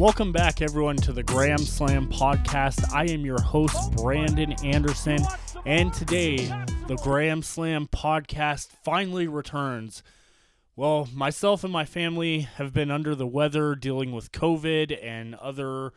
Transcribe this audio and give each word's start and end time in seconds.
Welcome 0.00 0.32
back, 0.32 0.62
everyone, 0.62 0.96
to 0.96 1.12
the 1.12 1.22
Graham 1.22 1.58
Slam 1.58 2.08
podcast. 2.08 2.90
I 2.90 3.04
am 3.04 3.26
your 3.26 3.38
host, 3.38 3.92
Brandon 3.96 4.54
Anderson, 4.64 5.18
and 5.66 5.92
today 5.92 6.38
the 6.86 6.98
Graham 7.02 7.42
Slam 7.42 7.86
podcast 7.86 8.68
finally 8.82 9.28
returns. 9.28 10.02
Well, 10.74 11.06
myself 11.12 11.64
and 11.64 11.72
my 11.72 11.84
family 11.84 12.48
have 12.56 12.72
been 12.72 12.90
under 12.90 13.14
the 13.14 13.26
weather 13.26 13.74
dealing 13.74 14.12
with 14.12 14.32
COVID 14.32 14.98
and 15.04 15.34
other 15.34 15.92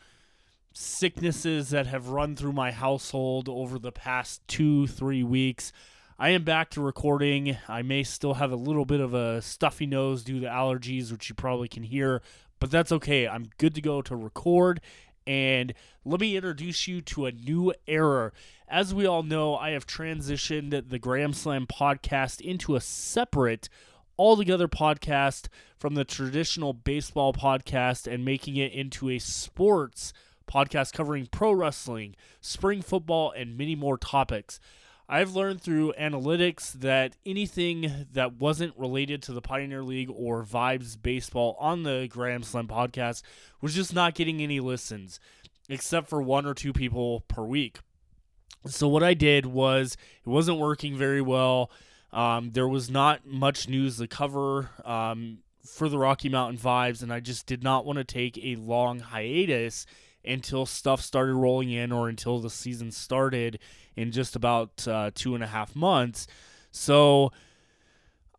sicknesses 0.74 1.70
that 1.70 1.88
have 1.88 2.10
run 2.10 2.36
through 2.36 2.52
my 2.52 2.74
household 2.74 3.48
over 3.48 3.80
the 3.80 3.94
past 3.94 4.46
two, 4.50 4.86
three 4.86 5.24
weeks. 5.24 5.72
I 6.20 6.32
am 6.32 6.44
back 6.44 6.72
to 6.72 6.82
recording. 6.82 7.58
I 7.70 7.84
may 7.84 8.04
still 8.04 8.34
have 8.34 8.52
a 8.52 8.58
little 8.58 8.86
bit 8.86 9.00
of 9.00 9.14
a 9.14 9.42
stuffy 9.42 9.86
nose 9.86 10.26
due 10.26 10.42
to 10.42 10.48
allergies, 10.48 11.10
which 11.10 11.30
you 11.30 11.36
probably 11.36 11.70
can 11.70 11.84
hear, 11.84 12.22
but 12.64 12.72
that's 12.72 12.94
okay. 12.94 13.28
I'm 13.28 13.50
good 13.58 13.76
to 13.76 13.82
go 13.82 14.02
to 14.02 14.16
record. 14.16 14.80
And 15.28 15.74
let 16.06 16.22
me 16.22 16.38
introduce 16.38 16.88
you 16.88 17.02
to 17.02 17.26
a 17.26 17.32
new 17.34 17.74
era. 17.88 18.32
As 18.70 18.94
we 18.94 19.06
all 19.06 19.22
know, 19.22 19.58
I 19.58 19.72
have 19.72 19.86
transitioned 19.86 20.88
the 20.88 20.98
Graham 20.98 21.34
Slam 21.34 21.68
podcast 21.68 22.40
into 22.40 22.78
a 22.78 22.80
separate, 22.80 23.68
altogether 24.18 24.70
podcast 24.70 25.48
from 25.78 25.96
the 25.96 26.06
traditional 26.06 26.72
baseball 26.72 27.34
podcast 27.34 28.10
and 28.10 28.24
making 28.24 28.56
it 28.56 28.72
into 28.72 29.10
a 29.10 29.20
sports 29.20 30.14
podcast 30.50 30.94
covering 30.94 31.26
pro 31.26 31.52
wrestling, 31.52 32.16
spring 32.40 32.82
football, 32.82 33.34
and 33.36 33.58
many 33.58 33.76
more 33.76 33.98
topics. 33.98 34.62
I've 35.14 35.36
learned 35.36 35.62
through 35.62 35.94
analytics 35.94 36.74
that 36.74 37.18
anything 37.24 38.08
that 38.14 38.38
wasn't 38.38 38.76
related 38.76 39.22
to 39.22 39.32
the 39.32 39.44
Pioneer 39.44 39.84
League 39.84 40.10
or 40.10 40.44
Vibes 40.44 41.00
Baseball 41.00 41.56
on 41.60 41.84
the 41.84 42.08
Graham 42.10 42.42
Slam 42.42 42.68
podcast 42.68 43.22
was 43.62 43.76
just 43.76 43.94
not 43.94 44.16
getting 44.16 44.42
any 44.42 44.60
listens, 44.60 45.20
except 45.70 46.10
for 46.10 46.20
one 46.20 46.48
or 46.48 46.56
two 46.56 46.74
people 46.74 47.20
per 47.28 47.44
week. 47.44 47.82
So, 48.66 48.88
what 48.88 49.04
I 49.04 49.14
did 49.14 49.46
was 49.46 49.98
it 50.26 50.30
wasn't 50.30 50.58
working 50.58 50.98
very 50.98 51.22
well. 51.22 51.70
Um, 52.12 52.50
there 52.54 52.68
was 52.68 52.90
not 52.90 53.24
much 53.24 53.70
news 53.70 54.00
to 54.00 54.08
cover 54.08 54.72
um, 54.84 55.44
for 55.64 55.90
the 55.90 56.00
Rocky 56.00 56.30
Mountain 56.30 56.58
Vibes, 56.58 57.04
and 57.04 57.14
I 57.14 57.20
just 57.20 57.46
did 57.46 57.62
not 57.62 57.86
want 57.86 57.98
to 57.98 58.04
take 58.04 58.40
a 58.40 58.56
long 58.56 58.98
hiatus 58.98 59.86
until 60.26 60.66
stuff 60.66 61.02
started 61.02 61.36
rolling 61.36 61.70
in 61.70 61.92
or 61.92 62.10
until 62.10 62.40
the 62.40 62.50
season 62.50 62.90
started 62.90 63.60
in 63.96 64.12
just 64.12 64.36
about 64.36 64.88
uh, 64.88 65.12
two 65.14 65.36
and 65.36 65.44
a 65.44 65.48
half 65.48 65.76
months. 65.76 66.28
So 66.72 67.32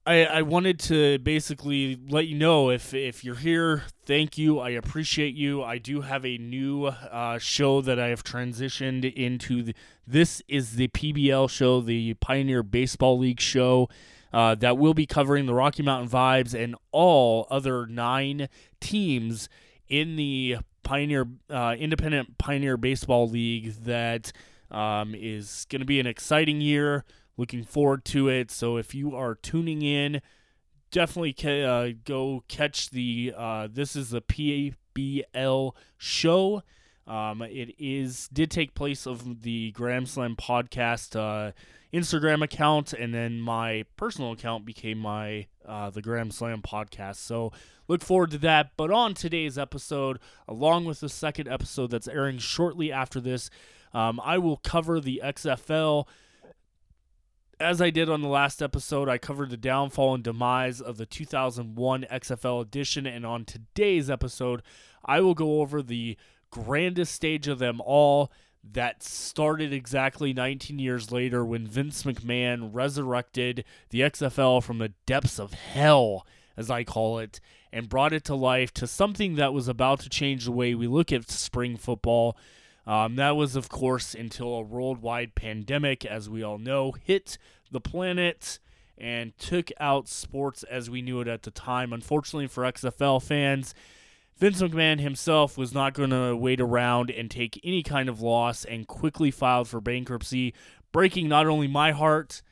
I, 0.06 0.24
I 0.26 0.42
wanted 0.42 0.78
to 0.80 1.18
basically 1.18 1.98
let 2.08 2.26
you 2.26 2.36
know 2.36 2.68
if 2.70 2.92
if 2.92 3.24
you're 3.24 3.36
here, 3.36 3.84
thank 4.04 4.36
you. 4.36 4.58
I 4.58 4.70
appreciate 4.70 5.34
you. 5.34 5.62
I 5.62 5.78
do 5.78 6.02
have 6.02 6.26
a 6.26 6.36
new 6.36 6.86
uh, 6.86 7.38
show 7.38 7.80
that 7.80 7.98
I 7.98 8.08
have 8.08 8.22
transitioned 8.22 9.10
into. 9.14 9.62
The, 9.62 9.74
this 10.06 10.42
is 10.46 10.76
the 10.76 10.88
PBL 10.88 11.48
show, 11.48 11.80
the 11.80 12.14
Pioneer 12.14 12.62
Baseball 12.62 13.18
League 13.18 13.40
show. 13.40 13.88
Uh, 14.30 14.54
that 14.56 14.76
will 14.76 14.94
be 14.94 15.06
covering 15.06 15.46
the 15.46 15.54
Rocky 15.54 15.82
Mountain 15.84 16.10
Vibes 16.10 16.60
and 16.60 16.74
all 16.90 17.46
other 17.50 17.86
nine 17.86 18.48
teams 18.80 19.48
in 19.88 20.16
the 20.16 20.56
Pioneer 20.82 21.28
uh, 21.48 21.76
Independent 21.78 22.36
Pioneer 22.36 22.76
Baseball 22.76 23.28
League 23.28 23.72
that 23.84 24.32
um, 24.70 25.14
is 25.14 25.66
going 25.70 25.80
to 25.80 25.86
be 25.86 26.00
an 26.00 26.06
exciting 26.06 26.60
year. 26.60 27.04
Looking 27.36 27.64
forward 27.64 28.04
to 28.06 28.28
it. 28.28 28.50
So 28.50 28.76
if 28.76 28.94
you 28.94 29.16
are 29.16 29.34
tuning 29.34 29.82
in, 29.82 30.22
definitely 30.90 31.32
ca- 31.32 31.62
uh, 31.64 31.92
go 32.04 32.44
catch 32.48 32.90
the. 32.90 33.32
Uh, 33.36 33.68
this 33.70 33.96
is 33.96 34.10
the 34.10 34.22
PBL 34.22 35.72
show. 35.98 36.62
Um, 37.06 37.42
it 37.42 37.74
is 37.78 38.28
did 38.32 38.50
take 38.50 38.74
place 38.74 39.06
of 39.06 39.42
the 39.42 39.72
Graham 39.72 40.06
Slam 40.06 40.36
podcast 40.36 41.16
uh, 41.16 41.52
Instagram 41.92 42.42
account, 42.42 42.92
and 42.92 43.12
then 43.12 43.40
my 43.40 43.84
personal 43.96 44.32
account 44.32 44.64
became 44.64 44.98
my 44.98 45.46
uh, 45.66 45.90
the 45.90 46.00
Graham 46.00 46.30
Slam 46.30 46.62
podcast. 46.62 47.16
So 47.16 47.52
look 47.88 48.02
forward 48.02 48.30
to 48.30 48.38
that. 48.38 48.70
But 48.76 48.90
on 48.90 49.12
today's 49.12 49.58
episode, 49.58 50.18
along 50.48 50.86
with 50.86 51.00
the 51.00 51.08
second 51.10 51.48
episode 51.48 51.90
that's 51.90 52.08
airing 52.08 52.38
shortly 52.38 52.90
after 52.90 53.20
this, 53.20 53.50
um, 53.94 54.20
I 54.22 54.38
will 54.38 54.56
cover 54.58 55.00
the 55.00 55.22
XFL. 55.24 56.06
As 57.60 57.80
I 57.80 57.90
did 57.90 58.10
on 58.10 58.20
the 58.20 58.28
last 58.28 58.60
episode, 58.60 59.08
I 59.08 59.16
covered 59.16 59.50
the 59.50 59.56
downfall 59.56 60.14
and 60.14 60.24
demise 60.24 60.80
of 60.80 60.96
the 60.96 61.06
2001 61.06 62.04
XFL 62.10 62.60
edition, 62.60 63.06
and 63.06 63.24
on 63.24 63.44
today's 63.44 64.10
episode, 64.10 64.62
I 65.04 65.20
will 65.20 65.34
go 65.34 65.60
over 65.60 65.80
the 65.80 66.16
grandest 66.50 67.14
stage 67.14 67.46
of 67.46 67.60
them 67.60 67.80
all 67.80 68.32
that 68.72 69.02
started 69.02 69.72
exactly 69.72 70.32
19 70.32 70.78
years 70.78 71.12
later 71.12 71.44
when 71.44 71.66
Vince 71.66 72.02
McMahon 72.04 72.70
resurrected 72.72 73.64
the 73.90 74.00
XFL 74.00 74.62
from 74.62 74.78
the 74.78 74.92
depths 75.06 75.38
of 75.38 75.52
hell, 75.52 76.26
as 76.56 76.70
I 76.70 76.82
call 76.82 77.18
it, 77.18 77.40
and 77.72 77.88
brought 77.88 78.12
it 78.12 78.24
to 78.24 78.34
life 78.34 78.72
to 78.74 78.86
something 78.86 79.36
that 79.36 79.52
was 79.52 79.68
about 79.68 80.00
to 80.00 80.08
change 80.08 80.46
the 80.46 80.52
way 80.52 80.74
we 80.74 80.86
look 80.86 81.12
at 81.12 81.30
spring 81.30 81.76
football. 81.76 82.36
Um, 82.86 83.16
that 83.16 83.36
was, 83.36 83.56
of 83.56 83.68
course, 83.68 84.14
until 84.14 84.54
a 84.54 84.62
worldwide 84.62 85.34
pandemic, 85.34 86.04
as 86.04 86.28
we 86.28 86.42
all 86.42 86.58
know, 86.58 86.92
hit 86.92 87.38
the 87.70 87.80
planet 87.80 88.58
and 88.98 89.36
took 89.38 89.70
out 89.80 90.08
sports 90.08 90.62
as 90.64 90.88
we 90.90 91.02
knew 91.02 91.20
it 91.20 91.28
at 91.28 91.42
the 91.42 91.50
time. 91.50 91.92
Unfortunately 91.92 92.46
for 92.46 92.64
XFL 92.64 93.22
fans, 93.22 93.74
Vince 94.36 94.60
McMahon 94.60 95.00
himself 95.00 95.56
was 95.56 95.72
not 95.72 95.94
going 95.94 96.10
to 96.10 96.36
wait 96.36 96.60
around 96.60 97.10
and 97.10 97.30
take 97.30 97.60
any 97.64 97.82
kind 97.82 98.08
of 98.08 98.20
loss 98.20 98.64
and 98.64 98.86
quickly 98.86 99.30
filed 99.30 99.68
for 99.68 99.80
bankruptcy, 99.80 100.54
breaking 100.92 101.28
not 101.28 101.46
only 101.46 101.68
my 101.68 101.92
heart 101.92 102.42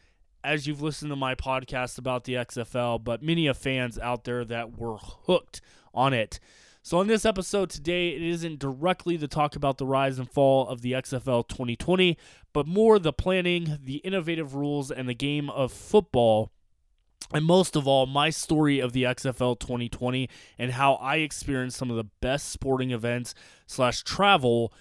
as 0.45 0.67
you've 0.67 0.83
listened 0.83 1.11
to 1.11 1.17
my 1.17 1.35
podcast 1.35 1.99
about 1.99 2.25
the 2.25 2.35
XFL, 2.35 3.03
but 3.03 3.23
many 3.23 3.47
of 3.47 3.57
fans 3.57 3.99
out 3.99 4.25
there 4.25 4.45
that 4.45 4.77
were 4.77 4.97
hooked 4.99 5.61
on 5.95 6.13
it. 6.13 6.41
So, 6.85 6.99
on 6.99 7.07
this 7.07 7.25
episode 7.25 7.71
today, 7.71 8.09
it 8.09 8.23
isn't 8.23 8.59
directly 8.59 9.17
to 9.19 9.29
talk 9.29 9.55
about 9.55 9.79
the 9.79 9.87
rise 9.87 10.19
and 10.19 10.29
fall 10.29 10.67
of 10.67 10.83
the 10.83 10.93
XFL 10.93 11.47
2020, 11.47 12.19
but 12.53 12.67
more 12.67 12.99
the 12.99 13.13
planning, 13.13 13.79
the 13.85 13.99
innovative 13.99 14.57
rules, 14.57 14.91
and 14.91 15.09
the 15.09 15.15
game 15.15 15.49
of 15.49 15.73
football. 15.73 16.51
And 17.33 17.45
most 17.45 17.77
of 17.77 17.87
all, 17.87 18.07
my 18.07 18.31
story 18.31 18.81
of 18.81 18.93
the 18.93 19.05
XFL 19.05 19.61
2020 19.61 20.29
and 20.59 20.73
how 20.73 20.95
I 20.95 21.19
experienced 21.19 21.77
some 21.77 21.89
of 21.89 21.97
the 21.97 22.09
best 22.21 22.49
sporting 22.49 22.91
events 22.91 23.33
slash 23.69 24.03
travel 24.03 24.73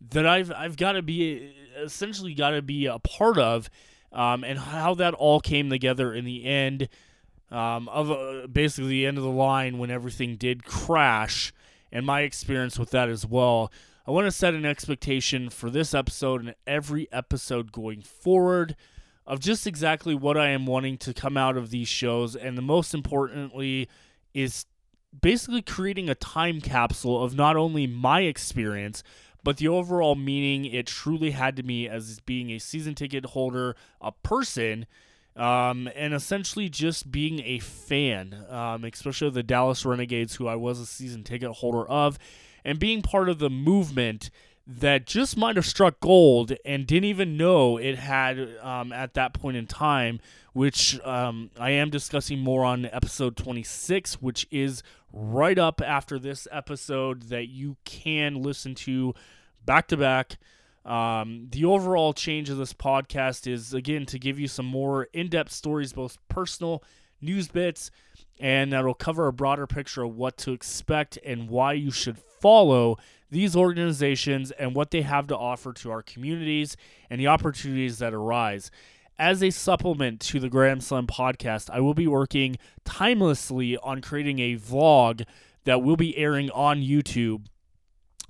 that 0.00 0.26
I've 0.26 0.50
I've 0.52 0.78
got 0.78 0.92
to 0.92 1.02
be 1.02 1.54
essentially 1.76 2.32
got 2.32 2.50
to 2.50 2.62
be 2.62 2.86
a 2.86 2.98
part 2.98 3.36
of, 3.36 3.68
um, 4.12 4.44
and 4.44 4.58
how 4.58 4.94
that 4.94 5.12
all 5.12 5.40
came 5.40 5.68
together 5.68 6.14
in 6.14 6.24
the 6.24 6.46
end 6.46 6.88
um, 7.50 7.88
of 7.88 8.10
uh, 8.10 8.46
basically 8.46 8.90
the 8.90 9.06
end 9.06 9.18
of 9.18 9.24
the 9.24 9.30
line 9.30 9.78
when 9.78 9.90
everything 9.90 10.36
did 10.36 10.64
crash, 10.64 11.52
and 11.92 12.06
my 12.06 12.20
experience 12.20 12.78
with 12.78 12.90
that 12.90 13.08
as 13.08 13.26
well. 13.26 13.72
I 14.06 14.12
want 14.12 14.26
to 14.26 14.32
set 14.32 14.54
an 14.54 14.64
expectation 14.64 15.50
for 15.50 15.70
this 15.70 15.94
episode 15.94 16.40
and 16.40 16.54
every 16.66 17.08
episode 17.12 17.70
going 17.70 18.02
forward 18.02 18.74
of 19.26 19.38
just 19.38 19.66
exactly 19.66 20.14
what 20.14 20.36
I 20.36 20.48
am 20.48 20.66
wanting 20.66 20.98
to 20.98 21.14
come 21.14 21.36
out 21.36 21.56
of 21.56 21.70
these 21.70 21.86
shows. 21.86 22.34
And 22.34 22.58
the 22.58 22.62
most 22.62 22.94
importantly 22.94 23.88
is 24.34 24.66
basically 25.20 25.62
creating 25.62 26.08
a 26.08 26.14
time 26.14 26.60
capsule 26.60 27.22
of 27.22 27.34
not 27.34 27.56
only 27.56 27.86
my 27.86 28.22
experience, 28.22 29.02
but 29.44 29.58
the 29.58 29.68
overall 29.68 30.14
meaning 30.14 30.64
it 30.64 30.86
truly 30.86 31.30
had 31.30 31.56
to 31.56 31.62
me 31.62 31.88
as 31.88 32.20
being 32.20 32.50
a 32.50 32.58
season 32.58 32.94
ticket 32.94 33.26
holder, 33.26 33.76
a 34.00 34.12
person, 34.12 34.86
um, 35.36 35.88
and 35.94 36.12
essentially 36.12 36.68
just 36.68 37.10
being 37.10 37.40
a 37.44 37.58
fan, 37.60 38.44
um, 38.48 38.84
especially 38.84 39.28
of 39.28 39.34
the 39.34 39.42
Dallas 39.42 39.84
Renegades, 39.84 40.36
who 40.36 40.46
I 40.46 40.56
was 40.56 40.80
a 40.80 40.86
season 40.86 41.24
ticket 41.24 41.50
holder 41.50 41.88
of, 41.88 42.18
and 42.64 42.78
being 42.78 43.02
part 43.02 43.28
of 43.28 43.38
the 43.38 43.50
movement 43.50 44.30
that 44.66 45.06
just 45.06 45.36
might 45.36 45.56
have 45.56 45.66
struck 45.66 45.98
gold 46.00 46.52
and 46.64 46.86
didn't 46.86 47.04
even 47.04 47.36
know 47.36 47.76
it 47.76 47.98
had 47.98 48.38
um, 48.62 48.92
at 48.92 49.14
that 49.14 49.32
point 49.32 49.56
in 49.56 49.66
time, 49.66 50.20
which 50.52 51.00
um, 51.00 51.50
I 51.58 51.70
am 51.70 51.90
discussing 51.90 52.38
more 52.38 52.64
on 52.64 52.86
episode 52.86 53.36
26, 53.36 54.20
which 54.22 54.46
is 54.50 54.82
right 55.12 55.58
up 55.58 55.80
after 55.80 56.18
this 56.18 56.46
episode 56.52 57.22
that 57.24 57.48
you 57.48 57.76
can 57.84 58.42
listen 58.42 58.74
to 58.76 59.14
back 59.64 59.88
to 59.88 59.96
back. 59.96 60.38
Um, 60.84 61.48
the 61.50 61.66
overall 61.66 62.12
change 62.12 62.48
of 62.48 62.56
this 62.56 62.72
podcast 62.72 63.46
is 63.46 63.74
again 63.74 64.06
to 64.06 64.18
give 64.18 64.38
you 64.38 64.48
some 64.48 64.66
more 64.66 65.04
in 65.12 65.28
depth 65.28 65.52
stories, 65.52 65.92
both 65.92 66.16
personal 66.28 66.82
news 67.20 67.48
bits, 67.48 67.90
and 68.38 68.72
that'll 68.72 68.94
cover 68.94 69.26
a 69.26 69.32
broader 69.32 69.66
picture 69.66 70.02
of 70.02 70.16
what 70.16 70.38
to 70.38 70.52
expect 70.52 71.18
and 71.24 71.48
why 71.48 71.74
you 71.74 71.90
should 71.90 72.18
follow 72.18 72.96
these 73.30 73.54
organizations 73.54 74.50
and 74.52 74.74
what 74.74 74.90
they 74.90 75.02
have 75.02 75.26
to 75.28 75.36
offer 75.36 75.72
to 75.72 75.90
our 75.90 76.02
communities 76.02 76.76
and 77.10 77.20
the 77.20 77.26
opportunities 77.26 77.98
that 77.98 78.14
arise. 78.14 78.70
As 79.18 79.42
a 79.42 79.50
supplement 79.50 80.18
to 80.20 80.40
the 80.40 80.48
Graham 80.48 80.80
Slam 80.80 81.06
podcast, 81.06 81.68
I 81.70 81.80
will 81.80 81.94
be 81.94 82.06
working 82.06 82.56
timelessly 82.86 83.76
on 83.82 84.00
creating 84.00 84.38
a 84.38 84.56
vlog 84.56 85.26
that 85.64 85.82
will 85.82 85.96
be 85.96 86.16
airing 86.16 86.50
on 86.50 86.80
YouTube 86.80 87.46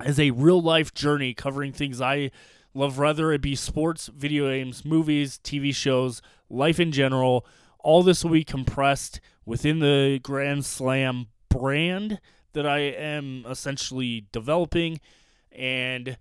as 0.05 0.19
a 0.19 0.31
real 0.31 0.61
life 0.61 0.95
journey 0.95 1.35
covering 1.35 1.73
things 1.73 2.01
I 2.01 2.31
love, 2.75 2.99
whether 2.99 3.33
it 3.33 3.43
be 3.43 3.55
sports, 3.55 4.09
video 4.09 4.49
games, 4.49 4.85
movies, 4.85 5.39
TV 5.43 5.75
shows, 5.75 6.23
life 6.49 6.81
in 6.81 6.93
general. 6.93 7.47
All 7.79 8.03
this 8.03 8.25
will 8.25 8.33
be 8.33 8.45
compressed 8.45 9.21
within 9.45 9.81
the 9.81 10.21
Grand 10.23 10.65
Slam 10.65 11.29
brand 11.49 12.21
that 12.53 12.67
I 12.67 12.79
am 12.79 13.45
essentially 13.49 14.27
developing. 14.33 15.01
And 15.53 16.19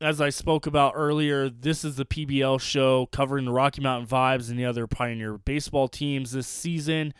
as 0.00 0.20
I 0.20 0.30
spoke 0.30 0.66
about 0.66 0.92
earlier, 0.94 1.48
this 1.48 1.84
is 1.84 1.96
the 1.96 2.04
PBL 2.04 2.60
show 2.60 3.06
covering 3.06 3.46
the 3.46 3.52
Rocky 3.52 3.80
Mountain 3.80 4.08
Vibes 4.08 4.50
and 4.50 4.58
the 4.58 4.64
other 4.64 4.86
Pioneer 4.86 5.38
baseball 5.38 5.88
teams 5.88 6.32
this 6.32 6.46
season. 6.46 7.14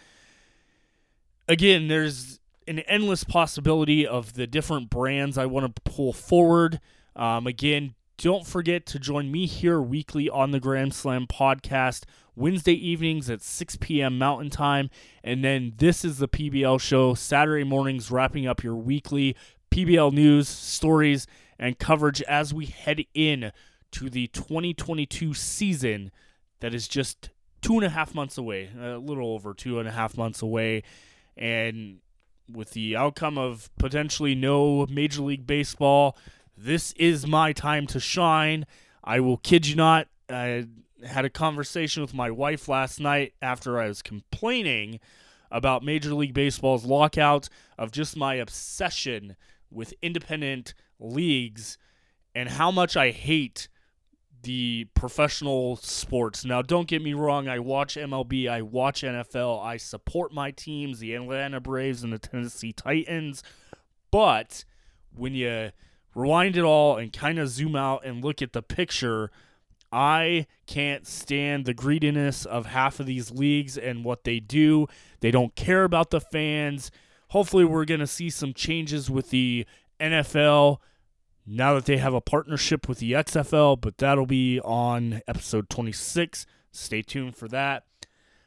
Again, 1.48 1.88
there's 1.88 2.40
an 2.66 2.80
endless 2.80 3.24
possibility 3.24 4.06
of 4.06 4.34
the 4.34 4.46
different 4.46 4.90
brands 4.90 5.38
I 5.38 5.46
want 5.46 5.74
to 5.74 5.82
pull 5.82 6.12
forward. 6.12 6.80
Um, 7.16 7.46
again, 7.46 7.94
don't 8.16 8.46
forget 8.46 8.86
to 8.86 8.98
join 8.98 9.30
me 9.30 9.46
here 9.46 9.80
weekly 9.80 10.28
on 10.28 10.50
the 10.50 10.60
Grand 10.60 10.94
Slam 10.94 11.26
podcast, 11.26 12.04
Wednesday 12.36 12.72
evenings 12.72 13.28
at 13.28 13.42
6 13.42 13.76
p.m. 13.80 14.18
Mountain 14.18 14.50
Time. 14.50 14.90
And 15.22 15.44
then 15.44 15.74
this 15.76 16.04
is 16.04 16.18
the 16.18 16.28
PBL 16.28 16.80
show, 16.80 17.14
Saturday 17.14 17.64
mornings, 17.64 18.10
wrapping 18.10 18.46
up 18.46 18.62
your 18.62 18.76
weekly 18.76 19.36
PBL 19.70 20.12
news, 20.12 20.48
stories, 20.48 21.26
and 21.58 21.78
coverage 21.78 22.22
as 22.22 22.54
we 22.54 22.66
head 22.66 23.04
in 23.14 23.52
to 23.92 24.10
the 24.10 24.28
2022 24.28 25.34
season 25.34 26.10
that 26.60 26.74
is 26.74 26.88
just 26.88 27.30
two 27.62 27.74
and 27.74 27.84
a 27.84 27.88
half 27.88 28.14
months 28.14 28.38
away, 28.38 28.70
a 28.80 28.98
little 28.98 29.32
over 29.32 29.54
two 29.54 29.78
and 29.78 29.88
a 29.88 29.92
half 29.92 30.16
months 30.16 30.42
away. 30.42 30.82
And 31.36 31.98
with 32.52 32.70
the 32.70 32.96
outcome 32.96 33.38
of 33.38 33.70
potentially 33.78 34.34
no 34.34 34.86
Major 34.86 35.22
League 35.22 35.46
Baseball, 35.46 36.16
this 36.56 36.92
is 36.92 37.26
my 37.26 37.52
time 37.52 37.86
to 37.88 38.00
shine. 38.00 38.66
I 39.02 39.20
will 39.20 39.36
kid 39.38 39.66
you 39.66 39.76
not. 39.76 40.08
I 40.28 40.66
had 41.04 41.24
a 41.24 41.30
conversation 41.30 42.02
with 42.02 42.14
my 42.14 42.30
wife 42.30 42.68
last 42.68 43.00
night 43.00 43.34
after 43.42 43.80
I 43.80 43.88
was 43.88 44.02
complaining 44.02 45.00
about 45.50 45.84
Major 45.84 46.14
League 46.14 46.34
Baseball's 46.34 46.84
lockout, 46.84 47.48
of 47.78 47.90
just 47.90 48.16
my 48.16 48.34
obsession 48.34 49.36
with 49.70 49.94
independent 50.02 50.74
leagues 50.98 51.78
and 52.34 52.48
how 52.48 52.70
much 52.70 52.96
I 52.96 53.10
hate 53.10 53.68
the 54.44 54.86
professional 54.94 55.76
sports. 55.76 56.44
Now, 56.44 56.62
don't 56.62 56.86
get 56.86 57.02
me 57.02 57.14
wrong, 57.14 57.48
I 57.48 57.58
watch 57.58 57.96
MLB, 57.96 58.48
I 58.48 58.62
watch 58.62 59.02
NFL, 59.02 59.62
I 59.64 59.76
support 59.76 60.32
my 60.32 60.50
teams, 60.50 61.00
the 61.00 61.14
Atlanta 61.14 61.60
Braves 61.60 62.02
and 62.02 62.12
the 62.12 62.18
Tennessee 62.18 62.72
Titans. 62.72 63.42
But 64.10 64.64
when 65.14 65.34
you 65.34 65.72
rewind 66.14 66.56
it 66.56 66.62
all 66.62 66.96
and 66.96 67.12
kind 67.12 67.38
of 67.38 67.48
zoom 67.48 67.74
out 67.74 68.04
and 68.04 68.22
look 68.22 68.40
at 68.40 68.52
the 68.52 68.62
picture, 68.62 69.30
I 69.90 70.46
can't 70.66 71.06
stand 71.06 71.64
the 71.64 71.74
greediness 71.74 72.44
of 72.44 72.66
half 72.66 73.00
of 73.00 73.06
these 73.06 73.30
leagues 73.30 73.78
and 73.78 74.04
what 74.04 74.24
they 74.24 74.40
do. 74.40 74.86
They 75.20 75.30
don't 75.30 75.54
care 75.54 75.84
about 75.84 76.10
the 76.10 76.20
fans. 76.20 76.90
Hopefully, 77.28 77.64
we're 77.64 77.84
going 77.84 78.00
to 78.00 78.06
see 78.06 78.30
some 78.30 78.52
changes 78.52 79.10
with 79.10 79.30
the 79.30 79.66
NFL 80.00 80.78
now 81.46 81.74
that 81.74 81.84
they 81.84 81.98
have 81.98 82.14
a 82.14 82.20
partnership 82.20 82.88
with 82.88 82.98
the 82.98 83.12
XFL, 83.12 83.80
but 83.80 83.98
that'll 83.98 84.26
be 84.26 84.60
on 84.60 85.20
episode 85.28 85.68
26. 85.68 86.46
Stay 86.72 87.02
tuned 87.02 87.36
for 87.36 87.48
that. 87.48 87.84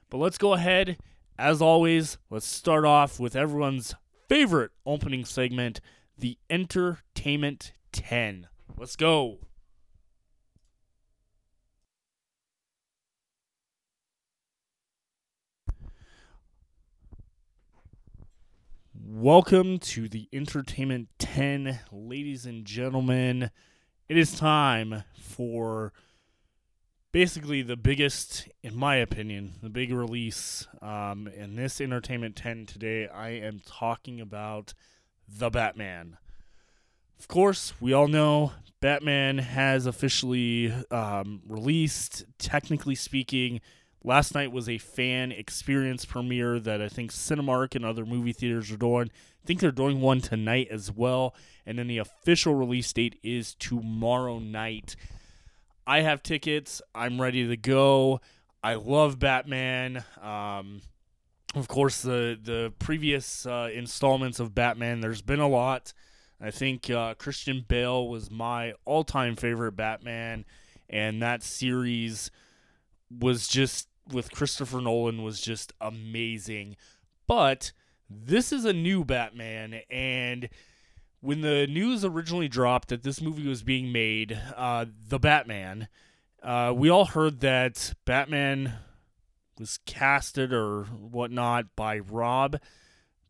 But 0.09 0.17
let's 0.17 0.37
go 0.37 0.53
ahead. 0.53 0.97
As 1.37 1.61
always, 1.61 2.17
let's 2.29 2.47
start 2.47 2.85
off 2.85 3.19
with 3.19 3.35
everyone's 3.35 3.93
favorite 4.27 4.71
opening 4.85 5.25
segment 5.25 5.79
the 6.17 6.37
Entertainment 6.49 7.73
10. 7.91 8.47
Let's 8.75 8.95
go. 8.95 9.39
Welcome 19.09 19.79
to 19.79 20.09
the 20.09 20.27
Entertainment 20.33 21.07
10, 21.17 21.79
ladies 21.93 22.45
and 22.45 22.65
gentlemen. 22.65 23.51
It 24.09 24.17
is 24.17 24.37
time 24.37 25.05
for 25.17 25.93
basically 27.13 27.61
the 27.61 27.77
biggest, 27.77 28.49
in 28.61 28.75
my 28.75 28.97
opinion, 28.97 29.53
the 29.63 29.69
big 29.69 29.93
release. 29.93 30.67
Um, 30.81 31.29
in 31.29 31.55
this 31.55 31.79
Entertainment 31.79 32.35
10 32.35 32.65
today, 32.65 33.07
I 33.07 33.29
am 33.29 33.61
talking 33.65 34.19
about 34.19 34.73
The 35.25 35.49
Batman. 35.49 36.17
Of 37.17 37.29
course, 37.29 37.71
we 37.79 37.93
all 37.93 38.09
know 38.09 38.51
Batman 38.81 39.37
has 39.37 39.85
officially 39.85 40.73
um, 40.91 41.43
released, 41.47 42.25
technically 42.39 42.95
speaking, 42.95 43.61
Last 44.03 44.33
night 44.35 44.51
was 44.51 44.69
a 44.69 44.77
fan 44.77 45.31
experience 45.31 46.05
premiere 46.05 46.59
that 46.59 46.81
I 46.81 46.87
think 46.87 47.11
Cinemark 47.11 47.75
and 47.75 47.83
other 47.83 48.05
movie 48.05 48.33
theaters 48.33 48.71
are 48.71 48.77
doing. 48.77 49.09
I 49.11 49.45
think 49.45 49.59
they're 49.59 49.71
doing 49.71 50.01
one 50.01 50.21
tonight 50.21 50.67
as 50.71 50.91
well. 50.91 51.35
And 51.65 51.77
then 51.79 51.87
the 51.87 51.97
official 51.97 52.55
release 52.55 52.91
date 52.93 53.19
is 53.23 53.55
tomorrow 53.55 54.39
night. 54.39 54.95
I 55.85 56.01
have 56.01 56.21
tickets. 56.21 56.81
I'm 56.93 57.19
ready 57.19 57.47
to 57.47 57.57
go. 57.57 58.21
I 58.63 58.75
love 58.75 59.19
Batman. 59.19 60.03
Um, 60.21 60.81
of 61.55 61.67
course, 61.67 62.01
the 62.01 62.37
the 62.41 62.73
previous 62.79 63.45
uh, 63.45 63.69
installments 63.73 64.39
of 64.39 64.53
Batman. 64.53 64.99
There's 64.99 65.21
been 65.21 65.39
a 65.39 65.47
lot. 65.47 65.93
I 66.39 66.51
think 66.51 66.89
uh, 66.89 67.15
Christian 67.15 67.65
Bale 67.67 68.07
was 68.07 68.29
my 68.29 68.73
all 68.85 69.03
time 69.03 69.35
favorite 69.35 69.71
Batman, 69.73 70.45
and 70.89 71.21
that 71.21 71.41
series 71.43 72.29
was 73.09 73.47
just 73.47 73.87
with 74.11 74.31
Christopher 74.31 74.81
Nolan 74.81 75.23
was 75.23 75.41
just 75.41 75.73
amazing. 75.81 76.75
But 77.27 77.71
this 78.09 78.51
is 78.51 78.65
a 78.65 78.73
new 78.73 79.03
Batman, 79.03 79.81
and 79.89 80.49
when 81.19 81.41
the 81.41 81.67
news 81.67 82.05
originally 82.05 82.47
dropped 82.47 82.89
that 82.89 83.03
this 83.03 83.21
movie 83.21 83.47
was 83.47 83.63
being 83.63 83.91
made, 83.91 84.39
uh, 84.55 84.85
The 85.09 85.19
Batman, 85.19 85.87
uh, 86.41 86.73
we 86.75 86.89
all 86.89 87.05
heard 87.05 87.41
that 87.41 87.93
Batman 88.05 88.73
was 89.59 89.79
casted 89.85 90.53
or 90.53 90.83
whatnot 90.83 91.75
by 91.75 91.99
Rob 91.99 92.59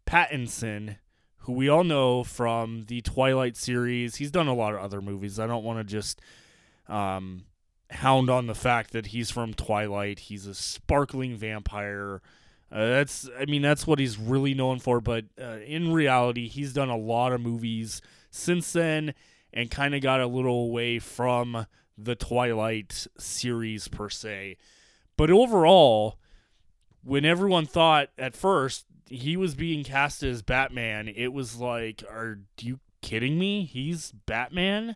Pattinson, 0.05 0.97
who 1.37 1.53
we 1.53 1.69
all 1.69 1.83
know 1.83 2.23
from 2.23 2.83
the 2.87 3.01
Twilight 3.01 3.57
series. 3.57 4.17
He's 4.17 4.31
done 4.31 4.47
a 4.47 4.53
lot 4.53 4.75
of 4.75 4.81
other 4.81 5.01
movies. 5.01 5.39
I 5.39 5.47
don't 5.47 5.63
want 5.63 5.79
to 5.79 5.83
just 5.83 6.21
um, 6.87 7.45
hound 7.89 8.29
on 8.29 8.47
the 8.47 8.55
fact 8.55 8.91
that 8.91 9.07
he's 9.07 9.31
from 9.31 9.53
Twilight. 9.53 10.19
He's 10.19 10.45
a 10.45 10.53
sparkling 10.53 11.37
vampire. 11.37 12.21
Uh, 12.71 12.85
that's, 12.85 13.29
I 13.39 13.45
mean, 13.45 13.61
that's 13.61 13.87
what 13.87 13.99
he's 13.99 14.17
really 14.17 14.53
known 14.53 14.79
for. 14.79 14.99
But 14.99 15.25
uh, 15.41 15.59
in 15.65 15.93
reality, 15.93 16.47
he's 16.47 16.73
done 16.73 16.89
a 16.89 16.97
lot 16.97 17.33
of 17.33 17.41
movies 17.41 18.01
since 18.29 18.73
then 18.73 19.13
and 19.53 19.71
kind 19.71 19.95
of 19.95 20.01
got 20.01 20.21
a 20.21 20.27
little 20.27 20.65
away 20.65 20.99
from 20.99 21.65
the 21.97 22.15
Twilight 22.15 23.07
series 23.17 23.87
per 23.87 24.09
se. 24.09 24.57
But 25.15 25.31
overall, 25.31 26.19
when 27.03 27.25
everyone 27.25 27.65
thought 27.65 28.09
at 28.17 28.35
first 28.35 28.85
he 29.09 29.37
was 29.37 29.55
being 29.55 29.83
cast 29.83 30.21
as 30.21 30.41
Batman, 30.41 31.07
it 31.07 31.33
was 31.33 31.55
like, 31.55 32.03
are 32.09 32.39
you 32.61 32.79
kidding 33.01 33.39
me? 33.39 33.63
He's 33.65 34.11
Batman? 34.11 34.95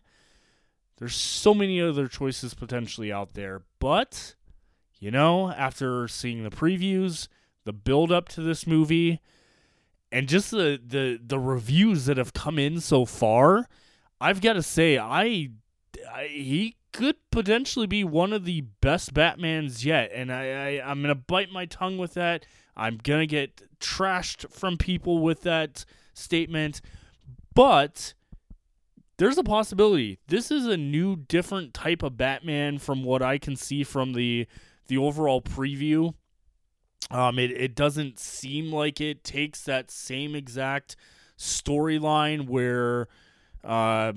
There's 1.02 1.16
so 1.16 1.52
many 1.52 1.82
other 1.82 2.06
choices 2.06 2.54
potentially 2.54 3.10
out 3.12 3.34
there, 3.34 3.62
but 3.80 4.36
you 5.00 5.10
know, 5.10 5.50
after 5.50 6.06
seeing 6.06 6.44
the 6.44 6.50
previews, 6.50 7.26
the 7.64 7.72
build 7.72 8.12
up 8.12 8.28
to 8.28 8.40
this 8.40 8.68
movie, 8.68 9.20
and 10.12 10.28
just 10.28 10.52
the 10.52 10.80
the 10.80 11.18
the 11.20 11.40
reviews 11.40 12.06
that 12.06 12.18
have 12.18 12.32
come 12.32 12.56
in 12.56 12.80
so 12.80 13.04
far, 13.04 13.68
I've 14.20 14.40
got 14.40 14.52
to 14.52 14.62
say 14.62 14.96
I, 14.96 15.48
I 16.08 16.28
he 16.28 16.76
could 16.92 17.16
potentially 17.32 17.88
be 17.88 18.04
one 18.04 18.32
of 18.32 18.44
the 18.44 18.60
best 18.80 19.12
Batmans 19.12 19.84
yet, 19.84 20.12
and 20.14 20.32
I, 20.32 20.44
I 20.78 20.88
I'm 20.88 21.02
gonna 21.02 21.16
bite 21.16 21.50
my 21.50 21.66
tongue 21.66 21.98
with 21.98 22.14
that. 22.14 22.46
I'm 22.76 23.00
gonna 23.02 23.26
get 23.26 23.60
trashed 23.80 24.52
from 24.52 24.78
people 24.78 25.18
with 25.18 25.42
that 25.42 25.84
statement, 26.14 26.80
but 27.56 28.14
there's 29.22 29.38
a 29.38 29.44
possibility. 29.44 30.18
This 30.26 30.50
is 30.50 30.66
a 30.66 30.76
new, 30.76 31.14
different 31.14 31.74
type 31.74 32.02
of 32.02 32.16
Batman 32.16 32.78
from 32.78 33.04
what 33.04 33.22
I 33.22 33.38
can 33.38 33.54
see 33.54 33.84
from 33.84 34.14
the 34.14 34.48
the 34.88 34.98
overall 34.98 35.40
preview. 35.40 36.14
Um, 37.08 37.38
it 37.38 37.52
it 37.52 37.76
doesn't 37.76 38.18
seem 38.18 38.72
like 38.72 39.00
it 39.00 39.22
takes 39.22 39.62
that 39.62 39.92
same 39.92 40.34
exact 40.34 40.96
storyline 41.38 42.48
where 42.48 43.06
uh, 43.62 44.12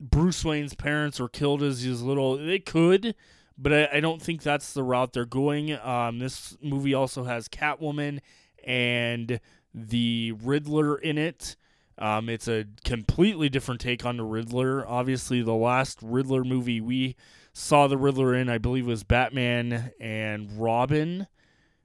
Bruce 0.00 0.44
Wayne's 0.44 0.74
parents 0.74 1.20
are 1.20 1.28
killed 1.28 1.62
as 1.62 1.82
his 1.82 2.02
little. 2.02 2.36
They 2.36 2.58
could, 2.58 3.14
but 3.56 3.72
I, 3.72 3.98
I 3.98 4.00
don't 4.00 4.20
think 4.20 4.42
that's 4.42 4.72
the 4.72 4.82
route 4.82 5.12
they're 5.12 5.26
going. 5.26 5.74
Um, 5.74 6.18
this 6.18 6.56
movie 6.60 6.92
also 6.92 7.22
has 7.22 7.46
Catwoman 7.46 8.18
and 8.64 9.38
the 9.72 10.32
Riddler 10.42 10.96
in 10.96 11.18
it 11.18 11.54
Um, 12.00 12.28
it's 12.28 12.48
a 12.48 12.64
completely 12.84 13.48
different 13.48 13.80
take 13.80 14.06
on 14.06 14.16
the 14.16 14.24
Riddler. 14.24 14.86
Obviously, 14.88 15.42
the 15.42 15.52
last 15.54 15.98
Riddler 16.02 16.44
movie 16.44 16.80
we 16.80 17.14
saw 17.52 17.86
the 17.86 17.98
Riddler 17.98 18.34
in, 18.34 18.48
I 18.48 18.58
believe, 18.58 18.86
was 18.86 19.04
Batman 19.04 19.92
and 20.00 20.50
Robin 20.58 21.26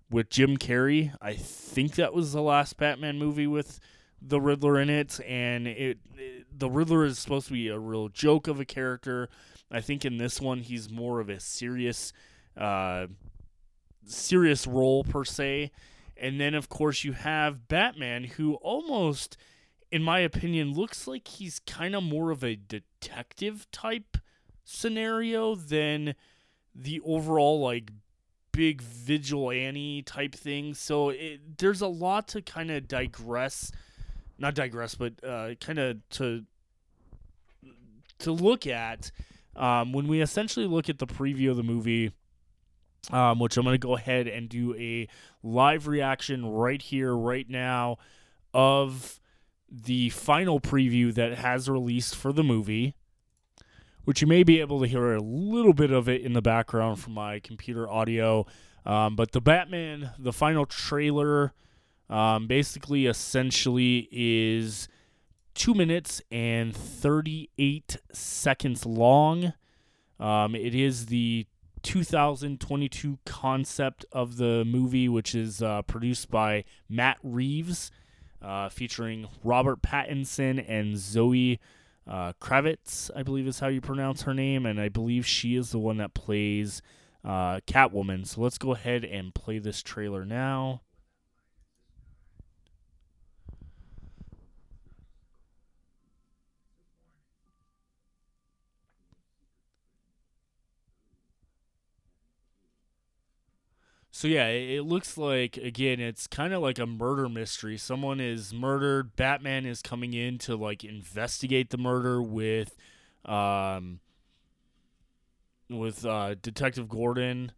with 0.10 0.30
Jim 0.30 0.58
Carrey. 0.58 1.14
I 1.22 1.34
think 1.34 1.96
that 1.96 2.14
was 2.14 2.32
the 2.32 2.42
last 2.42 2.78
Batman 2.78 3.20
movie 3.20 3.48
with 3.48 3.80
the 4.22 4.40
Riddler 4.40 4.80
in 4.80 4.90
it, 4.90 5.20
and 5.28 5.68
it, 5.68 6.00
it 6.18 6.46
the 6.58 6.70
Riddler 6.70 7.06
is 7.06 7.20
supposed 7.20 7.48
to 7.48 7.54
be 7.54 7.68
a 7.68 7.78
real 7.78 8.08
joke 8.08 8.48
of 8.48 8.60
a 8.60 8.66
character. 8.66 9.30
I 9.72 9.82
think 9.82 10.06
in 10.06 10.18
this 10.18 10.40
one 10.40 10.60
he's 10.60 10.90
more 10.90 11.20
of 11.20 11.30
a 11.30 11.40
serious, 11.40 12.14
uh, 12.56 13.08
serious 14.06 14.66
role 14.66 15.04
per 15.04 15.26
se. 15.26 15.72
And 16.16 16.40
then 16.40 16.54
of 16.54 16.70
course 16.70 17.04
you 17.04 17.14
have 17.14 17.68
Batman, 17.68 18.24
who 18.24 18.56
almost, 18.56 19.38
in 19.96 20.04
my 20.04 20.20
opinion, 20.20 20.74
looks 20.74 21.08
like 21.08 21.26
he's 21.26 21.60
kind 21.60 21.96
of 21.96 22.04
more 22.04 22.30
of 22.30 22.44
a 22.44 22.58
detective 22.58 23.66
type 23.72 24.18
scenario 24.66 25.56
than 25.56 26.16
the 26.76 27.00
overall 27.06 27.62
like 27.62 27.92
big 28.52 28.82
vigilante 28.82 30.02
type 30.02 30.36
thing. 30.36 30.74
So 30.74 31.12
it, 31.12 31.60
there's 31.60 31.80
a 31.80 31.88
lot 31.88 32.28
to 32.30 32.42
kind 32.42 32.72
of 32.72 32.90
digress, 32.90 33.72
not 34.38 34.54
digress, 34.54 34.96
but 34.96 35.14
uh, 35.24 35.56
kind 35.62 35.80
of 35.80 36.10
to 36.10 36.44
to 38.20 38.34
look 38.34 38.68
at 38.68 39.12
um, 39.56 39.94
when 39.94 40.10
we 40.10 40.20
essentially 40.20 40.68
look 40.68 40.90
at 40.90 41.00
the 41.00 41.08
preview 41.08 41.52
of 41.52 41.56
the 41.56 41.64
movie. 41.64 42.12
Um, 43.12 43.40
which 43.40 43.56
I'm 43.56 43.64
going 43.64 43.76
to 43.76 43.78
go 43.78 43.96
ahead 43.96 44.28
and 44.28 44.50
do 44.50 44.76
a 44.76 45.08
live 45.42 45.88
reaction 45.88 46.44
right 46.44 46.82
here, 46.82 47.16
right 47.16 47.48
now, 47.48 47.98
of 48.52 49.22
the 49.84 50.10
final 50.10 50.60
preview 50.60 51.14
that 51.14 51.38
has 51.38 51.70
released 51.70 52.16
for 52.16 52.32
the 52.32 52.44
movie 52.44 52.96
which 54.06 54.22
you 54.22 54.28
may 54.28 54.44
be 54.44 54.62
able 54.62 54.80
to 54.80 54.88
hear 54.88 55.14
a 55.14 55.20
little 55.20 55.74
bit 55.74 55.92
of 55.92 56.08
it 56.08 56.22
in 56.22 56.34
the 56.34 56.42
background 56.42 57.00
from 57.00 57.14
my 57.14 57.40
computer 57.40 57.90
audio. 57.90 58.46
Um, 58.86 59.16
but 59.16 59.32
the 59.32 59.42
Batman, 59.42 60.12
the 60.18 60.32
final 60.32 60.66
trailer, 60.66 61.54
um, 62.08 62.48
basically 62.48 63.08
essentially 63.08 64.08
is 64.12 64.88
two 65.56 65.74
minutes 65.74 66.22
and 66.32 66.76
38 66.76 67.98
seconds 68.14 68.86
long. 68.86 69.54
Um, 70.20 70.54
it 70.54 70.76
is 70.76 71.08
the 71.08 71.48
2022 71.82 73.18
concept 73.26 74.06
of 74.12 74.38
the 74.38 74.64
movie, 74.66 75.10
which 75.10 75.34
is 75.34 75.64
uh, 75.64 75.82
produced 75.82 76.30
by 76.30 76.64
Matt 76.88 77.18
Reeves, 77.24 77.92
uh, 78.46 78.70
featuring 78.70 79.28
Robert 79.44 79.82
Pattinson 79.82 80.64
and 80.68 80.98
Zoe 80.98 81.60
uh, 82.08 82.34
Kravitz, 82.40 83.10
I 83.16 83.24
believe 83.24 83.48
is 83.48 83.60
how 83.60 83.68
you 83.68 83.82
pronounce 83.82 84.22
her 84.24 84.34
name, 84.34 84.66
and 84.66 84.80
I 84.80 84.90
believe 84.90 85.26
she 85.26 85.56
is 85.56 85.72
the 85.72 85.80
one 85.80 85.98
that 85.98 86.14
plays 86.14 86.82
uh, 87.24 87.62
Catwoman. 87.68 88.28
So 88.28 88.42
let's 88.42 88.60
go 88.60 88.74
ahead 88.74 89.04
and 89.04 89.34
play 89.34 89.58
this 89.58 89.82
trailer 89.82 90.24
now. 90.26 90.82
So 104.18 104.30
yeah, 104.30 104.48
it 104.48 104.86
looks 104.86 105.18
like 105.18 105.58
again, 105.58 106.00
it's 106.00 106.26
kind 106.26 106.54
of 106.54 106.62
like 106.62 106.80
a 106.80 106.86
murder 106.86 107.28
mystery. 107.28 107.78
Someone 107.78 108.22
is 108.22 108.54
murdered. 108.54 109.18
Batman 109.18 109.66
is 109.66 109.82
coming 109.82 110.14
in 110.14 110.38
to 110.38 110.56
like 110.56 110.86
investigate 110.86 111.70
the 111.70 111.78
murder 111.78 112.22
with, 112.22 112.78
um, 113.26 114.00
with 115.70 116.06
uh, 116.06 116.36
Detective 116.42 116.88
Gordon. 116.88 117.52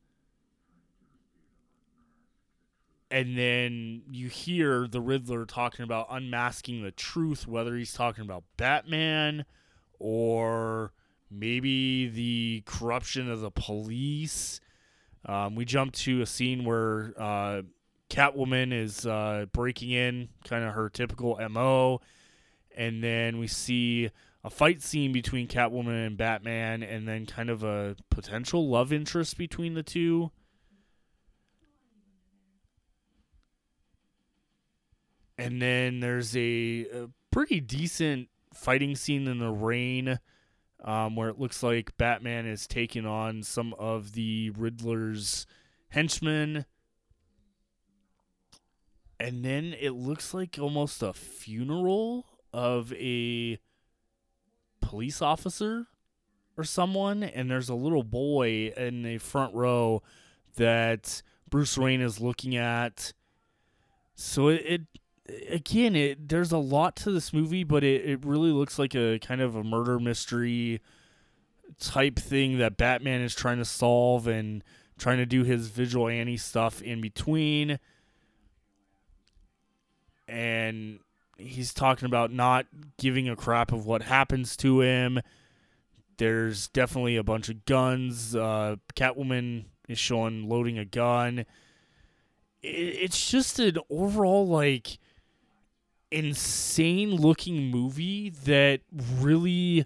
And 3.11 3.37
then 3.37 4.01
you 4.09 4.27
hear 4.27 4.87
the 4.87 4.99
Riddler 4.99 5.45
talking 5.45 5.83
about 5.83 6.07
unmasking 6.09 6.81
the 6.81 6.89
truth, 6.89 7.47
whether 7.47 7.75
he's 7.75 7.93
talking 7.93 8.23
about 8.23 8.45
Batman 8.57 9.45
or 9.99 10.91
maybe 11.29 12.07
the 12.07 12.63
corruption 12.65 13.29
of 13.29 13.41
the 13.41 13.51
police 13.51 14.59
um, 15.27 15.55
we 15.55 15.65
jump 15.65 15.93
to 15.93 16.21
a 16.21 16.25
scene 16.25 16.63
where 16.63 17.13
uh, 17.17 17.61
Catwoman 18.09 18.71
is 18.71 19.05
uh, 19.05 19.45
breaking 19.51 19.91
in, 19.91 20.29
kind 20.45 20.63
of 20.63 20.73
her 20.73 20.89
typical 20.89 21.37
MO. 21.49 21.99
And 22.75 23.03
then 23.03 23.37
we 23.37 23.47
see 23.47 24.09
a 24.43 24.49
fight 24.49 24.81
scene 24.81 25.11
between 25.11 25.47
Catwoman 25.47 26.07
and 26.07 26.17
Batman, 26.17 26.83
and 26.83 27.07
then 27.07 27.25
kind 27.25 27.49
of 27.49 27.63
a 27.63 27.95
potential 28.09 28.69
love 28.69 28.93
interest 28.93 29.37
between 29.37 29.73
the 29.73 29.83
two. 29.83 30.31
And 35.37 35.61
then 35.61 35.99
there's 35.99 36.35
a, 36.35 36.85
a 36.93 37.09
pretty 37.31 37.59
decent 37.59 38.29
fighting 38.53 38.95
scene 38.95 39.27
in 39.27 39.39
the 39.39 39.51
rain 39.51 40.19
um, 40.87 41.17
where 41.17 41.27
it 41.27 41.37
looks 41.37 41.61
like 41.61 41.97
Batman 41.97 42.47
is 42.47 42.65
taking 42.65 43.05
on 43.05 43.43
some 43.43 43.73
of 43.77 44.13
the 44.13 44.51
Riddler's 44.51 45.45
henchmen. 45.89 46.65
And 49.19 49.43
then 49.43 49.75
it 49.77 49.91
looks 49.91 50.33
like 50.33 50.57
almost 50.57 51.03
a 51.03 51.11
funeral 51.11 52.25
of 52.53 52.93
a 52.93 53.59
police 54.79 55.21
officer 55.21 55.87
or 56.55 56.63
someone. 56.63 57.21
And 57.21 57.51
there's 57.51 57.69
a 57.69 57.75
little 57.75 58.03
boy 58.03 58.71
in 58.77 59.01
the 59.01 59.17
front 59.17 59.53
row 59.53 60.01
that 60.55 61.21
Bruce 61.49 61.77
Wayne 61.77 62.01
is 62.01 62.21
looking 62.21 62.55
at. 62.55 63.11
So 64.15 64.47
it, 64.47 64.63
it 64.65 64.81
again, 65.49 65.95
it 65.95 66.29
there's 66.29 66.51
a 66.51 66.57
lot 66.57 66.95
to 66.97 67.11
this 67.11 67.33
movie, 67.33 67.63
but 67.63 67.83
it, 67.83 68.05
it 68.05 68.25
really 68.25 68.51
looks 68.51 68.79
like 68.79 68.95
a 68.95 69.19
kind 69.19 69.41
of 69.41 69.55
a 69.55 69.63
murder 69.63 69.99
mystery 69.99 70.81
type 71.79 72.17
thing 72.17 72.57
that 72.57 72.77
Batman 72.77 73.21
is 73.21 73.35
trying 73.35 73.57
to 73.57 73.65
solve 73.65 74.27
and 74.27 74.63
trying 74.97 75.17
to 75.17 75.25
do 75.25 75.43
his 75.43 75.67
visual 75.67 76.07
vigilante 76.07 76.37
stuff 76.37 76.81
in 76.81 77.01
between. 77.01 77.79
And 80.27 80.99
he's 81.37 81.73
talking 81.73 82.05
about 82.05 82.31
not 82.31 82.65
giving 82.97 83.29
a 83.29 83.35
crap 83.35 83.71
of 83.71 83.85
what 83.85 84.03
happens 84.03 84.57
to 84.57 84.81
him. 84.81 85.21
There's 86.17 86.67
definitely 86.69 87.15
a 87.15 87.23
bunch 87.23 87.47
of 87.47 87.63
guns. 87.65 88.35
Uh, 88.35 88.77
Catwoman 88.95 89.65
is 89.87 89.99
showing 89.99 90.49
loading 90.49 90.77
a 90.77 90.85
gun. 90.85 91.45
it's 92.63 93.29
just 93.29 93.59
an 93.59 93.77
overall 93.89 94.47
like 94.47 94.97
insane 96.11 97.15
looking 97.15 97.69
movie 97.69 98.29
that 98.45 98.81
really 99.19 99.85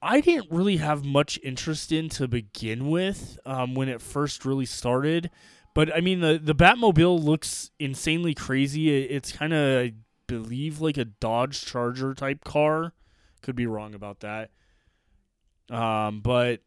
I 0.00 0.20
didn't 0.20 0.50
really 0.50 0.76
have 0.76 1.04
much 1.04 1.38
interest 1.42 1.90
in 1.90 2.08
to 2.10 2.28
begin 2.28 2.88
with 2.88 3.38
um, 3.44 3.74
when 3.74 3.88
it 3.88 4.00
first 4.00 4.44
really 4.44 4.66
started. 4.66 5.30
But 5.74 5.94
I 5.94 6.00
mean, 6.00 6.20
the 6.20 6.38
the 6.42 6.54
Batmobile 6.54 7.22
looks 7.22 7.70
insanely 7.78 8.34
crazy. 8.34 9.04
it's 9.04 9.32
kind 9.32 9.52
of, 9.52 9.84
I 9.84 9.94
believe, 10.26 10.80
like 10.80 10.96
a 10.96 11.04
Dodge 11.04 11.64
Charger 11.64 12.14
type 12.14 12.44
car. 12.44 12.92
Could 13.42 13.56
be 13.56 13.66
wrong 13.66 13.94
about 13.94 14.20
that. 14.20 14.50
Um, 15.70 16.20
but 16.20 16.60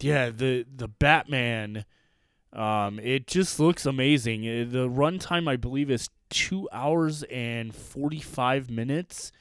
yeah, 0.00 0.30
the 0.30 0.66
the 0.74 0.88
Batman, 0.88 1.84
um, 2.52 2.98
it 2.98 3.26
just 3.26 3.58
looks 3.58 3.86
amazing. 3.86 4.46
Uh, 4.46 4.66
the 4.68 4.88
runtime, 4.88 5.48
I 5.48 5.56
believe, 5.56 5.90
is 5.90 6.10
two 6.28 6.68
hours 6.72 7.22
and 7.24 7.74
45 7.74 8.70
minutes. 8.70 9.32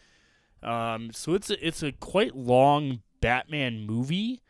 Um, 0.64 1.12
so 1.12 1.34
it's 1.34 1.50
a, 1.50 1.66
it's 1.66 1.84
a 1.84 1.92
quite 1.92 2.36
long 2.36 3.02
Batman 3.20 3.86
movie, 3.86 4.42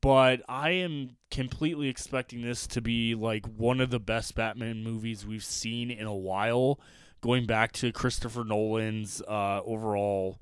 but 0.00 0.42
I 0.48 0.70
am 0.70 1.16
completely 1.30 1.88
expecting 1.88 2.42
this 2.42 2.66
to 2.68 2.80
be 2.80 3.14
like 3.14 3.44
one 3.46 3.80
of 3.80 3.90
the 3.90 4.00
best 4.00 4.34
Batman 4.34 4.82
movies 4.82 5.26
we've 5.26 5.44
seen 5.44 5.90
in 5.90 6.06
a 6.06 6.14
while, 6.14 6.80
going 7.20 7.46
back 7.46 7.72
to 7.72 7.92
Christopher 7.92 8.44
Nolan's 8.44 9.20
uh, 9.22 9.60
overall 9.64 10.38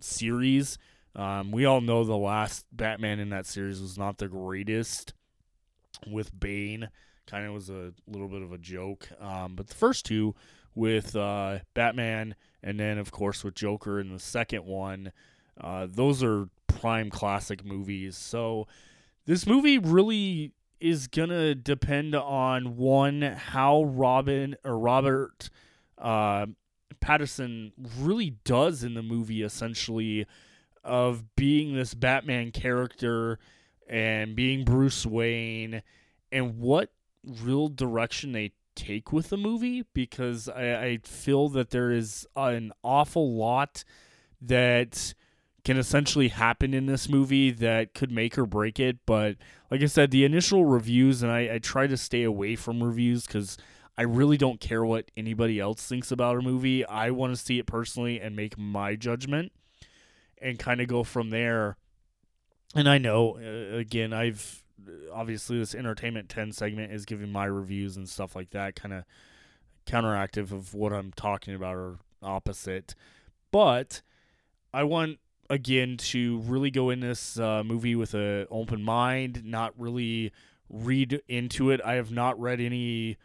series. 0.00 0.78
Um, 1.14 1.50
we 1.50 1.64
all 1.64 1.80
know 1.80 2.04
the 2.04 2.16
last 2.16 2.64
Batman 2.72 3.18
in 3.18 3.30
that 3.30 3.46
series 3.46 3.80
was 3.80 3.98
not 3.98 4.18
the 4.18 4.28
greatest 4.28 5.14
with 6.06 6.38
Bane. 6.38 6.88
Kind 7.26 7.46
of 7.46 7.52
was 7.52 7.68
a 7.68 7.92
little 8.06 8.28
bit 8.28 8.42
of 8.42 8.52
a 8.52 8.58
joke. 8.58 9.08
Um, 9.20 9.54
but 9.54 9.68
the 9.68 9.74
first 9.74 10.06
two 10.06 10.34
with 10.74 11.14
uh, 11.16 11.58
Batman, 11.74 12.34
and 12.62 12.78
then 12.78 12.98
of 12.98 13.10
course 13.10 13.44
with 13.44 13.54
Joker 13.54 14.00
in 14.00 14.12
the 14.12 14.18
second 14.18 14.64
one. 14.64 15.12
Uh, 15.60 15.86
those 15.90 16.22
are 16.22 16.48
prime 16.66 17.10
classic 17.10 17.64
movies. 17.64 18.16
So 18.16 18.66
this 19.26 19.46
movie 19.46 19.78
really 19.78 20.52
is 20.80 21.08
gonna 21.08 21.54
depend 21.54 22.14
on 22.14 22.76
one 22.76 23.22
how 23.22 23.82
Robin 23.82 24.54
or 24.64 24.78
Robert 24.78 25.50
uh, 25.98 26.46
Pattinson 27.00 27.72
really 27.98 28.30
does 28.44 28.84
in 28.84 28.94
the 28.94 29.02
movie, 29.02 29.42
essentially, 29.42 30.26
of 30.84 31.34
being 31.36 31.74
this 31.74 31.94
Batman 31.94 32.52
character 32.52 33.38
and 33.88 34.36
being 34.36 34.64
Bruce 34.64 35.04
Wayne, 35.06 35.82
and 36.30 36.58
what 36.58 36.92
real 37.24 37.68
direction 37.68 38.32
they 38.32 38.52
take 38.74 39.12
with 39.12 39.28
the 39.28 39.36
movie 39.36 39.84
because 39.92 40.48
I, 40.48 40.84
I 40.84 40.98
feel 41.02 41.48
that 41.50 41.70
there 41.70 41.90
is 41.90 42.26
an 42.36 42.72
awful 42.84 43.34
lot 43.34 43.82
that 44.40 45.14
can 45.64 45.76
essentially 45.76 46.28
happen 46.28 46.72
in 46.72 46.86
this 46.86 47.08
movie 47.08 47.50
that 47.50 47.92
could 47.92 48.12
make 48.12 48.38
or 48.38 48.46
break 48.46 48.78
it. 48.78 48.98
But 49.04 49.36
like 49.70 49.82
I 49.82 49.86
said, 49.86 50.10
the 50.10 50.24
initial 50.24 50.64
reviews, 50.64 51.22
and 51.22 51.32
I, 51.32 51.54
I 51.54 51.58
try 51.58 51.86
to 51.86 51.96
stay 51.96 52.22
away 52.22 52.56
from 52.56 52.82
reviews 52.82 53.26
because 53.26 53.58
I 53.98 54.02
really 54.02 54.36
don't 54.36 54.60
care 54.60 54.84
what 54.84 55.10
anybody 55.16 55.58
else 55.58 55.84
thinks 55.86 56.12
about 56.12 56.36
a 56.36 56.42
movie. 56.42 56.86
I 56.86 57.10
want 57.10 57.36
to 57.36 57.42
see 57.42 57.58
it 57.58 57.66
personally 57.66 58.20
and 58.20 58.36
make 58.36 58.56
my 58.56 58.94
judgment 58.94 59.52
and 60.40 60.58
kind 60.58 60.80
of 60.80 60.86
go 60.86 61.02
from 61.02 61.30
there. 61.30 61.76
And 62.74 62.88
I 62.88 62.98
know, 62.98 63.38
uh, 63.38 63.76
again, 63.76 64.12
I've 64.12 64.62
obviously 65.12 65.58
this 65.58 65.74
entertainment 65.74 66.28
10 66.28 66.52
segment 66.52 66.92
is 66.92 67.04
giving 67.04 67.30
my 67.30 67.44
reviews 67.44 67.96
and 67.96 68.08
stuff 68.08 68.36
like 68.36 68.50
that 68.50 68.74
kind 68.76 68.94
of 68.94 69.04
counteractive 69.86 70.52
of 70.52 70.74
what 70.74 70.92
i'm 70.92 71.12
talking 71.12 71.54
about 71.54 71.74
or 71.74 71.98
opposite. 72.22 72.94
But 73.50 74.02
i 74.72 74.84
want 74.84 75.18
again 75.50 75.96
to 75.96 76.38
really 76.40 76.70
go 76.70 76.90
in 76.90 77.00
this 77.00 77.38
uh, 77.38 77.62
movie 77.64 77.96
with 77.96 78.14
an 78.14 78.46
open 78.50 78.82
mind 78.82 79.44
not 79.44 79.72
really 79.78 80.32
read 80.68 81.22
into 81.28 81.70
it. 81.70 81.80
I 81.84 81.94
have 81.94 82.10
not 82.10 82.38
read 82.38 82.60
any 82.60 83.16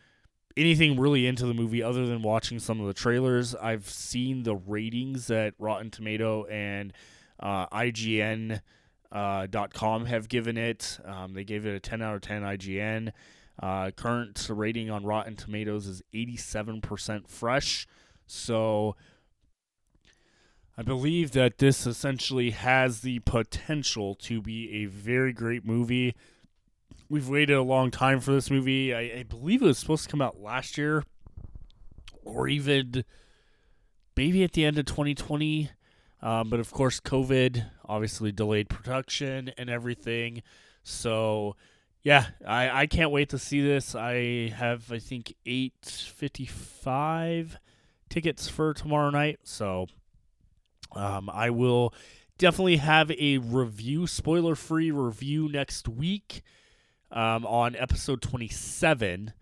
anything 0.56 1.00
really 1.00 1.26
into 1.26 1.46
the 1.46 1.54
movie 1.54 1.82
other 1.82 2.06
than 2.06 2.22
watching 2.22 2.60
some 2.60 2.80
of 2.80 2.88
the 2.88 2.94
trailers. 2.94 3.56
I've 3.56 3.90
seen 3.90 4.44
the 4.44 4.56
ratings 4.56 5.28
that 5.28 5.56
rotten 5.58 5.90
tomato 5.90 6.46
and 6.46 6.94
uh, 7.40 7.68
ign 7.68 8.62
uh, 9.14 9.48
.com 9.74 10.06
have 10.06 10.28
given 10.28 10.58
it. 10.58 11.00
Um, 11.06 11.34
they 11.34 11.44
gave 11.44 11.66
it 11.66 11.76
a 11.76 11.80
10 11.80 12.02
out 12.02 12.16
of 12.16 12.22
10 12.22 12.42
IGN. 12.42 13.12
Uh, 13.62 13.92
current 13.92 14.46
rating 14.50 14.90
on 14.90 15.06
Rotten 15.06 15.36
Tomatoes 15.36 15.86
is 15.86 16.02
87% 16.14 17.28
fresh. 17.28 17.88
So 18.26 18.96
I 20.76 20.82
believe 20.82 21.32
that 21.32 21.60
this 21.60 21.86
essentially 21.86 22.50
has 22.50 23.02
the 23.02 23.20
potential 23.20 24.16
to 24.16 24.42
be 24.42 24.84
a 24.84 24.86
very 24.86 25.32
great 25.32 25.64
movie. 25.64 26.16
We've 27.08 27.30
waited 27.30 27.56
a 27.56 27.62
long 27.62 27.92
time 27.92 28.20
for 28.20 28.32
this 28.32 28.50
movie. 28.50 28.96
I, 28.96 29.20
I 29.20 29.26
believe 29.30 29.62
it 29.62 29.66
was 29.66 29.78
supposed 29.78 30.06
to 30.06 30.10
come 30.10 30.22
out 30.22 30.42
last 30.42 30.76
year 30.76 31.04
or 32.26 32.48
even 32.48 33.06
maybe 34.18 34.44
at 34.44 34.54
the 34.54 34.66
end 34.66 34.80
of 34.80 34.86
2020. 34.86 35.70
Um, 36.24 36.50
but 36.50 36.60
of 36.60 36.72
course, 36.72 37.00
COVID 37.00 37.70
obviously 37.86 38.32
delayed 38.32 38.70
production 38.70 39.52
and 39.58 39.70
everything. 39.70 40.42
So, 40.84 41.58
yeah, 42.04 42.28
I, 42.46 42.82
I 42.82 42.88
can't 42.88 43.12
wait 43.12 43.30
to 43.30 43.40
see 43.40 43.62
this. 43.62 43.96
I 43.96 44.54
have, 44.56 44.92
I 44.92 45.00
think, 45.00 45.34
855 45.46 47.58
tickets 48.10 48.50
for 48.50 48.74
tomorrow 48.74 49.10
night. 49.10 49.40
So, 49.44 49.88
um, 50.96 51.30
I 51.30 51.50
will 51.50 51.94
definitely 52.38 52.78
have 52.78 53.12
a 53.12 53.38
review, 53.38 54.08
spoiler 54.08 54.56
free 54.56 54.92
review 54.92 55.50
next 55.50 55.88
week 55.88 56.42
um, 57.12 57.46
on 57.46 57.76
episode 57.76 58.22
27. 58.22 59.34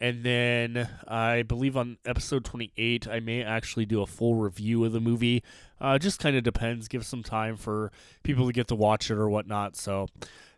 And 0.00 0.24
then 0.24 0.88
I 1.08 1.42
believe 1.42 1.76
on 1.76 1.98
episode 2.04 2.44
28, 2.44 3.08
I 3.08 3.20
may 3.20 3.42
actually 3.42 3.86
do 3.86 4.02
a 4.02 4.06
full 4.06 4.34
review 4.34 4.84
of 4.84 4.92
the 4.92 5.00
movie. 5.00 5.42
Uh, 5.80 5.98
just 5.98 6.20
kind 6.20 6.36
of 6.36 6.44
depends. 6.44 6.88
Give 6.88 7.04
some 7.04 7.22
time 7.22 7.56
for 7.56 7.92
people 8.22 8.46
to 8.46 8.52
get 8.52 8.68
to 8.68 8.74
watch 8.74 9.10
it 9.10 9.18
or 9.18 9.28
whatnot. 9.28 9.76
So, 9.76 10.06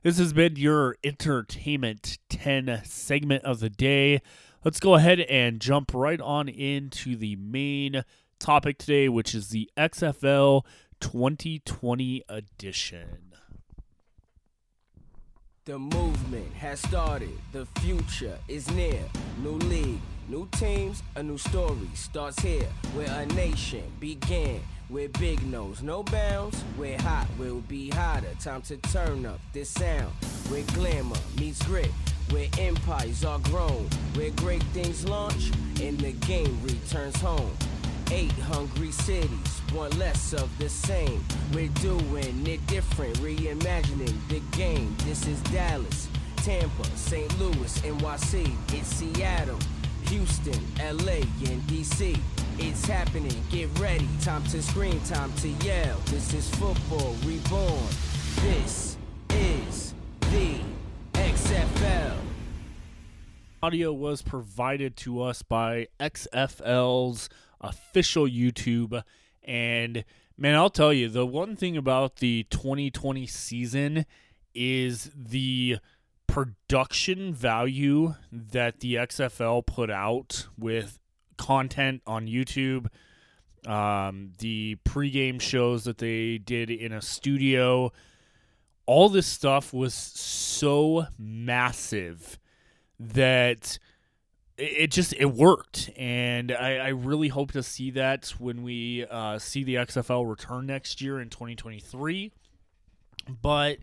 this 0.03 0.19
has 0.19 0.33
been 0.33 0.57
your 0.57 0.97
Entertainment 1.03 2.19
10 2.29 2.83
segment 2.85 3.45
of 3.45 3.61
the 3.61 3.71
day. 3.71 4.21
Let's 4.65 4.81
go 4.81 4.95
ahead 4.95 5.21
and 5.21 5.61
jump 5.61 5.93
right 5.95 6.21
on 6.21 6.49
into 6.49 7.17
the 7.17 7.37
main 7.37 8.05
topic 8.39 8.79
today, 8.79 9.09
which 9.09 9.35
is 9.35 9.49
the 9.49 9.71
XFL 9.77 10.65
2020 11.01 12.23
edition. 12.29 13.36
The 15.67 15.81
movement 15.81 16.55
has 16.55 16.79
started, 16.79 17.37
the 17.51 17.67
future 17.81 18.39
is 18.47 18.71
near. 18.71 19.03
New 19.43 19.59
league, 19.67 19.99
new 20.29 20.47
teams, 20.53 21.03
a 21.17 21.25
new 21.25 21.39
story 21.39 21.91
starts 21.93 22.39
here 22.39 22.69
where 22.95 23.11
a 23.11 23.27
nation 23.35 23.83
began. 23.99 24.61
We're 24.89 25.09
big 25.09 25.45
nose, 25.45 25.83
no 25.83 26.05
bounds. 26.05 26.63
We're 26.79 27.01
hot, 27.01 27.27
we'll 27.37 27.63
be 27.63 27.91
hotter. 27.91 28.31
Time 28.39 28.63
to 28.63 28.77
turn 28.77 29.27
up 29.27 29.41
this 29.53 29.69
sound. 29.71 30.13
Where 30.51 30.63
glamour 30.73 31.17
meets 31.37 31.61
grit, 31.65 31.91
where 32.31 32.47
empires 32.61 33.25
are 33.25 33.41
grown. 33.41 33.89
Where 34.15 34.31
great 34.31 34.63
things 34.73 35.05
launch, 35.09 35.51
and 35.83 35.99
the 35.99 36.13
game 36.13 36.61
returns 36.63 37.21
home. 37.21 37.51
Eight 38.13 38.31
hungry 38.31 38.93
cities, 38.93 39.61
one 39.77 39.91
less 39.99 40.33
of 40.33 40.49
the 40.59 40.69
same. 40.71 41.23
We're 41.53 41.69
doing 41.69 42.47
it 42.47 42.67
different, 42.67 43.15
reimagining 43.19 44.17
the 44.29 44.41
game. 44.57 44.97
This 45.05 45.27
is 45.27 45.39
Dallas, 45.43 46.09
Tampa, 46.37 46.85
St. 46.97 47.39
Louis, 47.39 47.79
NYC. 47.81 48.57
It's 48.73 48.89
Seattle, 48.89 49.59
Houston, 50.05 50.59
LA, 50.79 51.21
and 51.51 51.61
DC. 51.69 52.19
It's 52.59 52.87
happening, 52.87 53.43
get 53.51 53.69
ready. 53.79 54.09
Time 54.23 54.43
to 54.45 54.63
scream, 54.63 54.99
time 55.01 55.31
to 55.35 55.49
yell. 55.49 55.99
This 56.07 56.33
is 56.33 56.49
football 56.55 57.15
reborn. 57.27 57.87
This 58.41 58.97
is 59.29 59.93
the 60.21 60.61
XFL. 61.13 62.17
Audio 63.63 63.93
was 63.93 64.23
provided 64.23 64.97
to 64.97 65.21
us 65.21 65.43
by 65.43 65.89
XFL's 66.01 67.29
official 67.61 68.27
YouTube. 68.27 69.03
And 69.47 70.05
man, 70.37 70.55
I'll 70.57 70.71
tell 70.71 70.93
you, 70.93 71.09
the 71.09 71.25
one 71.25 71.57
thing 71.57 71.77
about 71.77 72.17
the 72.17 72.45
2020 72.51 73.27
season 73.27 74.07
is 74.55 75.11
the 75.15 75.79
production 76.27 77.33
value 77.33 78.15
that 78.33 78.81
the 78.81 78.97
XFL 78.97 79.65
put 79.65 79.91
out 79.91 80.49
with 80.59 80.99
content 81.37 82.03
on 82.07 82.27
YouTube, 82.27 82.89
um, 83.67 84.33
the 84.39 84.77
pregame 84.85 85.41
shows 85.41 85.85
that 85.85 85.99
they 85.99 86.39
did 86.39 86.71
in 86.71 86.93
a 86.93 87.03
studio. 87.03 87.93
All 88.87 89.09
this 89.09 89.27
stuff 89.27 89.73
was 89.73 89.95
so 89.95 91.07
massive 91.19 92.39
that 92.99 93.79
it 94.59 94.91
just 94.91 95.13
it 95.15 95.33
worked. 95.33 95.91
And 95.97 96.53
I, 96.53 96.77
I, 96.77 96.89
really 96.89 97.29
hope 97.29 97.53
to 97.53 97.63
see 97.63 97.91
that 97.93 98.33
when 98.39 98.63
we 98.63 99.05
uh, 99.11 99.39
see 99.39 99.65
the 99.65 99.77
xfl 99.77 100.29
return 100.29 100.67
next 100.67 101.01
year 101.01 101.21
in 101.21 101.29
2023 101.29 102.33
but 103.43 103.79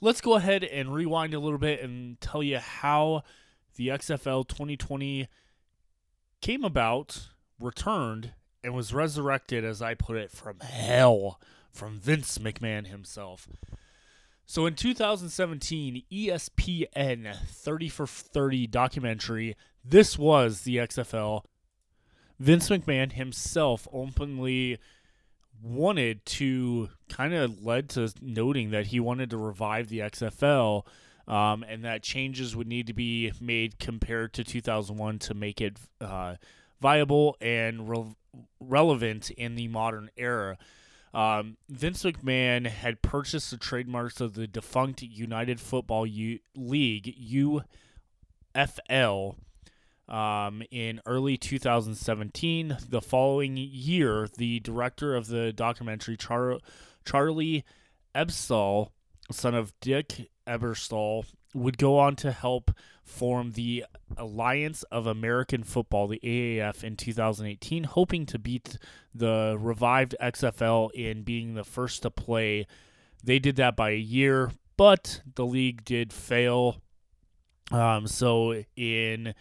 let's 0.00 0.20
go 0.20 0.34
ahead 0.34 0.64
and 0.64 0.92
rewind 0.92 1.34
a 1.34 1.38
little 1.38 1.58
bit 1.58 1.82
and 1.82 2.20
tell 2.20 2.42
you 2.42 2.58
how 2.58 3.22
the 3.76 3.88
xfl 3.88 4.46
2020 4.46 5.28
came 6.40 6.64
about 6.64 7.28
returned 7.60 8.32
and 8.64 8.74
was 8.74 8.92
resurrected 8.94 9.64
as 9.64 9.80
i 9.82 9.94
put 9.94 10.16
it 10.16 10.30
from 10.30 10.58
hell 10.60 11.40
from 11.70 11.98
vince 12.00 12.38
mcmahon 12.38 12.86
himself. 12.86 13.48
So 14.50 14.66
in 14.66 14.74
2017, 14.74 16.02
ESPN 16.12 17.36
30 17.36 17.88
for 17.88 18.04
30 18.04 18.66
documentary, 18.66 19.56
This 19.84 20.18
Was 20.18 20.62
the 20.62 20.76
XFL, 20.76 21.44
Vince 22.38 22.68
McMahon 22.68 23.12
himself 23.12 23.88
openly 23.92 24.78
wanted 25.62 26.24
to 26.24 26.88
kind 27.08 27.34
of 27.34 27.64
led 27.64 27.88
to 27.90 28.10
noting 28.20 28.70
that 28.70 28.86
he 28.86 29.00
wanted 29.00 29.30
to 29.30 29.36
revive 29.36 29.88
the 29.88 29.98
XFL 29.98 30.84
um, 31.30 31.64
and 31.68 31.84
that 31.84 32.02
changes 32.02 32.56
would 32.56 32.66
need 32.66 32.88
to 32.88 32.92
be 32.92 33.32
made 33.40 33.78
compared 33.78 34.32
to 34.34 34.42
2001 34.42 35.20
to 35.20 35.34
make 35.34 35.60
it 35.60 35.76
uh, 36.00 36.34
viable 36.80 37.36
and 37.40 37.88
re- 37.88 38.16
relevant 38.58 39.30
in 39.30 39.54
the 39.54 39.68
modern 39.68 40.10
era. 40.16 40.58
Um, 41.14 41.56
Vince 41.68 42.02
McMahon 42.02 42.66
had 42.66 43.00
purchased 43.00 43.52
the 43.52 43.58
trademarks 43.58 44.20
of 44.20 44.34
the 44.34 44.48
defunct 44.48 45.02
United 45.02 45.60
Football 45.60 46.04
U- 46.06 46.40
League 46.56 47.14
(UFL) 48.54 49.36
um, 50.10 50.62
in 50.70 51.00
early 51.06 51.36
2017. 51.36 52.76
The 52.88 53.00
following 53.00 53.56
year, 53.56 54.28
the 54.36 54.60
director 54.60 55.14
of 55.14 55.28
the 55.28 55.52
documentary, 55.52 56.16
Char- 56.16 56.58
Charlie 57.04 57.64
Ebersol, 58.14 58.90
son 59.30 59.54
of 59.54 59.72
Dick 59.80 60.30
Ebersol, 60.46 61.24
would 61.54 61.78
go 61.78 61.98
on 61.98 62.16
to 62.16 62.32
help 62.32 62.70
form 63.02 63.52
the 63.52 63.84
Alliance 64.16 64.82
of 64.84 65.06
American 65.06 65.62
Football, 65.64 66.06
the 66.06 66.20
AAF, 66.22 66.84
in 66.84 66.96
2018, 66.96 67.84
hoping 67.84 68.26
to 68.26 68.38
beat 68.38 68.78
the 69.14 69.56
revived 69.58 70.14
XFL 70.20 70.90
in 70.92 71.22
being 71.22 71.54
the 71.54 71.64
first 71.64 72.02
to 72.02 72.10
play. 72.10 72.66
They 73.22 73.38
did 73.38 73.56
that 73.56 73.76
by 73.76 73.90
a 73.90 73.96
year, 73.96 74.52
but 74.76 75.22
the 75.34 75.44
league 75.44 75.84
did 75.84 76.12
fail. 76.12 76.80
Um, 77.72 78.06
so 78.06 78.62
in 78.76 79.34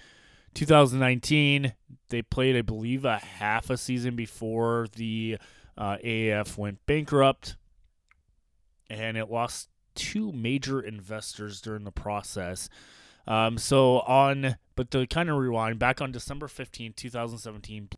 2019, 0.53 1.73
they 2.09 2.21
played, 2.21 2.55
I 2.55 2.61
believe, 2.61 3.05
a 3.05 3.17
half 3.17 3.69
a 3.69 3.77
season 3.77 4.15
before 4.15 4.87
the 4.95 5.37
uh, 5.77 5.97
AAF 6.03 6.57
went 6.57 6.85
bankrupt, 6.85 7.55
and 8.89 9.17
it 9.17 9.29
lost 9.29 9.69
two 9.95 10.31
major 10.31 10.81
investors 10.81 11.61
during 11.61 11.83
the 11.83 11.91
process. 11.91 12.69
Um, 13.27 13.57
so 13.57 13.99
on, 13.99 14.55
but 14.75 14.89
to 14.91 15.05
kind 15.07 15.29
of 15.29 15.37
rewind, 15.37 15.77
back 15.77 16.01
on 16.01 16.11
December 16.11 16.47
15, 16.47 16.93
2017, 16.93 17.89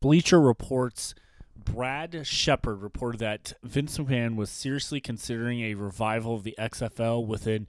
Bleacher 0.00 0.40
Reports 0.40 1.14
Brad 1.56 2.26
Shepard 2.26 2.82
reported 2.82 3.20
that 3.20 3.52
Vince 3.62 3.98
McMahon 3.98 4.36
was 4.36 4.50
seriously 4.50 5.00
considering 5.00 5.60
a 5.60 5.74
revival 5.74 6.34
of 6.34 6.42
the 6.42 6.56
XFL 6.58 7.24
with 7.24 7.46
an 7.46 7.66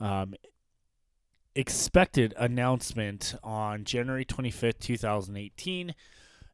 um, 0.00 0.34
expected 1.54 2.34
announcement 2.36 3.34
on 3.42 3.84
January 3.84 4.24
25th, 4.24 4.78
2018. 4.78 5.94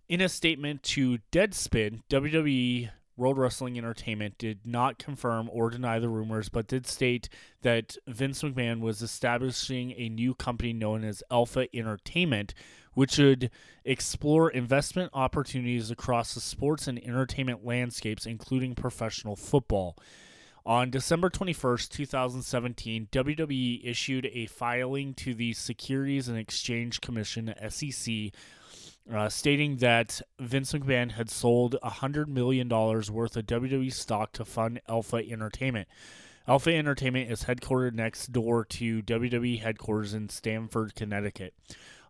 In 0.08 0.20
a 0.20 0.28
statement 0.28 0.82
to 0.82 1.18
Deadspin, 1.30 2.02
WWE 2.10 2.90
World 3.16 3.36
Wrestling 3.36 3.76
Entertainment 3.76 4.38
did 4.38 4.60
not 4.64 4.98
confirm 4.98 5.50
or 5.52 5.70
deny 5.70 5.98
the 5.98 6.08
rumors, 6.08 6.48
but 6.48 6.68
did 6.68 6.86
state 6.86 7.28
that 7.62 7.96
Vince 8.06 8.42
McMahon 8.42 8.80
was 8.80 9.02
establishing 9.02 9.92
a 9.96 10.08
new 10.08 10.34
company 10.34 10.72
known 10.72 11.04
as 11.04 11.22
Alpha 11.30 11.66
Entertainment, 11.76 12.54
which 12.94 13.18
would 13.18 13.50
explore 13.84 14.50
investment 14.50 15.10
opportunities 15.12 15.90
across 15.90 16.34
the 16.34 16.40
sports 16.40 16.86
and 16.86 17.04
entertainment 17.04 17.66
landscapes, 17.66 18.24
including 18.24 18.74
professional 18.74 19.36
football. 19.36 19.96
On 20.68 20.90
December 20.90 21.30
21st, 21.30 21.88
2017, 21.88 23.08
WWE 23.10 23.80
issued 23.82 24.26
a 24.26 24.44
filing 24.44 25.14
to 25.14 25.32
the 25.32 25.54
Securities 25.54 26.28
and 26.28 26.36
Exchange 26.36 27.00
Commission, 27.00 27.54
SEC, 27.70 28.32
uh, 29.10 29.30
stating 29.30 29.78
that 29.78 30.20
Vince 30.38 30.74
McMahon 30.74 31.12
had 31.12 31.30
sold 31.30 31.76
$100 31.82 32.26
million 32.26 32.68
worth 32.68 33.34
of 33.34 33.46
WWE 33.46 33.90
stock 33.90 34.32
to 34.32 34.44
fund 34.44 34.82
Alpha 34.86 35.16
Entertainment. 35.16 35.88
Alpha 36.46 36.74
Entertainment 36.76 37.32
is 37.32 37.44
headquartered 37.44 37.94
next 37.94 38.30
door 38.30 38.66
to 38.66 39.00
WWE 39.00 39.62
headquarters 39.62 40.12
in 40.12 40.28
Stamford, 40.28 40.94
Connecticut. 40.94 41.54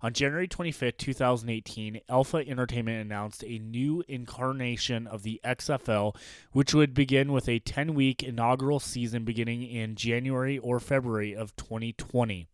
On 0.00 0.12
January 0.12 0.46
25, 0.46 0.96
2018, 0.96 2.00
Alpha 2.08 2.36
Entertainment 2.38 3.00
announced 3.00 3.42
a 3.44 3.58
new 3.58 4.04
incarnation 4.06 5.06
of 5.08 5.24
the 5.24 5.40
XFL, 5.44 6.14
which 6.52 6.72
would 6.72 6.94
begin 6.94 7.32
with 7.32 7.48
a 7.48 7.58
10 7.58 7.94
week 7.94 8.22
inaugural 8.22 8.78
season 8.78 9.24
beginning 9.24 9.64
in 9.64 9.96
January 9.96 10.58
or 10.58 10.78
February 10.78 11.34
of 11.34 11.56
2020. 11.56 12.46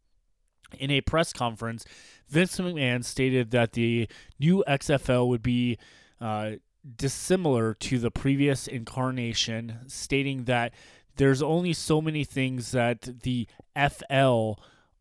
In 0.79 0.91
a 0.91 1.03
press 1.03 1.33
conference, 1.33 1.85
Vince 2.29 2.59
McMahon 2.59 3.05
stated 3.05 3.51
that 3.51 3.73
the 3.73 4.09
new 4.41 4.65
XFL 4.67 5.29
would 5.29 5.43
be 5.43 5.79
uh, 6.21 6.53
dissimilar 6.97 7.75
to 7.75 7.99
the 7.99 8.11
previous 8.11 8.67
incarnation, 8.67 9.81
stating 9.87 10.45
that 10.45 10.73
there's 11.17 11.43
only 11.43 11.75
so 11.75 12.01
many 12.01 12.25
things 12.25 12.73
that 12.73 13.21
the 13.23 13.47
FL 13.77 14.53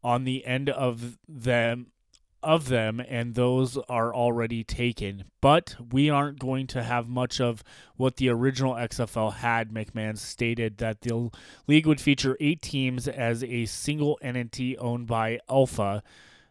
on 0.03 0.25
the 0.25 0.45
end 0.45 0.69
of 0.69 1.17
them 1.27 1.88
of 2.43 2.69
them 2.69 2.99
and 2.99 3.36
those 3.36 3.77
are 3.89 4.13
already 4.13 4.63
taken. 4.63 5.25
But 5.41 5.75
we 5.91 6.10
aren't 6.10 6.39
going 6.39 6.67
to 6.67 6.84
have 6.84 7.08
much 7.08 7.41
of 7.41 7.63
what 7.95 8.17
the 8.17 8.29
original 8.29 8.73
XFL 8.73 9.34
had. 9.34 9.71
McMahon 9.71 10.17
stated 10.17 10.77
that 10.77 11.01
the 11.01 11.29
league 11.67 11.88
would 11.88 12.01
feature 12.01 12.38
eight 12.39 12.62
teams 12.62 13.08
as 13.08 13.43
a 13.43 13.65
single 13.65 14.19
entity 14.21 14.77
owned 14.77 15.08
by 15.08 15.39
Alpha. 15.49 16.03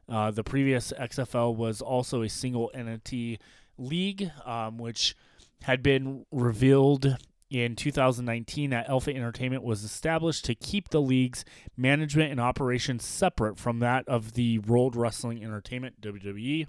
Uh, 0.08 0.30
the 0.30 0.44
previous 0.44 0.92
XFL 0.98 1.54
was 1.54 1.80
also 1.80 2.22
a 2.22 2.28
single 2.28 2.70
entity 2.74 3.38
league, 3.78 4.30
um, 4.44 4.78
which 4.78 5.14
had 5.62 5.82
been 5.82 6.26
revealed 6.30 7.16
in 7.52 7.76
2019 7.76 8.70
that 8.70 8.88
Alpha 8.88 9.14
Entertainment 9.14 9.62
was 9.62 9.84
established 9.84 10.44
to 10.46 10.54
keep 10.54 10.88
the 10.88 11.00
league's 11.00 11.44
management 11.76 12.30
and 12.30 12.40
operations 12.40 13.04
separate 13.04 13.58
from 13.58 13.78
that 13.80 14.08
of 14.08 14.32
the 14.32 14.58
World 14.60 14.96
Wrestling 14.96 15.44
Entertainment 15.44 16.00
WWE. 16.00 16.66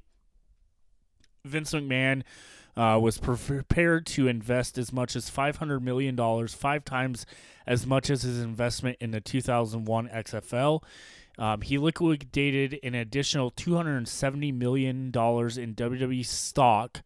Vince 1.45 1.71
McMahon 1.71 2.23
uh, 2.75 2.99
was 3.01 3.17
prepared 3.17 4.05
to 4.07 4.27
invest 4.27 4.77
as 4.77 4.91
much 4.91 5.15
as 5.15 5.29
$500 5.29 5.81
million, 5.81 6.47
five 6.47 6.83
times 6.83 7.25
as 7.65 7.85
much 7.85 8.09
as 8.09 8.23
his 8.23 8.41
investment 8.41 8.97
in 8.99 9.11
the 9.11 9.21
2001 9.21 10.09
XFL. 10.09 10.83
Um, 11.37 11.61
he 11.61 11.77
liquidated 11.77 12.79
an 12.83 12.93
additional 12.93 13.51
$270 13.51 14.53
million 14.53 15.07
in 15.07 15.11
WWE 15.11 16.25
stock 16.25 17.01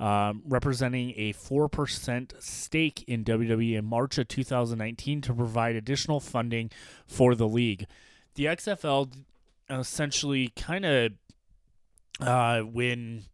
um, 0.00 0.42
representing 0.46 1.12
a 1.16 1.32
4% 1.32 2.42
stake 2.42 3.04
in 3.08 3.24
WWE 3.24 3.76
in 3.76 3.84
March 3.84 4.18
of 4.18 4.28
2019 4.28 5.20
to 5.22 5.34
provide 5.34 5.76
additional 5.76 6.20
funding 6.20 6.70
for 7.06 7.34
the 7.34 7.48
league. 7.48 7.86
The 8.34 8.44
XFL 8.46 9.12
essentially 9.68 10.48
kind 10.56 10.84
of, 10.84 11.12
uh, 12.20 12.60
when 12.60 13.24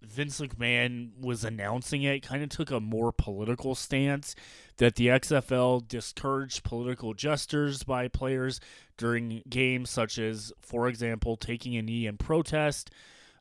Vince 0.00 0.40
McMahon 0.40 1.10
was 1.20 1.44
announcing 1.44 2.02
it, 2.02 2.22
kind 2.22 2.42
of 2.42 2.48
took 2.48 2.70
a 2.70 2.80
more 2.80 3.12
political 3.12 3.74
stance 3.74 4.34
that 4.78 4.96
the 4.96 5.08
XFL 5.08 5.86
discouraged 5.86 6.64
political 6.64 7.14
gestures 7.14 7.82
by 7.82 8.08
players 8.08 8.60
during 8.96 9.42
games, 9.48 9.90
such 9.90 10.18
as, 10.18 10.52
for 10.60 10.88
example, 10.88 11.36
taking 11.36 11.76
a 11.76 11.82
knee 11.82 12.06
in 12.06 12.16
protest. 12.16 12.90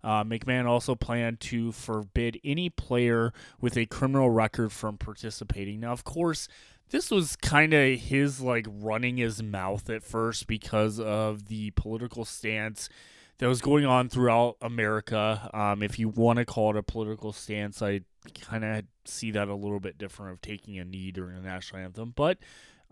Uh, 0.03 0.23
McMahon 0.23 0.65
also 0.65 0.95
planned 0.95 1.39
to 1.41 1.71
forbid 1.71 2.39
any 2.43 2.69
player 2.69 3.33
with 3.59 3.77
a 3.77 3.85
criminal 3.85 4.29
record 4.29 4.71
from 4.71 4.97
participating. 4.97 5.79
Now, 5.79 5.91
of 5.91 6.03
course, 6.03 6.47
this 6.89 7.09
was 7.09 7.35
kind 7.35 7.73
of 7.73 7.99
his 7.99 8.41
like 8.41 8.67
running 8.69 9.17
his 9.17 9.41
mouth 9.41 9.89
at 9.89 10.03
first 10.03 10.47
because 10.47 10.99
of 10.99 11.47
the 11.47 11.71
political 11.71 12.25
stance 12.25 12.89
that 13.37 13.47
was 13.47 13.61
going 13.61 13.85
on 13.85 14.09
throughout 14.09 14.57
America. 14.61 15.49
Um, 15.53 15.81
if 15.81 15.97
you 15.97 16.09
want 16.09 16.37
to 16.37 16.45
call 16.45 16.71
it 16.71 16.77
a 16.77 16.83
political 16.83 17.33
stance, 17.33 17.81
I 17.81 18.01
kind 18.41 18.63
of 18.63 18.83
see 19.05 19.31
that 19.31 19.47
a 19.47 19.55
little 19.55 19.79
bit 19.79 19.97
different 19.97 20.33
of 20.33 20.41
taking 20.41 20.77
a 20.77 20.85
knee 20.85 21.11
during 21.11 21.35
the 21.35 21.41
national 21.41 21.81
anthem, 21.81 22.13
but 22.15 22.37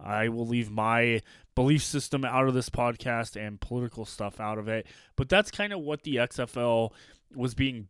I 0.03 0.29
will 0.29 0.47
leave 0.47 0.71
my 0.71 1.21
belief 1.59 1.83
system 1.83 2.23
out 2.23 2.47
of 2.47 2.53
this 2.53 2.69
podcast 2.69 3.35
and 3.35 3.59
political 3.59 4.05
stuff 4.05 4.39
out 4.39 4.57
of 4.57 4.69
it. 4.69 4.87
But 5.17 5.27
that's 5.27 5.51
kind 5.51 5.73
of 5.73 5.81
what 5.81 6.03
the 6.03 6.15
XFL 6.15 6.93
was 7.35 7.53
being 7.53 7.89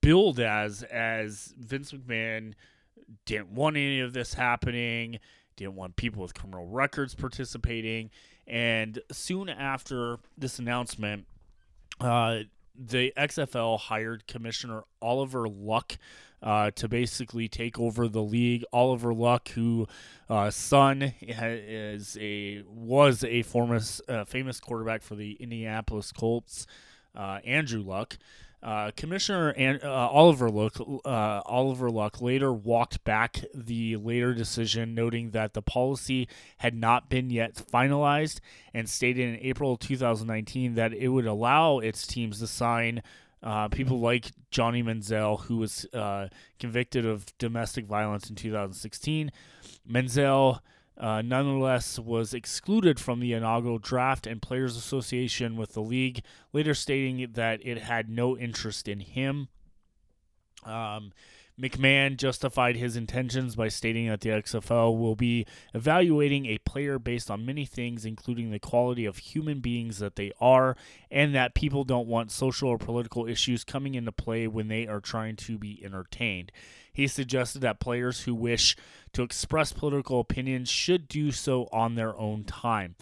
billed 0.00 0.40
as 0.40 0.82
as 0.84 1.52
Vince 1.58 1.92
McMahon 1.92 2.54
didn't 3.26 3.50
want 3.50 3.76
any 3.76 4.00
of 4.00 4.14
this 4.14 4.32
happening, 4.32 5.18
didn't 5.54 5.74
want 5.74 5.96
people 5.96 6.22
with 6.22 6.32
criminal 6.32 6.66
records 6.66 7.14
participating, 7.14 8.08
and 8.46 8.98
soon 9.12 9.50
after 9.50 10.16
this 10.38 10.58
announcement, 10.58 11.26
uh, 12.00 12.38
the 12.74 13.12
XFL 13.16 13.78
hired 13.78 14.26
Commissioner 14.26 14.84
Oliver 15.00 15.48
Luck 15.48 15.96
uh, 16.42 16.70
to 16.72 16.88
basically 16.88 17.48
take 17.48 17.78
over 17.78 18.06
the 18.06 18.22
league. 18.22 18.64
Oliver 18.72 19.14
Luck, 19.14 19.48
who 19.50 19.86
uh, 20.28 20.50
son 20.50 21.14
is 21.22 22.18
a 22.20 22.62
was 22.68 23.24
a 23.24 23.42
former 23.42 23.80
uh, 24.08 24.24
famous 24.24 24.60
quarterback 24.60 25.02
for 25.02 25.14
the 25.14 25.32
Indianapolis 25.40 26.12
Colts, 26.12 26.66
uh, 27.16 27.38
Andrew 27.44 27.82
Luck. 27.82 28.18
Uh, 28.64 28.90
Commissioner 28.96 29.50
An- 29.50 29.80
uh, 29.84 29.88
Oliver 29.90 30.48
Luck, 30.48 30.80
Oliver 31.04 31.90
Luck 31.90 32.22
later 32.22 32.50
walked 32.50 33.04
back 33.04 33.44
the 33.54 33.96
later 33.96 34.32
decision, 34.32 34.94
noting 34.94 35.32
that 35.32 35.52
the 35.52 35.60
policy 35.60 36.26
had 36.58 36.74
not 36.74 37.10
been 37.10 37.28
yet 37.28 37.54
finalized, 37.54 38.40
and 38.72 38.88
stated 38.88 39.28
in 39.28 39.46
April 39.46 39.76
2019 39.76 40.76
that 40.76 40.94
it 40.94 41.08
would 41.08 41.26
allow 41.26 41.78
its 41.78 42.06
teams 42.06 42.38
to 42.38 42.46
sign 42.46 43.02
uh, 43.42 43.68
people 43.68 44.00
like 44.00 44.32
Johnny 44.50 44.82
Manziel, 44.82 45.42
who 45.42 45.58
was 45.58 45.84
uh, 45.92 46.28
convicted 46.58 47.04
of 47.04 47.26
domestic 47.36 47.84
violence 47.84 48.30
in 48.30 48.36
2016. 48.36 49.30
Manziel, 49.86 50.60
uh, 50.96 51.22
nonetheless, 51.22 51.98
was 51.98 52.32
excluded 52.32 53.00
from 53.00 53.20
the 53.20 53.32
inaugural 53.32 53.78
draft 53.78 54.26
and 54.26 54.40
Players 54.40 54.76
Association 54.76 55.56
with 55.56 55.72
the 55.72 55.82
league, 55.82 56.22
later 56.52 56.74
stating 56.74 57.26
that 57.32 57.60
it 57.64 57.78
had 57.78 58.08
no 58.08 58.36
interest 58.36 58.86
in 58.86 59.00
him. 59.00 59.48
Um, 60.64 61.12
McMahon 61.60 62.16
justified 62.16 62.76
his 62.76 62.96
intentions 62.96 63.54
by 63.54 63.68
stating 63.68 64.08
that 64.08 64.20
the 64.20 64.30
XFL 64.30 64.98
will 64.98 65.14
be 65.14 65.46
evaluating 65.72 66.46
a 66.46 66.58
player 66.58 66.98
based 66.98 67.30
on 67.30 67.46
many 67.46 67.64
things, 67.64 68.04
including 68.04 68.50
the 68.50 68.58
quality 68.58 69.04
of 69.04 69.18
human 69.18 69.60
beings 69.60 69.98
that 69.98 70.16
they 70.16 70.32
are, 70.40 70.76
and 71.12 71.32
that 71.34 71.54
people 71.54 71.84
don't 71.84 72.08
want 72.08 72.32
social 72.32 72.68
or 72.68 72.78
political 72.78 73.28
issues 73.28 73.62
coming 73.62 73.94
into 73.94 74.10
play 74.10 74.48
when 74.48 74.66
they 74.66 74.88
are 74.88 75.00
trying 75.00 75.36
to 75.36 75.56
be 75.56 75.80
entertained. 75.84 76.50
He 76.94 77.06
suggested 77.08 77.60
that 77.60 77.80
players 77.80 78.22
who 78.22 78.34
wish 78.34 78.76
to 79.12 79.22
express 79.22 79.72
political 79.72 80.20
opinions 80.20 80.70
should 80.70 81.08
do 81.08 81.32
so 81.32 81.68
on 81.72 81.96
their 81.96 82.16
own 82.16 82.44
time. 82.44 82.94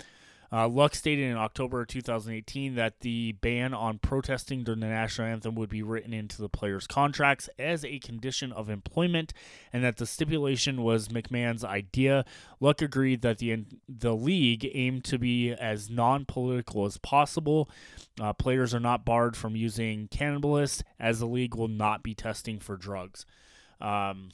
Uh, 0.53 0.69
Luck 0.69 0.95
stated 0.95 1.31
in 1.31 1.37
October 1.39 1.87
2018 1.87 2.75
that 2.75 3.01
the 3.01 3.33
ban 3.33 3.73
on 3.73 3.99
protesting 3.99 4.63
during 4.63 4.81
the 4.81 4.87
national 4.87 5.27
anthem 5.27 5.55
would 5.55 5.71
be 5.71 5.83
written 5.83 6.13
into 6.13 6.43
the 6.43 6.49
players' 6.49 6.87
contracts 6.87 7.49
as 7.59 7.87
a 7.87 7.99
condition 8.01 8.53
of 8.53 8.69
employment, 8.69 9.33
and 9.73 9.83
that 9.83 9.97
the 9.97 10.05
stipulation 10.05 10.83
was 10.83 11.09
McMahon's 11.09 11.65
idea. 11.65 12.27
Luck 12.61 12.83
agreed 12.83 13.23
that 13.23 13.39
the 13.39 13.65
the 13.89 14.15
league 14.15 14.71
aimed 14.75 15.05
to 15.05 15.19
be 15.19 15.53
as 15.53 15.89
non-political 15.89 16.85
as 16.85 16.99
possible. 16.99 17.71
Uh, 18.21 18.35
players 18.35 18.75
are 18.75 18.81
not 18.81 19.07
barred 19.07 19.39
from 19.39 19.57
using 19.57 20.07
cannabis, 20.09 20.83
as 21.01 21.19
the 21.19 21.27
league 21.27 21.55
will 21.55 21.69
not 21.69 22.03
be 22.03 22.15
testing 22.15 22.59
for 22.59 22.77
drugs. 22.77 23.25
Um, 23.83 24.31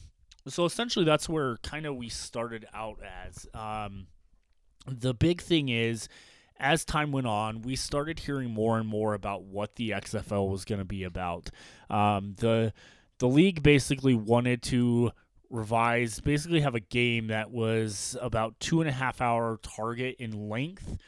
so 0.47 0.65
essentially, 0.65 1.05
that's 1.05 1.29
where 1.29 1.57
kind 1.59 1.87
of 1.87 1.97
we 1.97 2.09
started 2.09 2.67
out 2.73 2.99
as. 3.27 3.47
Um, 3.55 4.07
the 4.87 5.13
big 5.13 5.41
thing 5.41 5.69
is 5.69 6.09
as 6.61 6.85
time 6.85 7.13
went 7.13 7.27
on, 7.27 7.63
we 7.63 7.77
started 7.77 8.19
hearing 8.19 8.51
more 8.51 8.79
and 8.79 8.89
more 8.89 9.15
about 9.15 9.45
what 9.45 9.77
the 9.77 9.91
XFL 9.91 10.51
was 10.51 10.65
going 10.65 10.81
to 10.81 10.85
be 10.85 11.05
about. 11.05 11.51
Um, 11.91 12.35
the 12.39 12.73
the 13.19 13.29
league 13.29 13.63
basically 13.63 14.15
wanted 14.15 14.63
to 14.65 15.11
revise, 15.51 16.21
basically 16.21 16.61
have 16.61 16.75
a 16.75 16.81
game 16.81 17.29
that 17.29 17.51
was 17.51 18.17
about 18.21 18.59
two 18.61 18.81
and 18.81 18.89
a 18.89 18.93
half 18.93 19.21
hour 19.21 19.59
target 19.63 20.17
in 20.19 20.49
length. 20.49 20.99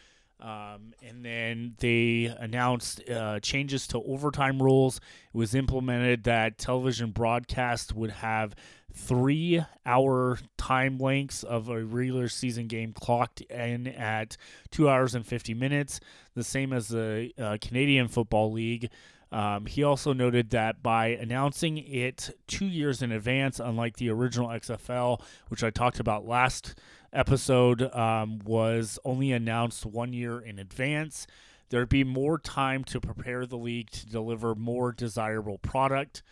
Um, 0.41 0.95
and 1.03 1.25
then 1.25 1.75
they 1.79 2.35
announced 2.39 3.09
uh, 3.09 3.41
changes 3.41 3.87
to 3.89 4.03
overtime 4.03 4.63
rules. 4.63 4.97
It 5.33 5.37
was 5.37 5.55
implemented 5.55 6.25
that 6.25 6.59
television 6.59 7.11
broadcast 7.11 7.95
would 7.95 8.11
have 8.11 8.55
three 8.93 9.63
hour 9.87 10.39
time 10.57 10.99
lengths 10.99 11.43
of 11.43 11.69
a 11.69 11.85
regular 11.85 12.29
season 12.29 12.67
game 12.67 12.93
clocked 12.93 13.41
in 13.43 13.87
at 13.89 14.37
two 14.71 14.89
hours 14.89 15.15
and 15.15 15.27
50 15.27 15.55
minutes, 15.55 16.01
the 16.35 16.45
same 16.45 16.73
as 16.73 16.89
the 16.89 17.33
uh, 17.39 17.59
Canadian 17.61 18.09
Football 18.09 18.53
League. 18.53 18.91
Um, 19.33 19.67
he 19.67 19.85
also 19.85 20.13
noted 20.13 20.51
that 20.51 20.83
by 20.83 21.09
announcing 21.09 21.79
it 21.79 22.37
two 22.49 22.67
years 22.67 23.01
in 23.01 23.13
advance, 23.13 23.61
unlike 23.61 23.97
the 23.97 24.11
original 24.11 24.49
XFL, 24.49 25.21
which 25.49 25.63
I 25.63 25.71
talked 25.71 26.01
about 26.01 26.27
last 26.27 26.75
episode, 27.13 27.83
um, 27.95 28.41
was 28.45 28.99
only 29.05 29.33
announced 29.33 29.85
one 29.87 30.13
year 30.13 30.41
in 30.41 30.59
advance, 30.59 31.27
there'd 31.71 31.89
be 31.89 32.05
more 32.05 32.39
time 32.39 32.85
to 32.85 33.01
prepare 33.01 33.47
the 33.47 33.59
league 33.59 33.91
to 33.91 34.07
deliver 34.07 34.55
more 34.55 34.93
desirable 34.93 35.59
product. 35.59 36.23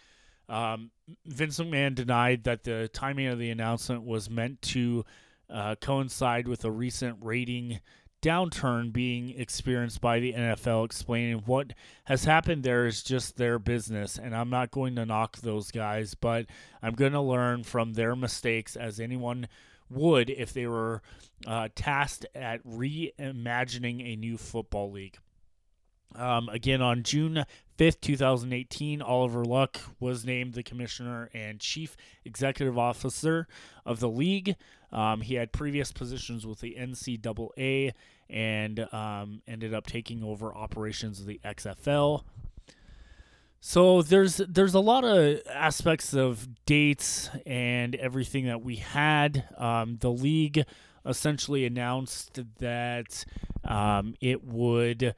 Um, 0.48 0.90
Vince 1.26 1.58
McMahon 1.58 1.94
denied 1.94 2.44
that 2.44 2.64
the 2.64 2.88
timing 2.88 3.26
of 3.26 3.38
the 3.38 3.50
announcement 3.50 4.04
was 4.04 4.30
meant 4.30 4.60
to 4.62 5.04
uh, 5.50 5.74
coincide 5.80 6.48
with 6.48 6.64
a 6.64 6.70
recent 6.70 7.18
rating 7.20 7.80
downturn 8.20 8.92
being 8.92 9.38
experienced 9.38 10.00
by 10.00 10.18
the 10.18 10.32
NFL, 10.32 10.84
explaining 10.84 11.42
what 11.46 11.72
has 12.04 12.24
happened 12.24 12.62
there 12.62 12.86
is 12.86 13.02
just 13.02 13.36
their 13.36 13.58
business. 13.58 14.18
And 14.18 14.34
I'm 14.34 14.50
not 14.50 14.70
going 14.70 14.96
to 14.96 15.06
knock 15.06 15.38
those 15.38 15.70
guys, 15.70 16.14
but 16.14 16.46
I'm 16.82 16.94
going 16.94 17.12
to 17.12 17.20
learn 17.20 17.62
from 17.62 17.92
their 17.92 18.16
mistakes 18.16 18.74
as 18.74 18.98
anyone 18.98 19.46
would 19.90 20.31
if 20.31 20.53
they 20.53 20.66
were 20.66 21.03
uh, 21.46 21.68
tasked 21.74 22.27
at 22.35 22.64
reimagining 22.66 24.12
a 24.12 24.16
new 24.16 24.37
football 24.37 24.90
league. 24.90 25.18
Um, 26.14 26.48
again, 26.48 26.81
on 26.81 27.03
June 27.03 27.44
5th, 27.79 28.01
2018, 28.01 29.03
Oliver 29.03 29.44
Luck 29.44 29.79
was 30.01 30.24
named 30.24 30.55
the 30.55 30.62
commissioner 30.62 31.31
and 31.35 31.61
chief 31.61 31.96
executive 32.24 32.79
officer 32.79 33.46
of 33.85 34.01
the 34.01 34.09
league. 34.09 34.57
Um, 34.90 35.20
he 35.20 35.35
had 35.35 35.53
previous 35.53 35.92
positions 35.92 36.46
with 36.46 36.61
the 36.61 36.77
NCAA 36.79 37.92
and 38.31 38.92
um, 38.92 39.42
ended 39.46 39.74
up 39.74 39.87
taking 39.87 40.22
over 40.22 40.55
operations 40.55 41.20
of 41.20 41.27
the 41.27 41.40
XFL. 41.44 42.24
So 43.61 44.03
there's 44.03 44.37
there's 44.37 44.75
a 44.75 44.81
lot 44.81 45.05
of 45.05 45.40
aspects 45.53 46.14
of 46.14 46.49
dates 46.64 47.29
and 47.44 47.94
everything 47.97 48.47
that 48.47 48.62
we 48.62 48.77
had. 48.77 49.49
Um, 49.57 49.97
the 50.01 50.11
league 50.11 50.64
essentially 51.05 51.64
announced 51.66 52.40
that 52.59 53.25
um, 53.64 54.14
it 54.21 54.44
would 54.44 55.14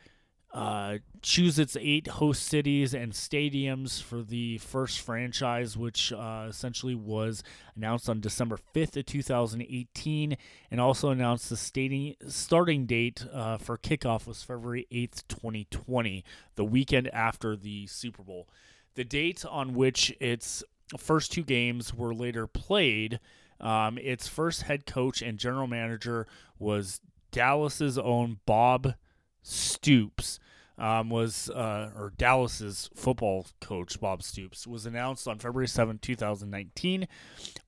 uh, 0.53 0.99
choose 1.23 1.59
its 1.59 1.77
eight 1.79 2.09
host 2.09 2.43
cities 2.43 2.93
and 2.93 3.13
stadiums 3.13 4.03
for 4.03 4.23
the 4.23 4.59
first 4.59 4.99
franchise, 5.01 5.77
which 5.77 6.13
uh, 6.13 6.47
essentially 6.49 6.95
was 6.95 7.45
announced 7.77 8.09
on 8.09 8.21
December 8.21 8.59
5th 8.75 8.97
of 8.97 9.07
2018, 9.07 10.37
and 10.71 10.81
also 10.81 11.11
announced 11.11 11.51
the 11.51 11.57
stating, 11.57 12.17
starting 12.27 12.85
date 12.87 13.25
uh, 13.33 13.59
for 13.59 13.79
kickoff 13.79 14.27
was 14.27 14.43
February 14.43 14.89
8th, 14.91 15.23
2020, 15.29 16.25
the 16.57 16.65
weekend 16.65 17.09
after 17.09 17.55
the 17.55 17.87
Super 17.87 18.25
Bowl. 18.25 18.49
The 18.97 19.05
date 19.05 19.45
on 19.49 19.75
which 19.75 20.13
its 20.19 20.65
first 20.99 21.31
two 21.31 21.45
games 21.45 21.95
were 21.95 22.13
later 22.13 22.49
played, 22.49 23.21
um, 23.61 23.99
its 23.99 24.27
first 24.27 24.63
head 24.63 24.85
coach 24.85 25.23
and 25.23 25.39
general 25.39 25.69
manager 25.69 26.27
was 26.59 27.01
Dallas's 27.31 27.99
own 27.99 28.41
Bob 28.47 28.95
Stoops 29.43 30.39
um, 30.81 31.11
was, 31.11 31.51
uh, 31.51 31.91
or 31.95 32.13
Dallas's 32.17 32.89
football 32.95 33.47
coach, 33.61 34.01
Bob 34.01 34.23
Stoops, 34.23 34.67
was 34.67 34.87
announced 34.87 35.29
on 35.29 35.39
February 35.39 35.69
7, 35.69 35.99
2019, 35.99 37.07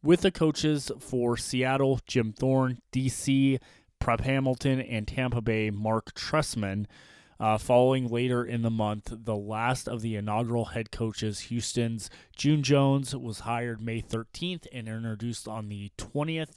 with 0.02 0.22
the 0.22 0.30
coaches 0.30 0.90
for 0.98 1.36
Seattle, 1.36 2.00
Jim 2.06 2.34
Zorn, 2.38 2.80
DC, 2.90 3.58
Pep 4.00 4.22
Hamilton, 4.22 4.80
and 4.80 5.06
Tampa 5.06 5.42
Bay, 5.42 5.70
Marc 5.70 6.14
Trestman. 6.14 6.86
Uh, 7.38 7.58
following 7.58 8.08
later 8.08 8.44
in 8.44 8.62
the 8.62 8.70
month, 8.70 9.12
the 9.12 9.36
last 9.36 9.88
of 9.88 10.00
the 10.00 10.14
inaugural 10.14 10.66
head 10.66 10.92
coaches, 10.92 11.40
Houston's 11.40 12.08
June 12.36 12.62
Jones, 12.62 13.16
was 13.16 13.40
hired 13.40 13.82
May 13.82 14.00
13th 14.00 14.66
and 14.72 14.88
introduced 14.88 15.48
on 15.48 15.68
the 15.68 15.90
20th 15.98 16.54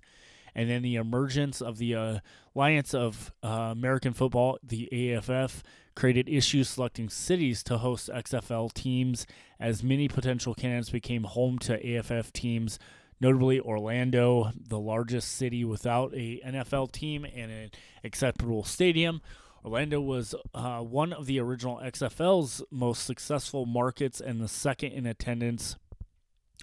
and 0.55 0.69
then 0.69 0.81
the 0.81 0.95
emergence 0.95 1.61
of 1.61 1.77
the 1.77 1.93
uh, 1.93 2.19
Alliance 2.55 2.93
of 2.93 3.33
uh, 3.43 3.73
American 3.73 4.13
Football, 4.13 4.57
the 4.63 5.13
AFF, 5.13 5.61
created 5.95 6.29
issues 6.29 6.69
selecting 6.69 7.09
cities 7.09 7.63
to 7.63 7.77
host 7.77 8.09
XFL 8.13 8.73
teams, 8.73 9.27
as 9.59 9.83
many 9.83 10.07
potential 10.07 10.53
candidates 10.53 10.89
became 10.89 11.23
home 11.23 11.59
to 11.59 11.97
AFF 11.97 12.31
teams. 12.31 12.79
Notably, 13.19 13.59
Orlando, 13.59 14.51
the 14.55 14.79
largest 14.79 15.33
city 15.33 15.63
without 15.63 16.13
a 16.13 16.41
NFL 16.45 16.91
team 16.91 17.25
and 17.25 17.51
an 17.51 17.71
acceptable 18.03 18.63
stadium. 18.63 19.21
Orlando 19.63 19.99
was 19.99 20.35
uh, 20.53 20.79
one 20.79 21.11
of 21.11 21.25
the 21.25 21.39
original 21.39 21.77
XFL's 21.83 22.61
most 22.69 23.05
successful 23.05 23.65
markets 23.65 24.21
and 24.21 24.39
the 24.39 24.47
second 24.47 24.91
in 24.91 25.05
attendance 25.05 25.77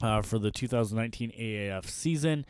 uh, 0.00 0.22
for 0.22 0.38
the 0.38 0.50
2019 0.50 1.33
AAF 1.33 1.87
season. 1.87 2.46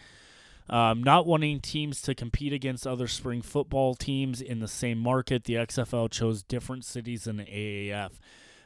Um, 0.69 1.03
not 1.03 1.27
wanting 1.27 1.61
teams 1.61 2.01
to 2.03 2.15
compete 2.15 2.53
against 2.53 2.87
other 2.87 3.09
spring 3.09 3.43
football 3.43 3.95
teams 3.95 4.41
in 4.41 4.61
the 4.61 4.69
same 4.69 4.99
market, 4.99 5.45
the 5.45 5.55
XFL 5.55 6.11
chose 6.11 6.43
different 6.43 6.85
cities 6.85 7.27
in 7.27 7.37
the 7.37 7.45
AAF. 7.45 8.13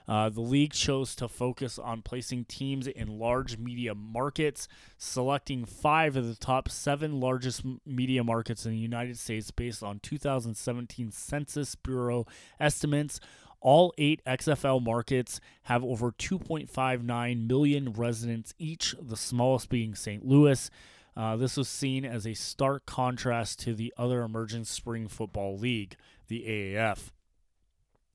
Uh, 0.09 0.29
the 0.29 0.41
league 0.41 0.73
chose 0.73 1.17
to 1.17 1.27
focus 1.27 1.79
on 1.79 2.03
placing 2.03 2.45
teams 2.45 2.87
in 2.87 3.19
large 3.19 3.59
media 3.59 3.95
markets, 3.95 4.69
selecting 4.97 5.65
five 5.65 6.17
of 6.17 6.29
the 6.29 6.37
top 6.37 6.69
seven 6.69 7.19
largest 7.19 7.63
media 7.85 8.23
markets 8.23 8.65
in 8.65 8.73
the 8.73 8.79
United 8.79 9.19
States 9.19 9.51
based 9.51 9.83
on 9.83 9.99
2017 10.01 11.11
Census 11.11 11.75
Bureau 11.75 12.27
estimates. 12.61 13.19
All 13.61 13.93
eight 13.99 14.23
XFL 14.25 14.81
markets 14.81 15.41
have 15.65 15.83
over 15.83 16.13
2.59 16.13 17.49
million 17.49 17.93
residents 17.93 18.55
each, 18.59 18.95
the 19.01 19.17
smallest 19.17 19.69
being 19.69 19.97
St. 19.97 20.25
Louis. 20.25 20.71
Uh, 21.17 21.37
this 21.37 21.57
was 21.57 21.69
seen 21.69 22.05
as 22.05 22.27
a 22.27 22.35
stark 22.35 22.85
contrast 22.85 23.59
to 23.61 23.75
the 23.75 23.93
other 23.97 24.23
emerging 24.23 24.65
spring 24.65 25.09
football 25.09 25.57
league, 25.57 25.97
the 26.29 26.45
AAF. 26.47 27.11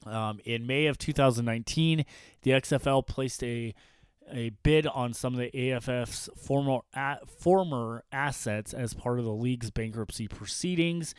Um, 0.05 0.39
in 0.45 0.67
May 0.67 0.85
of 0.85 0.97
2019, 0.97 2.05
the 2.43 2.51
XFL 2.51 3.05
placed 3.05 3.43
a 3.43 3.73
a 4.33 4.51
bid 4.63 4.87
on 4.87 5.13
some 5.13 5.33
of 5.33 5.39
the 5.39 5.51
AFF's 5.51 6.29
former 6.37 6.79
former 7.39 8.03
assets 8.11 8.73
as 8.73 8.93
part 8.93 9.19
of 9.19 9.25
the 9.25 9.33
league's 9.33 9.71
bankruptcy 9.71 10.27
proceedings. 10.27 11.13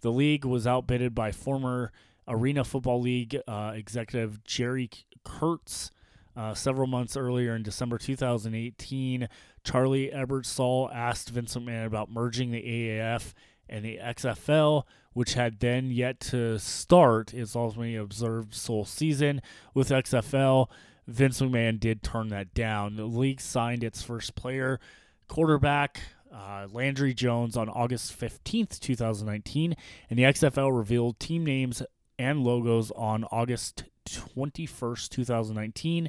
The 0.00 0.10
league 0.10 0.44
was 0.44 0.66
outbid 0.66 1.14
by 1.14 1.32
former 1.32 1.92
Arena 2.26 2.64
Football 2.64 3.00
League 3.00 3.38
uh, 3.46 3.72
executive 3.74 4.42
Jerry 4.44 4.90
Kurz 5.24 5.90
uh, 6.36 6.54
several 6.54 6.86
months 6.86 7.16
earlier 7.16 7.54
in 7.54 7.62
December 7.62 7.98
2018 7.98 9.28
Charlie 9.66 10.10
Ebersol 10.14 10.94
asked 10.94 11.30
Vince 11.30 11.56
McMahon 11.56 11.86
about 11.86 12.10
merging 12.10 12.52
the 12.52 12.62
AAF 12.62 13.32
and 13.68 13.84
the 13.84 13.98
XFL, 14.00 14.84
which 15.12 15.34
had 15.34 15.58
then 15.58 15.90
yet 15.90 16.20
to 16.20 16.58
start 16.58 17.34
its 17.34 17.56
ultimately 17.56 17.96
observed 17.96 18.54
sole 18.54 18.84
season 18.84 19.42
with 19.74 19.88
XFL. 19.88 20.68
Vince 21.08 21.40
McMahon 21.40 21.80
did 21.80 22.04
turn 22.04 22.28
that 22.28 22.54
down. 22.54 22.94
The 22.94 23.06
league 23.06 23.40
signed 23.40 23.82
its 23.82 24.02
first 24.02 24.36
player, 24.36 24.78
quarterback 25.26 26.00
uh, 26.32 26.68
Landry 26.70 27.14
Jones, 27.14 27.56
on 27.56 27.68
August 27.68 28.18
15th, 28.18 28.78
2019, 28.78 29.74
and 30.10 30.18
the 30.18 30.24
XFL 30.24 30.76
revealed 30.76 31.18
team 31.18 31.44
names 31.44 31.82
and 32.18 32.44
logos 32.44 32.90
on 32.92 33.24
August 33.24 33.84
21st, 34.06 35.08
2019. 35.08 36.08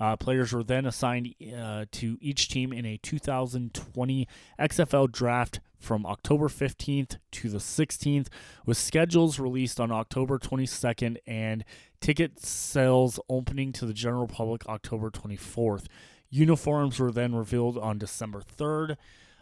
Uh, 0.00 0.16
players 0.16 0.52
were 0.52 0.62
then 0.62 0.86
assigned 0.86 1.34
uh, 1.56 1.84
to 1.90 2.16
each 2.20 2.48
team 2.48 2.72
in 2.72 2.86
a 2.86 2.96
2020 2.98 4.28
XFL 4.60 5.10
draft 5.10 5.60
from 5.78 6.06
October 6.06 6.48
15th 6.48 7.18
to 7.30 7.48
the 7.48 7.58
16th, 7.58 8.28
with 8.66 8.76
schedules 8.76 9.38
released 9.38 9.80
on 9.80 9.90
October 9.90 10.38
22nd 10.38 11.16
and 11.26 11.64
ticket 12.00 12.40
sales 12.40 13.18
opening 13.28 13.72
to 13.72 13.86
the 13.86 13.94
general 13.94 14.26
public 14.26 14.66
October 14.66 15.10
24th. 15.10 15.86
Uniforms 16.30 17.00
were 17.00 17.12
then 17.12 17.34
revealed 17.34 17.78
on 17.78 17.98
December 17.98 18.42
3rd. 18.56 18.96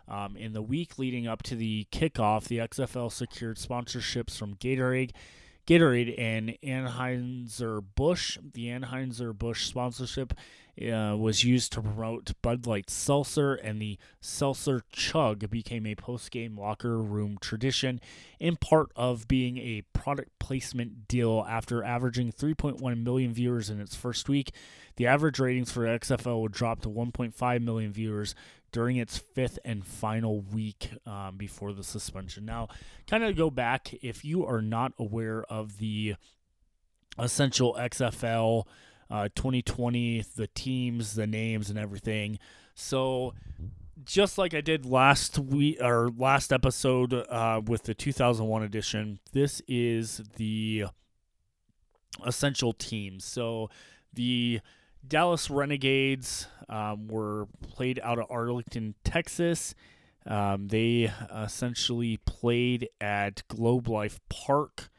Um, 0.08 0.36
in 0.36 0.52
the 0.52 0.62
week 0.62 0.98
leading 0.98 1.26
up 1.26 1.42
to 1.44 1.56
the 1.56 1.86
kickoff, 1.90 2.44
the 2.44 2.58
XFL 2.58 3.10
secured 3.10 3.56
sponsorships 3.56 4.38
from 4.38 4.54
Gatorade 4.54 5.10
Gatorade 5.66 6.14
and 6.16 6.56
Anheuser-Busch. 6.62 8.38
The 8.54 8.68
Anheuser-Busch 8.68 9.66
sponsorship 9.66 10.32
uh, 10.80 11.16
was 11.18 11.42
used 11.42 11.72
to 11.72 11.82
promote 11.82 12.32
Bud 12.40 12.66
Light 12.66 12.88
Seltzer, 12.88 13.54
and 13.54 13.80
the 13.80 13.98
Seltzer 14.20 14.82
Chug 14.92 15.50
became 15.50 15.86
a 15.86 15.94
post-game 15.96 16.56
locker 16.56 16.98
room 16.98 17.38
tradition, 17.40 18.00
in 18.38 18.56
part 18.56 18.92
of 18.94 19.26
being 19.26 19.58
a 19.58 19.82
product 19.92 20.38
placement 20.38 21.08
deal. 21.08 21.44
After 21.48 21.82
averaging 21.82 22.32
3.1 22.32 23.02
million 23.02 23.32
viewers 23.32 23.68
in 23.68 23.80
its 23.80 23.96
first 23.96 24.28
week, 24.28 24.52
the 24.96 25.06
average 25.06 25.40
ratings 25.40 25.72
for 25.72 25.84
XFL 25.84 26.42
would 26.42 26.52
drop 26.52 26.82
to 26.82 26.88
1.5 26.88 27.62
million 27.62 27.92
viewers 27.92 28.34
during 28.72 28.96
its 28.96 29.18
fifth 29.18 29.58
and 29.64 29.84
final 29.84 30.40
week 30.40 30.90
um, 31.06 31.36
before 31.36 31.72
the 31.72 31.84
suspension. 31.84 32.44
Now, 32.44 32.68
kind 33.06 33.24
of 33.24 33.36
go 33.36 33.50
back 33.50 33.94
if 34.02 34.24
you 34.24 34.44
are 34.46 34.62
not 34.62 34.92
aware 34.98 35.44
of 35.44 35.78
the 35.78 36.16
essential 37.18 37.76
XFL 37.78 38.64
uh, 39.10 39.28
2020, 39.34 40.24
the 40.34 40.48
teams, 40.48 41.14
the 41.14 41.26
names, 41.26 41.70
and 41.70 41.78
everything. 41.78 42.38
So, 42.74 43.34
just 44.04 44.36
like 44.36 44.52
I 44.52 44.60
did 44.60 44.84
last 44.84 45.38
week 45.38 45.78
or 45.80 46.10
last 46.16 46.52
episode 46.52 47.14
uh, 47.14 47.62
with 47.64 47.84
the 47.84 47.94
2001 47.94 48.62
edition, 48.62 49.20
this 49.32 49.62
is 49.66 50.20
the 50.36 50.86
essential 52.24 52.72
teams. 52.72 53.24
So, 53.24 53.70
the 54.12 54.60
Dallas 55.08 55.50
Renegades 55.50 56.48
um, 56.68 57.08
were 57.08 57.46
played 57.62 58.00
out 58.02 58.18
of 58.18 58.26
Arlington, 58.30 58.94
Texas. 59.04 59.74
Um, 60.26 60.68
they 60.68 61.12
essentially 61.34 62.18
played 62.18 62.88
at 63.00 63.42
Globe 63.48 63.88
Life 63.88 64.18
Park, 64.28 64.90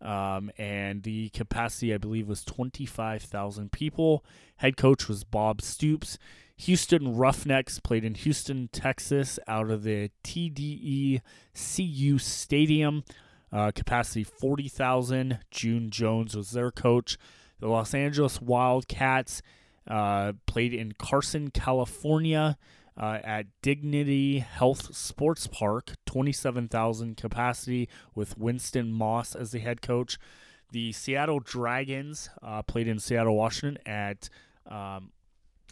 um, 0.00 0.50
and 0.56 1.02
the 1.02 1.28
capacity, 1.30 1.92
I 1.92 1.98
believe, 1.98 2.26
was 2.26 2.44
25,000 2.44 3.70
people. 3.70 4.24
Head 4.56 4.76
coach 4.76 5.08
was 5.08 5.24
Bob 5.24 5.60
Stoops. 5.60 6.18
Houston 6.56 7.16
Roughnecks 7.16 7.80
played 7.80 8.04
in 8.04 8.14
Houston, 8.14 8.68
Texas, 8.72 9.38
out 9.46 9.70
of 9.70 9.82
the 9.82 10.10
TDE 10.24 11.20
CU 11.54 12.18
Stadium. 12.18 13.04
Uh, 13.52 13.70
capacity 13.74 14.24
40,000. 14.24 15.40
June 15.50 15.90
Jones 15.90 16.34
was 16.34 16.52
their 16.52 16.70
coach. 16.70 17.18
The 17.62 17.68
Los 17.68 17.94
Angeles 17.94 18.42
Wildcats 18.42 19.40
uh, 19.86 20.32
played 20.46 20.74
in 20.74 20.92
Carson, 20.92 21.50
California. 21.50 22.58
Uh, 22.94 23.18
at 23.24 23.46
Dignity 23.62 24.40
Health 24.40 24.94
Sports 24.94 25.46
Park, 25.46 25.94
27,000 26.04 27.16
capacity 27.16 27.88
with 28.14 28.36
Winston 28.36 28.92
Moss 28.92 29.34
as 29.34 29.50
the 29.52 29.60
head 29.60 29.80
coach. 29.80 30.18
The 30.72 30.92
Seattle 30.92 31.40
Dragons 31.40 32.28
uh, 32.42 32.60
played 32.60 32.88
in 32.88 32.98
Seattle, 32.98 33.34
Washington 33.34 33.78
at 33.86 34.28
um, 34.70 35.10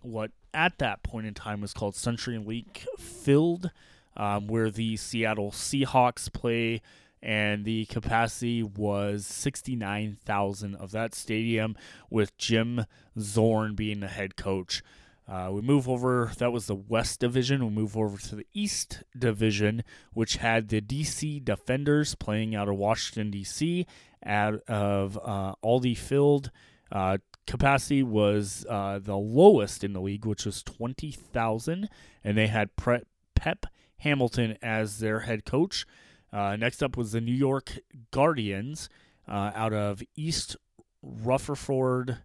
what 0.01 0.31
at 0.55 0.79
that 0.79 1.03
point 1.03 1.27
in 1.27 1.35
time 1.35 1.61
was 1.61 1.75
called 1.75 1.93
CenturyLink 1.93 2.87
Field, 2.99 3.71
um, 4.17 4.47
where 4.47 4.71
the 4.71 4.97
Seattle 4.97 5.51
Seahawks 5.51 6.33
play 6.33 6.81
and 7.23 7.65
the 7.65 7.85
capacity 7.87 8.63
was 8.63 9.27
69,000 9.27 10.75
of 10.75 10.91
that 10.93 11.15
stadium 11.15 11.77
with 12.09 12.37
Jim 12.39 12.87
Zorn 13.19 13.75
being 13.75 14.01
the 14.01 14.09
head 14.09 14.37
coach. 14.37 14.83
Uh, 15.29 15.49
we 15.53 15.61
move 15.61 15.89
over, 15.89 16.33
that 16.39 16.51
was 16.51 16.67
the 16.67 16.75
West 16.75 17.21
Division. 17.21 17.65
We 17.65 17.71
move 17.71 17.97
over 17.97 18.19
to 18.19 18.37
the 18.37 18.47
East 18.53 19.05
Division, 19.17 19.85
which 20.13 20.37
had 20.37 20.69
the 20.69 20.81
DC 20.81 21.45
Defenders 21.45 22.17
playing 22.17 22.57
out 22.57 22.69
of 22.69 22.75
Washington, 22.75 23.31
D.C., 23.31 23.87
out 24.27 24.61
of 24.67 25.17
uh, 25.19 25.55
Audi 25.63 25.95
Field. 25.95 26.51
Uh, 26.91 27.19
capacity 27.47 28.03
was 28.03 28.67
uh, 28.69 28.99
the 29.01 29.17
lowest 29.17 29.85
in 29.85 29.93
the 29.93 30.01
league, 30.01 30.27
which 30.27 30.45
was 30.45 30.65
20,000, 30.65 31.89
and 32.25 32.37
they 32.37 32.49
had 32.49 32.75
Pre- 32.75 33.05
Pep 33.37 33.67
Hamilton 33.99 34.59
as 34.63 34.99
their 34.99 35.21
head 35.21 35.45
coach. 35.45 35.87
Uh, 36.33 36.57
next 36.57 36.83
up 36.83 36.97
was 36.97 37.13
the 37.13 37.21
New 37.21 37.35
York 37.35 37.79
Guardians 38.11 38.89
uh, 39.29 39.51
out 39.55 39.73
of 39.73 40.03
East 40.17 40.57
Rutherford, 41.03 42.19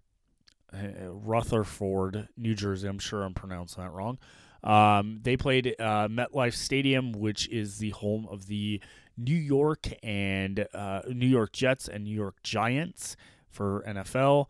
uh, 0.74 1.10
Rutherford, 1.10 2.28
New 2.38 2.56
Jersey. 2.56 2.88
I'm 2.88 3.00
sure 3.00 3.24
I'm 3.24 3.34
pronouncing 3.34 3.84
that 3.84 3.92
wrong. 3.92 4.18
Um, 4.64 5.20
they 5.24 5.38
played 5.38 5.76
uh, 5.80 6.08
MetLife 6.08 6.54
Stadium, 6.54 7.12
which 7.12 7.48
is 7.50 7.78
the 7.78 7.92
home 7.92 8.28
of 8.30 8.48
the 8.48 8.82
New 9.18 9.36
York 9.36 9.88
and 10.04 10.68
uh, 10.74 11.02
New 11.08 11.28
York 11.28 11.52
Jets 11.54 11.88
and 11.88 12.04
New 12.04 12.16
York 12.16 12.42
Giants 12.44 13.16
for 13.50 13.84
NFL. 13.88 14.48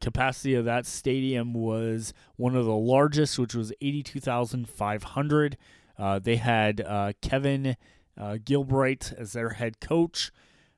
Capacity 0.00 0.54
of 0.54 0.64
that 0.66 0.84
stadium 0.84 1.54
was 1.54 2.12
one 2.36 2.54
of 2.56 2.66
the 2.66 2.74
largest, 2.74 3.38
which 3.38 3.54
was 3.54 3.72
82,500. 3.80 5.56
Uh, 5.96 6.18
they 6.18 6.36
had 6.36 7.14
Kevin 7.22 7.76
uh, 8.18 8.38
Gilbride 8.42 9.12
as 9.18 9.32
their 9.32 9.50
head 9.50 9.80
coach. 9.80 10.32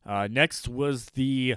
Uh, 0.05 0.29
next 0.31 0.69
was 0.69 1.07
the 1.15 1.57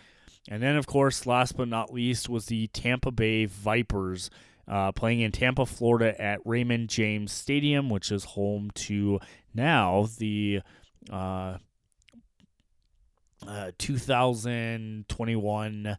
And 0.49 0.61
then, 0.61 0.75
of 0.75 0.85
course, 0.85 1.25
last 1.25 1.57
but 1.57 1.67
not 1.67 1.91
least, 1.93 2.29
was 2.29 2.45
the 2.45 2.67
Tampa 2.67 3.09
Bay 3.11 3.45
Vipers 3.45 4.29
uh, 4.67 4.91
playing 4.91 5.21
in 5.21 5.31
Tampa, 5.31 5.65
Florida 5.65 6.21
at 6.21 6.39
Raymond 6.45 6.89
James 6.89 7.31
Stadium, 7.31 7.89
which 7.89 8.11
is 8.11 8.25
home 8.25 8.69
to 8.75 9.19
now 9.53 10.07
the 10.17 10.59
uh, 11.11 11.57
uh, 13.47 13.71
2021 13.77 15.97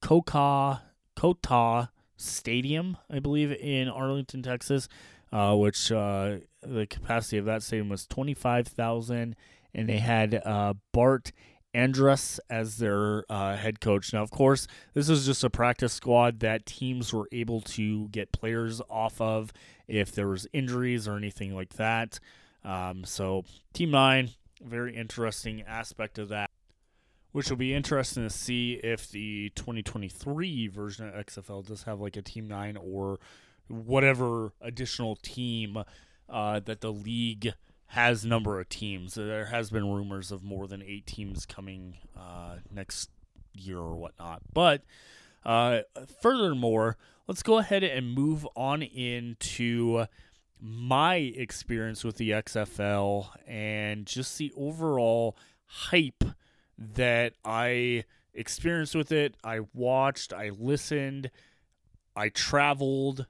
Coca 0.00 0.82
Cota 1.16 1.90
Stadium, 2.16 2.96
I 3.10 3.18
believe, 3.18 3.52
in 3.52 3.88
Arlington, 3.88 4.42
Texas. 4.42 4.88
Uh, 5.32 5.54
which 5.54 5.92
uh, 5.92 6.38
the 6.62 6.86
capacity 6.86 7.38
of 7.38 7.44
that 7.46 7.62
stadium 7.62 7.88
was 7.88 8.06
25,000. 8.06 9.36
And 9.74 9.88
they 9.88 9.98
had 9.98 10.34
uh, 10.44 10.74
Bart 10.92 11.32
Andrus 11.74 12.40
as 12.48 12.78
their 12.78 13.24
uh, 13.30 13.56
head 13.56 13.80
coach. 13.80 14.12
Now, 14.12 14.22
of 14.22 14.30
course, 14.30 14.66
this 14.94 15.08
is 15.08 15.26
just 15.26 15.44
a 15.44 15.50
practice 15.50 15.92
squad 15.92 16.40
that 16.40 16.66
teams 16.66 17.12
were 17.12 17.28
able 17.32 17.60
to 17.60 18.08
get 18.08 18.32
players 18.32 18.80
off 18.88 19.20
of 19.20 19.52
if 19.86 20.12
there 20.12 20.28
was 20.28 20.46
injuries 20.52 21.06
or 21.06 21.16
anything 21.16 21.54
like 21.54 21.74
that. 21.74 22.18
Um, 22.64 23.04
so, 23.04 23.44
Team 23.72 23.90
9, 23.90 24.30
very 24.62 24.96
interesting 24.96 25.62
aspect 25.62 26.18
of 26.18 26.30
that 26.30 26.50
which 27.32 27.50
will 27.50 27.56
be 27.56 27.74
interesting 27.74 28.22
to 28.22 28.30
see 28.30 28.74
if 28.82 29.10
the 29.10 29.50
2023 29.54 30.66
version 30.68 31.08
of 31.08 31.26
XFL 31.26 31.66
does 31.66 31.82
have 31.84 32.00
like 32.00 32.16
a 32.16 32.22
Team 32.22 32.48
9 32.48 32.76
or 32.76 33.20
whatever 33.68 34.52
additional 34.60 35.16
team 35.16 35.82
uh, 36.28 36.60
that 36.60 36.80
the 36.80 36.92
league 36.92 37.54
has 37.88 38.24
number 38.24 38.60
of 38.60 38.68
teams. 38.68 39.14
There 39.14 39.46
has 39.46 39.70
been 39.70 39.90
rumors 39.90 40.30
of 40.30 40.42
more 40.42 40.66
than 40.66 40.82
eight 40.82 41.06
teams 41.06 41.46
coming 41.46 41.96
uh, 42.16 42.56
next 42.70 43.10
year 43.54 43.78
or 43.78 43.96
whatnot. 43.96 44.42
But 44.52 44.82
uh, 45.44 45.80
furthermore, 46.20 46.96
let's 47.26 47.42
go 47.42 47.58
ahead 47.58 47.82
and 47.82 48.14
move 48.14 48.46
on 48.54 48.82
into 48.82 50.06
my 50.60 51.16
experience 51.16 52.04
with 52.04 52.16
the 52.16 52.30
XFL 52.30 53.28
and 53.46 54.04
just 54.04 54.36
the 54.38 54.52
overall 54.56 55.36
hype 55.64 56.24
that 56.76 57.34
I 57.44 58.04
experienced 58.34 58.94
with 58.94 59.12
it. 59.12 59.34
I 59.42 59.60
watched, 59.72 60.32
I 60.32 60.50
listened, 60.50 61.30
I 62.14 62.28
traveled 62.28 63.26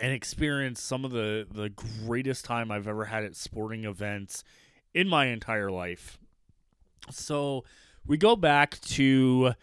and 0.00 0.12
experienced 0.12 0.84
some 0.84 1.04
of 1.04 1.10
the 1.10 1.46
the 1.50 1.70
greatest 2.04 2.44
time 2.44 2.70
I've 2.70 2.88
ever 2.88 3.06
had 3.06 3.24
at 3.24 3.36
sporting 3.36 3.84
events 3.84 4.44
in 4.92 5.08
my 5.08 5.26
entire 5.26 5.70
life. 5.70 6.18
So, 7.10 7.64
we 8.06 8.16
go 8.16 8.36
back 8.36 8.80
to 8.80 9.54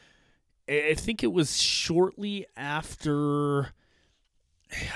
I 0.70 0.94
think 0.96 1.24
it 1.24 1.34
was 1.34 1.62
shortly 1.62 2.46
after 2.56 3.74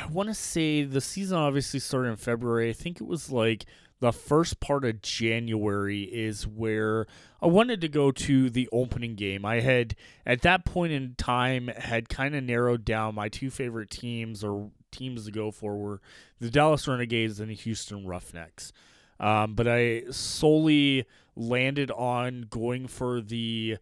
I 0.02 0.08
want 0.10 0.30
to 0.30 0.36
say 0.36 0.84
the 0.84 1.02
season 1.02 1.38
obviously 1.38 1.80
started 1.80 2.10
in 2.10 2.16
February. 2.16 2.70
I 2.70 2.74
think 2.74 3.02
it 3.02 3.08
was 3.08 3.30
like 3.30 3.66
the 4.00 4.14
first 4.14 4.60
part 4.60 4.86
of 4.86 5.02
January 5.02 6.04
is 6.04 6.48
where 6.48 7.08
I 7.42 7.48
wanted 7.48 7.82
to 7.82 7.90
go 7.90 8.12
to 8.12 8.50
the 8.50 8.70
opening 8.72 9.16
game. 9.16 9.46
I 9.46 9.62
had 9.62 9.96
at 10.26 10.42
that 10.44 10.66
point 10.66 10.94
in 10.94 11.16
time 11.18 11.68
had 11.68 12.08
kind 12.10 12.36
of 12.36 12.44
narrowed 12.44 12.86
down 12.86 13.16
my 13.16 13.30
two 13.30 13.50
favorite 13.50 13.90
teams 13.90 14.44
or 14.44 14.72
teams 14.96 15.26
to 15.26 15.32
go 15.32 15.52
for 15.52 15.76
were 15.76 16.02
the 16.40 16.50
Dallas 16.50 16.88
Renegades 16.88 17.40
and 17.40 17.50
the 17.50 17.56
Houston 17.56 18.06
Roughnecks. 18.06 18.72
Um, 19.20 19.54
but 19.54 19.68
I 19.68 20.04
solely 20.12 21.06
landed 21.36 21.92
on 21.92 22.48
going 22.50 22.88
for 22.88 23.22
the 23.22 23.78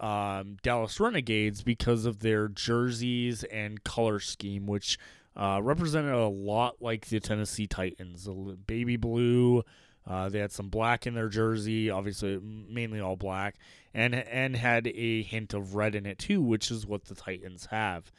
um, 0.00 0.56
Dallas 0.62 0.98
Renegades 1.00 1.62
because 1.62 2.06
of 2.06 2.20
their 2.20 2.48
jerseys 2.48 3.44
and 3.44 3.82
color 3.84 4.20
scheme, 4.20 4.66
which 4.66 4.98
uh, 5.36 5.60
represented 5.62 6.12
a 6.12 6.28
lot 6.28 6.76
like 6.80 7.06
the 7.06 7.20
Tennessee 7.20 7.66
Titans. 7.66 8.28
baby 8.66 8.96
blue. 8.96 9.64
Uh, 10.06 10.28
they 10.28 10.38
had 10.38 10.50
some 10.50 10.70
black 10.70 11.06
in 11.06 11.14
their 11.14 11.28
jersey, 11.28 11.90
obviously 11.90 12.40
mainly 12.42 12.98
all 12.98 13.14
black, 13.16 13.56
and 13.92 14.14
and 14.14 14.56
had 14.56 14.86
a 14.86 15.22
hint 15.22 15.52
of 15.52 15.74
red 15.74 15.94
in 15.94 16.06
it 16.06 16.18
too, 16.18 16.40
which 16.40 16.70
is 16.70 16.86
what 16.86 17.04
the 17.04 17.14
Titans 17.14 17.66
have. 17.66 18.10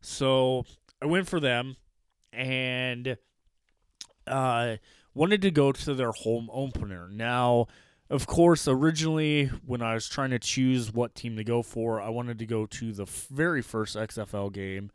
So 0.00 0.64
I 1.00 1.06
went 1.06 1.26
for 1.26 1.40
them, 1.40 1.76
and 2.32 3.16
uh, 4.26 4.76
wanted 5.14 5.42
to 5.42 5.50
go 5.50 5.72
to 5.72 5.94
their 5.94 6.12
home 6.12 6.48
opener. 6.52 7.08
Now, 7.10 7.66
of 8.10 8.26
course, 8.26 8.66
originally 8.68 9.46
when 9.66 9.82
I 9.82 9.94
was 9.94 10.08
trying 10.08 10.30
to 10.30 10.38
choose 10.38 10.92
what 10.92 11.14
team 11.14 11.36
to 11.36 11.44
go 11.44 11.62
for, 11.62 12.00
I 12.00 12.08
wanted 12.08 12.38
to 12.38 12.46
go 12.46 12.66
to 12.66 12.92
the 12.92 13.06
very 13.06 13.62
first 13.62 13.96
XFL 13.96 14.52
game 14.52 14.90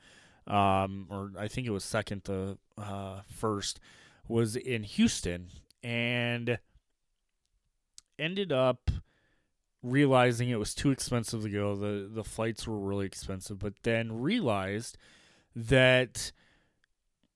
um, 0.48 1.08
or 1.10 1.32
I 1.38 1.48
think 1.48 1.68
it 1.68 1.72
was 1.72 1.84
second 1.84 2.24
to 2.26 2.58
uh, 2.78 3.22
first, 3.30 3.80
was 4.28 4.56
in 4.56 4.84
Houston 4.84 5.50
and 5.84 6.60
ended 8.18 8.52
up 8.52 8.90
realizing 9.84 10.50
it 10.50 10.60
was 10.60 10.74
too 10.74 10.92
expensive 10.92 11.44
to 11.44 11.50
go. 11.50 11.76
The 11.76 12.10
the 12.10 12.24
flights 12.24 12.66
were 12.66 12.80
really 12.80 13.06
expensive, 13.06 13.60
but 13.60 13.74
then 13.84 14.22
realized 14.22 14.98
that 15.56 16.32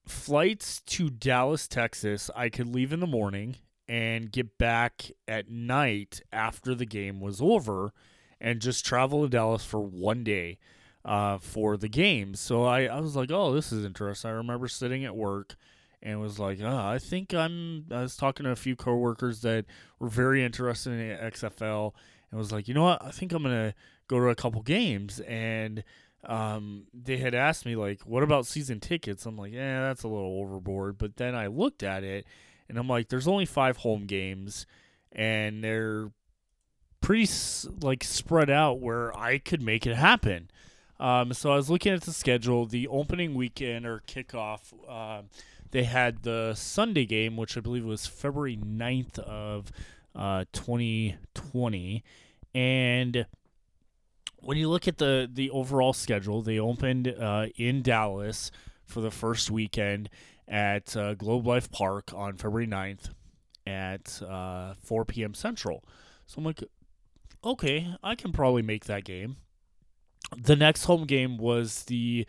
flights 0.06 0.82
to 0.82 1.10
Dallas, 1.10 1.68
Texas, 1.68 2.30
I 2.36 2.50
could 2.50 2.74
leave 2.74 2.94
in 2.94 3.00
the 3.00 3.08
morning 3.08 3.58
and 3.88 4.32
get 4.32 4.58
back 4.58 5.12
at 5.28 5.50
night 5.50 6.22
after 6.32 6.74
the 6.74 6.86
game 6.86 7.20
was 7.20 7.42
over 7.42 7.94
and 8.40 8.62
just 8.62 8.86
travel 8.86 9.24
to 9.24 9.30
Dallas 9.30 9.66
for 9.66 9.80
one 9.80 10.24
day 10.24 10.58
uh, 11.06 11.38
for 11.38 11.78
the 11.78 11.90
game. 11.90 12.36
So 12.36 12.64
I, 12.64 12.86
I 12.86 13.00
was 13.00 13.16
like, 13.16 13.32
oh, 13.32 13.54
this 13.54 13.72
is 13.72 13.86
interesting. 13.86 14.30
I 14.30 14.34
remember 14.34 14.68
sitting 14.68 15.06
at 15.06 15.16
work 15.16 15.56
and 16.02 16.20
was 16.20 16.40
like, 16.40 16.60
oh, 16.62 16.78
I 16.78 16.98
think 17.00 17.34
I'm. 17.34 17.86
I 17.92 18.02
was 18.02 18.16
talking 18.16 18.46
to 18.46 18.52
a 18.52 18.56
few 18.56 18.76
coworkers 18.76 19.42
that 19.42 19.66
were 20.00 20.10
very 20.10 20.44
interested 20.44 20.94
in 20.94 21.18
XFL 21.32 21.94
and 22.30 22.40
was 22.40 22.52
like, 22.52 22.68
you 22.68 22.74
know 22.74 22.84
what? 22.84 23.04
I 23.04 23.12
think 23.12 23.32
I'm 23.32 23.44
gonna 23.44 23.76
go 24.08 24.20
to 24.20 24.30
a 24.30 24.36
couple 24.36 24.62
games. 24.62 25.20
And 25.22 25.84
um, 26.24 26.84
they 26.94 27.18
had 27.18 27.34
asked 27.34 27.66
me 27.66 27.76
like, 27.76 28.02
what 28.02 28.24
about 28.24 28.46
season 28.46 28.80
tickets? 28.80 29.26
I'm 29.26 29.38
like, 29.38 29.54
yeah, 29.54 29.82
that's 29.82 30.04
a 30.04 30.08
little 30.08 30.40
overboard. 30.40 30.98
But 30.98 31.18
then 31.18 31.36
I 31.36 31.48
looked 31.48 31.84
at 31.84 32.04
it 32.04 32.26
and 32.70 32.78
I'm 32.78 32.88
like, 32.88 33.10
there's 33.10 33.28
only 33.28 33.46
five 33.46 33.78
home 33.78 34.06
games, 34.06 34.66
and 35.12 35.62
they're 35.62 36.12
pretty 37.02 37.30
like 37.82 38.04
spread 38.04 38.50
out 38.50 38.80
where 38.80 39.16
I 39.18 39.40
could 39.40 39.62
make 39.62 39.86
it 39.86 39.96
happen. 39.96 40.50
Um, 40.98 41.34
so 41.34 41.52
I 41.52 41.56
was 41.56 41.70
looking 41.70 41.92
at 41.92 42.04
the 42.04 42.14
schedule. 42.14 42.66
The 42.66 42.88
opening 42.88 43.34
weekend 43.34 43.86
or 43.86 44.04
kickoff, 44.08 44.72
uh, 44.88 45.24
they 45.72 45.84
had 45.84 46.24
the 46.24 46.54
Sunday 46.54 47.06
game, 47.06 47.36
which 47.36 47.58
I 47.58 47.60
believe 47.60 47.84
was 47.84 48.06
February 48.06 48.56
9th 48.56 49.20
of 49.20 49.72
uh, 50.16 50.46
2020. 50.54 52.04
And 52.54 53.26
when 54.42 54.58
you 54.58 54.70
look 54.70 54.88
at 54.88 54.98
the, 54.98 55.30
the 55.32 55.50
overall 55.52 55.94
schedule, 55.94 56.42
they 56.42 56.60
opened 56.60 57.08
uh, 57.08 57.48
in 57.56 57.82
Dallas 57.82 58.52
for 58.86 59.02
the 59.02 59.12
first 59.12 59.50
weekend 59.50 60.10
at 60.48 60.96
uh, 60.98 61.14
Globe 61.14 61.48
Life 61.48 61.72
Park 61.72 62.12
on 62.14 62.36
February 62.36 62.68
9th 62.68 63.12
at 63.66 64.22
uh, 64.22 64.74
4 64.84 65.06
p.m. 65.06 65.34
Central. 65.34 65.84
So 66.26 66.40
I'm 66.40 66.46
like, 66.46 66.64
okay, 67.44 67.96
I 68.04 68.16
can 68.16 68.32
probably 68.32 68.62
make 68.62 68.86
that 68.86 69.04
game. 69.04 69.38
The 70.36 70.56
next 70.56 70.86
home 70.86 71.06
game 71.06 71.38
was 71.38 71.84
the 71.84 72.26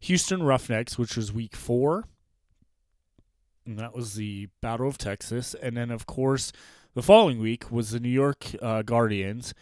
Houston 0.00 0.42
Roughnecks, 0.42 0.98
which 0.98 1.16
was 1.16 1.32
week 1.32 1.56
four. 1.56 2.04
And 3.64 3.78
that 3.78 3.94
was 3.94 4.14
the 4.14 4.48
Battle 4.60 4.88
of 4.88 4.98
Texas. 4.98 5.54
And 5.60 5.76
then, 5.76 5.90
of 5.90 6.06
course, 6.06 6.52
the 6.94 7.02
following 7.02 7.40
week 7.40 7.70
was 7.70 7.90
the 7.90 8.00
New 8.00 8.08
York 8.08 8.46
uh, 8.62 8.82
Guardians. 8.82 9.54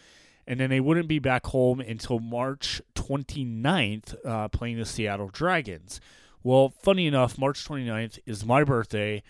And 0.47 0.59
then 0.59 0.69
they 0.69 0.79
wouldn't 0.79 1.07
be 1.07 1.19
back 1.19 1.47
home 1.47 1.79
until 1.79 2.19
March 2.19 2.81
29th, 2.93 4.15
uh, 4.23 4.47
playing 4.49 4.77
the 4.77 4.85
Seattle 4.85 5.29
Dragons. 5.29 5.99
Well, 6.43 6.73
funny 6.83 7.07
enough, 7.07 7.37
March 7.37 7.67
29th 7.67 8.19
is 8.27 8.45
my 8.45 8.63
birthday, 8.63 9.23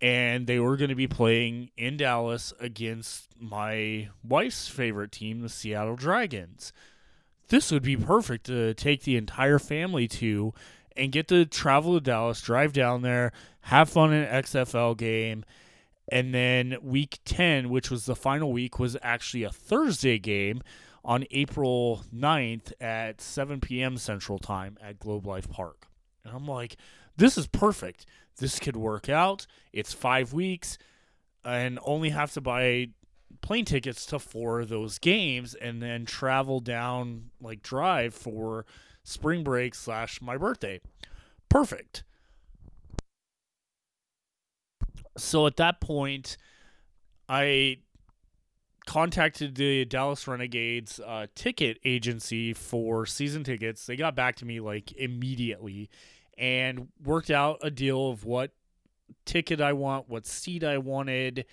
and 0.00 0.48
they 0.48 0.58
were 0.58 0.76
going 0.76 0.90
to 0.90 0.96
be 0.96 1.06
playing 1.06 1.70
in 1.76 1.96
Dallas 1.96 2.52
against 2.58 3.28
my 3.38 4.08
wife's 4.24 4.66
favorite 4.66 5.12
team, 5.12 5.40
the 5.40 5.48
Seattle 5.48 5.94
Dragons 5.94 6.72
this 7.48 7.70
would 7.70 7.82
be 7.82 7.96
perfect 7.96 8.46
to 8.46 8.74
take 8.74 9.02
the 9.02 9.16
entire 9.16 9.58
family 9.58 10.08
to 10.08 10.52
and 10.96 11.12
get 11.12 11.28
to 11.28 11.44
travel 11.44 11.94
to 11.94 12.00
Dallas, 12.00 12.40
drive 12.40 12.72
down 12.72 13.02
there, 13.02 13.32
have 13.62 13.88
fun 13.88 14.12
in 14.12 14.22
an 14.22 14.42
XFL 14.42 14.96
game. 14.96 15.44
And 16.08 16.32
then 16.32 16.76
week 16.82 17.18
10, 17.24 17.68
which 17.68 17.90
was 17.90 18.06
the 18.06 18.14
final 18.14 18.52
week, 18.52 18.78
was 18.78 18.96
actually 19.02 19.42
a 19.42 19.50
Thursday 19.50 20.18
game 20.18 20.62
on 21.04 21.24
April 21.30 22.02
9th 22.14 22.72
at 22.80 23.20
7 23.20 23.60
p.m. 23.60 23.96
Central 23.96 24.38
Time 24.38 24.76
at 24.82 24.98
Globe 24.98 25.26
Life 25.26 25.48
Park. 25.50 25.86
And 26.24 26.34
I'm 26.34 26.46
like, 26.46 26.76
this 27.16 27.38
is 27.38 27.46
perfect. 27.46 28.06
This 28.38 28.58
could 28.58 28.76
work 28.76 29.08
out. 29.08 29.46
It's 29.72 29.92
five 29.92 30.32
weeks 30.32 30.78
and 31.44 31.78
only 31.84 32.10
have 32.10 32.32
to 32.32 32.40
buy 32.40 32.88
plane 33.40 33.64
tickets 33.64 34.04
to 34.06 34.18
four 34.18 34.60
of 34.60 34.68
those 34.68 34.98
games 34.98 35.54
and 35.54 35.80
then 35.80 36.04
travel 36.04 36.60
down 36.60 37.30
like 37.40 37.62
drive 37.62 38.14
for 38.14 38.66
spring 39.04 39.44
break 39.44 39.74
slash 39.74 40.20
my 40.20 40.36
birthday. 40.36 40.80
Perfect. 41.48 42.02
So 45.16 45.46
at 45.46 45.56
that 45.56 45.80
point, 45.80 46.36
I 47.28 47.78
contacted 48.86 49.56
the 49.56 49.84
Dallas 49.84 50.26
Renegades 50.28 51.00
uh, 51.00 51.26
ticket 51.34 51.78
agency 51.84 52.54
for 52.54 53.04
season 53.04 53.44
tickets. 53.44 53.84
They 53.86 53.96
got 53.96 54.14
back 54.14 54.36
to 54.36 54.44
me 54.44 54.60
like 54.60 54.92
immediately 54.92 55.90
and 56.38 56.88
worked 57.02 57.30
out 57.30 57.58
a 57.62 57.70
deal 57.70 58.10
of 58.10 58.24
what 58.24 58.52
ticket 59.24 59.60
I 59.60 59.72
want, 59.72 60.08
what 60.08 60.26
seat 60.26 60.62
I 60.62 60.78
wanted, 60.78 61.46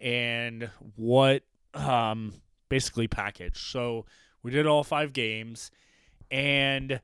and 0.00 0.70
what 0.94 1.42
um, 1.74 2.34
basically 2.68 3.08
package. 3.08 3.70
So 3.70 4.06
we 4.42 4.50
did 4.50 4.66
all 4.66 4.84
five 4.84 5.12
games, 5.12 5.70
and 6.30 7.00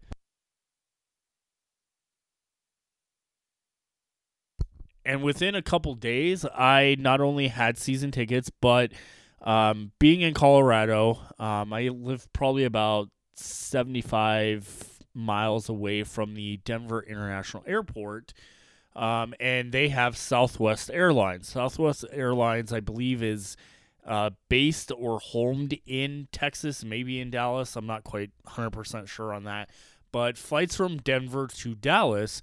and 5.05 5.23
within 5.23 5.55
a 5.55 5.63
couple 5.63 5.95
days, 5.95 6.45
I 6.45 6.97
not 6.99 7.21
only 7.21 7.49
had 7.49 7.79
season 7.79 8.11
tickets, 8.11 8.51
but 8.61 8.93
um, 9.41 9.93
being 9.99 10.21
in 10.21 10.35
Colorado, 10.35 11.21
um, 11.39 11.73
I 11.73 11.89
live 11.89 12.33
probably 12.33 12.65
about 12.65 13.09
seventy-five 13.35 15.01
miles 15.15 15.69
away 15.69 16.05
from 16.05 16.35
the 16.35 16.59
Denver 16.59 17.03
International 17.03 17.65
Airport. 17.67 18.33
Um, 18.95 19.35
and 19.41 19.73
they 19.73 19.89
have 19.89 20.17
Southwest 20.17 20.91
Airlines. 20.93 21.49
Southwest 21.49 22.05
Airlines, 22.13 22.73
I 22.73 22.81
believe, 22.81 23.23
is 23.23 23.57
uh, 24.07 24.31
based 24.49 24.93
or 24.97 25.19
homed 25.19 25.79
in 25.87 26.29
Texas, 26.31 26.85
maybe 26.85 27.21
in 27.21 27.31
Dallas. 27.31 27.75
I'm 27.75 27.87
not 27.87 28.05
quite 28.05 28.31
100% 28.47 29.09
sure 29.09 29.33
on 29.33 29.45
that. 29.45 29.71
But 30.11 30.37
flights 30.37 30.77
from 30.77 30.99
Denver 30.99 31.47
to 31.47 31.75
Dallas 31.75 32.43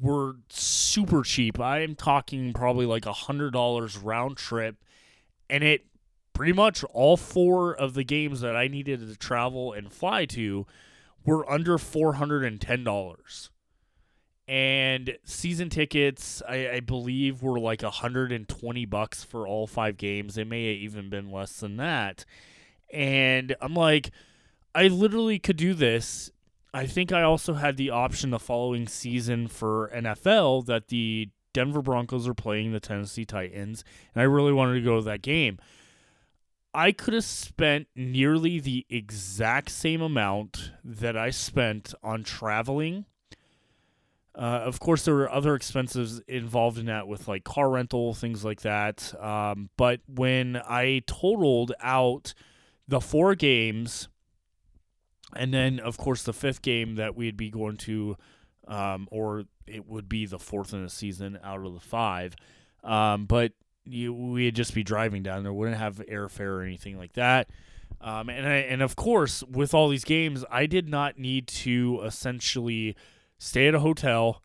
were 0.00 0.36
super 0.48 1.22
cheap. 1.22 1.60
I 1.60 1.80
am 1.82 1.94
talking 1.94 2.52
probably 2.52 2.86
like 2.86 3.06
a 3.06 3.12
$100 3.12 3.98
round 4.02 4.36
trip. 4.36 4.76
And 5.48 5.62
it 5.62 5.86
pretty 6.32 6.52
much 6.52 6.84
all 6.92 7.16
four 7.16 7.74
of 7.74 7.94
the 7.94 8.04
games 8.04 8.40
that 8.40 8.56
I 8.56 8.68
needed 8.68 9.00
to 9.00 9.16
travel 9.16 9.72
and 9.72 9.92
fly 9.92 10.26
to 10.26 10.66
were 11.24 11.50
under 11.50 11.78
$410 11.78 13.50
and 14.46 15.16
season 15.24 15.70
tickets 15.70 16.42
I, 16.46 16.68
I, 16.68 16.80
believe 16.80 17.42
were 17.42 17.58
like 17.58 17.82
120 17.82 18.84
bucks 18.84 19.24
for 19.24 19.48
all 19.48 19.66
five 19.66 19.96
games 19.96 20.36
it 20.36 20.46
may 20.46 20.68
have 20.68 20.82
even 20.82 21.08
been 21.08 21.30
less 21.32 21.60
than 21.60 21.78
that 21.78 22.26
and 22.92 23.56
i'm 23.62 23.72
like 23.72 24.10
i 24.74 24.86
literally 24.86 25.38
could 25.38 25.56
do 25.56 25.72
this 25.72 26.30
i 26.74 26.84
think 26.84 27.12
i 27.12 27.22
also 27.22 27.54
had 27.54 27.76
the 27.76 27.88
option 27.88 28.30
the 28.30 28.38
following 28.38 28.86
season 28.86 29.48
for 29.48 29.90
nfl 29.94 30.64
that 30.66 30.88
the 30.88 31.30
denver 31.54 31.80
broncos 31.80 32.28
are 32.28 32.34
playing 32.34 32.72
the 32.72 32.80
tennessee 32.80 33.24
titans 33.24 33.82
and 34.14 34.20
i 34.20 34.24
really 34.24 34.52
wanted 34.52 34.74
to 34.74 34.82
go 34.84 34.96
to 34.98 35.04
that 35.04 35.22
game 35.22 35.58
I 36.76 36.90
could 36.90 37.14
have 37.14 37.22
spent 37.22 37.86
nearly 37.94 38.58
the 38.58 38.84
exact 38.90 39.70
same 39.70 40.02
amount 40.02 40.72
that 40.82 41.16
I 41.16 41.30
spent 41.30 41.94
on 42.02 42.24
traveling 42.24 43.04
uh, 44.36 44.62
of 44.64 44.80
course, 44.80 45.04
there 45.04 45.14
were 45.14 45.30
other 45.30 45.54
expenses 45.54 46.20
involved 46.26 46.78
in 46.78 46.86
that 46.86 47.06
with 47.06 47.28
like 47.28 47.44
car 47.44 47.70
rental, 47.70 48.14
things 48.14 48.44
like 48.44 48.62
that. 48.62 49.14
Um, 49.22 49.70
but 49.76 50.00
when 50.08 50.60
I 50.68 51.02
totaled 51.06 51.72
out 51.80 52.34
the 52.88 53.00
four 53.00 53.36
games, 53.36 54.08
and 55.36 55.52
then 55.52 55.80
of 55.80 55.96
course 55.96 56.22
the 56.22 56.32
fifth 56.32 56.62
game 56.62 56.96
that 56.96 57.14
we'd 57.16 57.36
be 57.36 57.50
going 57.50 57.76
to, 57.78 58.16
um, 58.68 59.08
or 59.10 59.44
it 59.66 59.86
would 59.86 60.08
be 60.08 60.26
the 60.26 60.38
fourth 60.38 60.72
in 60.72 60.82
the 60.82 60.90
season 60.90 61.38
out 61.42 61.64
of 61.64 61.74
the 61.74 61.80
five. 61.80 62.34
Um, 62.82 63.26
but 63.26 63.52
you, 63.84 64.12
we'd 64.12 64.54
just 64.54 64.74
be 64.74 64.82
driving 64.82 65.22
down 65.22 65.42
there, 65.42 65.52
wouldn't 65.52 65.78
have 65.78 65.96
airfare 66.10 66.58
or 66.58 66.62
anything 66.62 66.98
like 66.98 67.14
that. 67.14 67.48
Um, 68.00 68.28
and 68.28 68.46
I, 68.46 68.56
and 68.56 68.82
of 68.82 68.96
course, 68.96 69.42
with 69.44 69.72
all 69.72 69.88
these 69.88 70.04
games, 70.04 70.44
I 70.50 70.66
did 70.66 70.88
not 70.88 71.18
need 71.18 71.46
to 71.48 72.02
essentially 72.04 72.96
stay 73.38 73.68
at 73.68 73.74
a 73.74 73.80
hotel, 73.80 74.42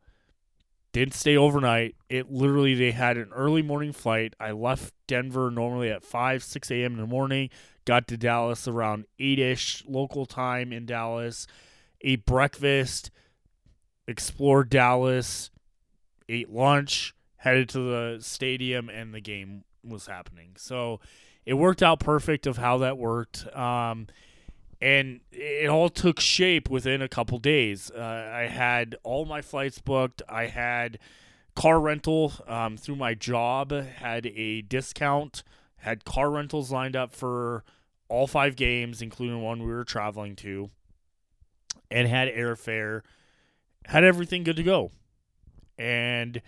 didn't 0.93 1.13
stay 1.13 1.35
overnight. 1.35 1.95
It 2.09 2.31
literally 2.31 2.73
they 2.75 2.91
had 2.91 3.17
an 3.17 3.29
early 3.33 3.61
morning 3.61 3.91
flight. 3.91 4.33
I 4.39 4.51
left 4.51 4.93
Denver 5.07 5.51
normally 5.51 5.89
at 5.89 6.03
five, 6.03 6.43
six 6.43 6.71
a.m. 6.71 6.93
in 6.93 6.99
the 6.99 7.07
morning. 7.07 7.49
Got 7.89 8.07
to 8.09 8.17
Dallas 8.17 8.67
around 8.67 9.05
eight 9.17 9.39
ish 9.39 9.83
local 9.87 10.27
time 10.27 10.71
in 10.71 10.85
Dallas. 10.85 11.47
Ate 12.01 12.23
breakfast, 12.23 13.09
explored 14.07 14.69
Dallas, 14.69 15.49
ate 16.29 16.51
lunch, 16.51 17.15
headed 17.37 17.67
to 17.69 17.79
the 17.79 18.17
stadium, 18.21 18.89
and 18.89 19.11
the 19.11 19.19
game 19.19 19.63
was 19.83 20.05
happening. 20.05 20.51
So 20.55 20.99
it 21.47 21.55
worked 21.55 21.81
out 21.81 21.99
perfect 21.99 22.45
of 22.45 22.57
how 22.57 22.77
that 22.77 22.99
worked. 22.99 23.47
Um, 23.57 24.05
and 24.79 25.21
it 25.31 25.67
all 25.67 25.89
took 25.89 26.19
shape 26.19 26.69
within 26.69 27.01
a 27.01 27.09
couple 27.09 27.39
days. 27.39 27.89
Uh, 27.89 28.31
I 28.31 28.41
had 28.43 28.97
all 29.01 29.25
my 29.25 29.41
flights 29.41 29.79
booked. 29.79 30.21
I 30.29 30.45
had 30.45 30.99
car 31.55 31.79
rental 31.79 32.33
um, 32.47 32.77
through 32.77 32.97
my 32.97 33.15
job, 33.15 33.71
had 33.71 34.27
a 34.27 34.61
discount, 34.61 35.41
had 35.77 36.05
car 36.05 36.29
rentals 36.29 36.71
lined 36.71 36.95
up 36.95 37.15
for 37.15 37.63
all 38.09 38.27
five 38.27 38.55
games, 38.55 39.01
including 39.01 39.41
one 39.41 39.59
we 39.59 39.71
were 39.71 39.83
traveling 39.83 40.35
to, 40.37 40.69
and 41.89 42.07
had 42.07 42.27
airfare, 42.27 43.01
had 43.85 44.03
everything 44.03 44.43
good 44.43 44.57
to 44.57 44.63
go. 44.63 44.91
And 45.77 46.41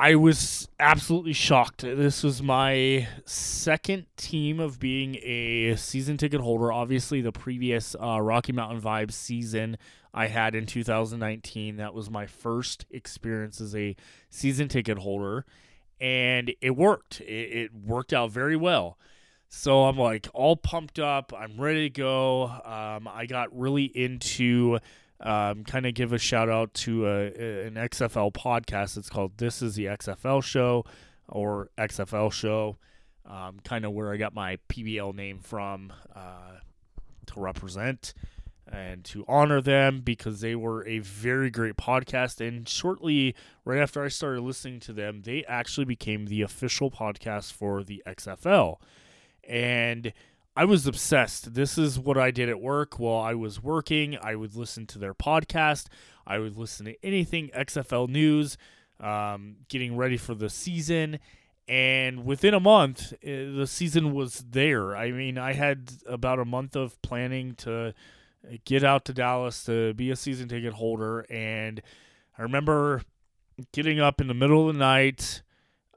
I 0.00 0.14
was 0.14 0.66
absolutely 0.78 1.34
shocked. 1.34 1.82
This 1.82 2.22
was 2.22 2.42
my 2.42 3.06
second 3.26 4.06
team 4.16 4.58
of 4.58 4.80
being 4.80 5.16
a 5.16 5.76
season 5.76 6.16
ticket 6.16 6.40
holder. 6.40 6.72
Obviously, 6.72 7.20
the 7.20 7.32
previous 7.32 7.94
uh, 8.00 8.18
Rocky 8.18 8.52
Mountain 8.52 8.80
Vibes 8.80 9.12
season 9.12 9.76
I 10.14 10.28
had 10.28 10.54
in 10.54 10.64
2019, 10.64 11.76
that 11.76 11.92
was 11.92 12.08
my 12.08 12.24
first 12.26 12.86
experience 12.90 13.60
as 13.60 13.76
a 13.76 13.94
season 14.30 14.68
ticket 14.68 14.98
holder, 14.98 15.44
and 16.00 16.54
it 16.62 16.70
worked. 16.76 17.20
It, 17.20 17.52
it 17.52 17.74
worked 17.74 18.14
out 18.14 18.30
very 18.30 18.56
well. 18.56 18.96
So 19.52 19.82
I'm 19.82 19.98
like 19.98 20.28
all 20.32 20.56
pumped 20.56 21.00
up. 21.00 21.32
I'm 21.36 21.60
ready 21.60 21.90
to 21.90 22.00
go. 22.00 22.44
Um, 22.44 23.08
I 23.08 23.26
got 23.28 23.48
really 23.56 23.84
into 23.84 24.78
um, 25.18 25.64
kind 25.64 25.86
of 25.86 25.94
give 25.94 26.12
a 26.12 26.18
shout 26.18 26.48
out 26.48 26.72
to 26.74 27.06
a, 27.08 27.66
an 27.66 27.74
XFL 27.74 28.32
podcast. 28.32 28.96
It's 28.96 29.10
called 29.10 29.36
This 29.38 29.60
is 29.60 29.74
the 29.74 29.86
XFL 29.86 30.42
Show 30.42 30.84
or 31.28 31.68
XFL 31.76 32.32
Show, 32.32 32.78
um, 33.26 33.58
kind 33.64 33.84
of 33.84 33.90
where 33.92 34.12
I 34.12 34.18
got 34.18 34.34
my 34.34 34.56
PBL 34.68 35.16
name 35.16 35.40
from 35.40 35.92
uh, 36.14 36.60
to 37.26 37.40
represent 37.40 38.14
and 38.70 39.04
to 39.06 39.24
honor 39.26 39.60
them 39.60 40.00
because 40.00 40.40
they 40.40 40.54
were 40.54 40.86
a 40.86 41.00
very 41.00 41.50
great 41.50 41.76
podcast. 41.76 42.40
And 42.40 42.68
shortly, 42.68 43.34
right 43.64 43.80
after 43.80 44.04
I 44.04 44.08
started 44.08 44.42
listening 44.42 44.78
to 44.80 44.92
them, 44.92 45.22
they 45.22 45.44
actually 45.46 45.86
became 45.86 46.26
the 46.26 46.42
official 46.42 46.88
podcast 46.88 47.52
for 47.52 47.82
the 47.82 48.00
XFL. 48.06 48.76
And 49.50 50.12
I 50.56 50.64
was 50.64 50.86
obsessed. 50.86 51.54
This 51.54 51.76
is 51.76 51.98
what 51.98 52.16
I 52.16 52.30
did 52.30 52.48
at 52.48 52.60
work 52.60 53.00
while 53.00 53.20
I 53.20 53.34
was 53.34 53.62
working. 53.62 54.16
I 54.22 54.36
would 54.36 54.54
listen 54.54 54.86
to 54.86 54.98
their 54.98 55.12
podcast. 55.12 55.86
I 56.24 56.38
would 56.38 56.56
listen 56.56 56.86
to 56.86 56.94
anything 57.04 57.50
XFL 57.54 58.08
news, 58.08 58.56
um, 59.00 59.56
getting 59.68 59.96
ready 59.96 60.16
for 60.16 60.36
the 60.36 60.48
season. 60.48 61.18
And 61.66 62.24
within 62.24 62.54
a 62.54 62.60
month, 62.60 63.12
eh, 63.24 63.46
the 63.50 63.66
season 63.66 64.12
was 64.14 64.44
there. 64.50 64.96
I 64.96 65.10
mean, 65.10 65.36
I 65.36 65.54
had 65.54 65.90
about 66.06 66.38
a 66.38 66.44
month 66.44 66.76
of 66.76 67.00
planning 67.02 67.54
to 67.56 67.92
get 68.64 68.84
out 68.84 69.04
to 69.06 69.12
Dallas 69.12 69.64
to 69.64 69.94
be 69.94 70.10
a 70.10 70.16
season 70.16 70.48
ticket 70.48 70.74
holder. 70.74 71.26
And 71.28 71.82
I 72.38 72.42
remember 72.42 73.02
getting 73.72 73.98
up 73.98 74.20
in 74.20 74.28
the 74.28 74.34
middle 74.34 74.68
of 74.68 74.74
the 74.74 74.78
night 74.78 75.42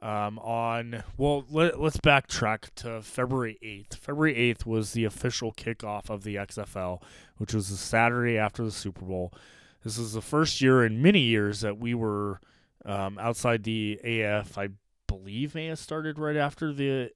um, 0.04 0.38
on 0.39 1.04
well 1.18 1.45
let, 1.49 1.80
us 1.80 1.97
backtrack 1.97 2.70
to 2.76 3.01
february 3.01 3.58
8th 3.64 3.97
february 3.97 4.36
8th 4.54 4.66
was 4.66 4.91
the 4.91 5.06
official 5.06 5.54
kickoff 5.54 6.10
of 6.10 6.24
the 6.24 6.36
xfl 6.36 7.01
which 7.38 7.54
was 7.54 7.70
the 7.70 7.78
saturday 7.78 8.38
after 8.38 8.64
the 8.64 8.72
super 8.72 9.06
bowl. 9.06 9.34
This 9.84 9.97
is 9.97 10.14
the 10.14 10.22
first 10.22 10.62
year 10.62 10.86
in 10.86 11.01
many 11.01 11.20
years 11.20 11.62
that 11.62 11.78
we 11.78 11.93
were 11.93 12.39
um, 12.86 13.18
outside 13.18 13.64
the 13.64 13.99
af 14.04 14.58
i 14.58 14.70
believe 15.08 15.56
may 15.56 15.68
have 15.68 15.80
started 15.80 16.20
right 16.20 16.38
after 16.38 16.74
the 16.74 17.12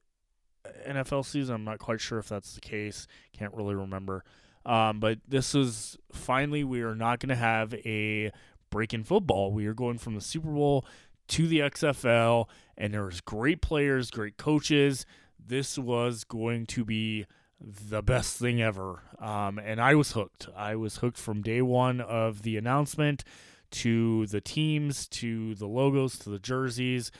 nfl 0.88 1.26
season. 1.26 1.56
I'm 1.56 1.64
not 1.64 1.80
quite 1.80 2.02
sure 2.02 2.20
if 2.20 2.30
that's 2.30 2.54
the 2.54 2.62
case. 2.62 3.08
Can't 3.34 3.54
really 3.54 3.76
remember. 3.76 4.24
Um, 4.66 5.00
but 5.00 5.20
this 5.28 5.56
is 5.56 5.98
finally 6.12 6.64
we 6.64 6.82
are 6.82 6.96
not 6.96 7.20
going 7.20 7.30
to 7.30 7.36
have 7.36 7.74
a 7.74 8.32
break 8.70 8.94
in 8.94 9.04
football. 9.04 9.52
We 9.52 9.66
are 9.68 9.74
going 9.74 9.98
from 9.98 10.16
the 10.16 10.22
super 10.22 10.50
bowl 10.50 10.86
to 11.30 11.48
the 11.48 11.60
XFL, 11.60 12.48
and 12.78 12.94
there 12.94 13.06
was 13.06 13.22
great 13.22 13.62
players, 13.62 14.12
great 14.12 14.38
coaches. 14.38 15.06
This 15.40 15.78
was 15.78 16.24
going 16.24 16.66
to 16.68 16.86
be 16.86 17.26
the 17.60 18.02
best 18.02 18.38
thing 18.38 18.62
ever, 18.62 19.02
um, 19.20 19.60
and 19.60 19.82
I 19.82 19.96
was 19.96 20.12
hooked. 20.12 20.48
I 20.56 20.76
was 20.76 20.98
hooked 20.98 21.18
from 21.18 21.42
day 21.42 21.62
one 21.62 22.02
of 22.02 22.44
the 22.44 22.58
announcement 22.58 23.24
to 23.72 24.28
the 24.28 24.42
teams, 24.42 25.08
to 25.08 25.56
the 25.56 25.68
logos, 25.68 26.18
to 26.20 26.30
the 26.30 26.40
jerseys. 26.40 27.12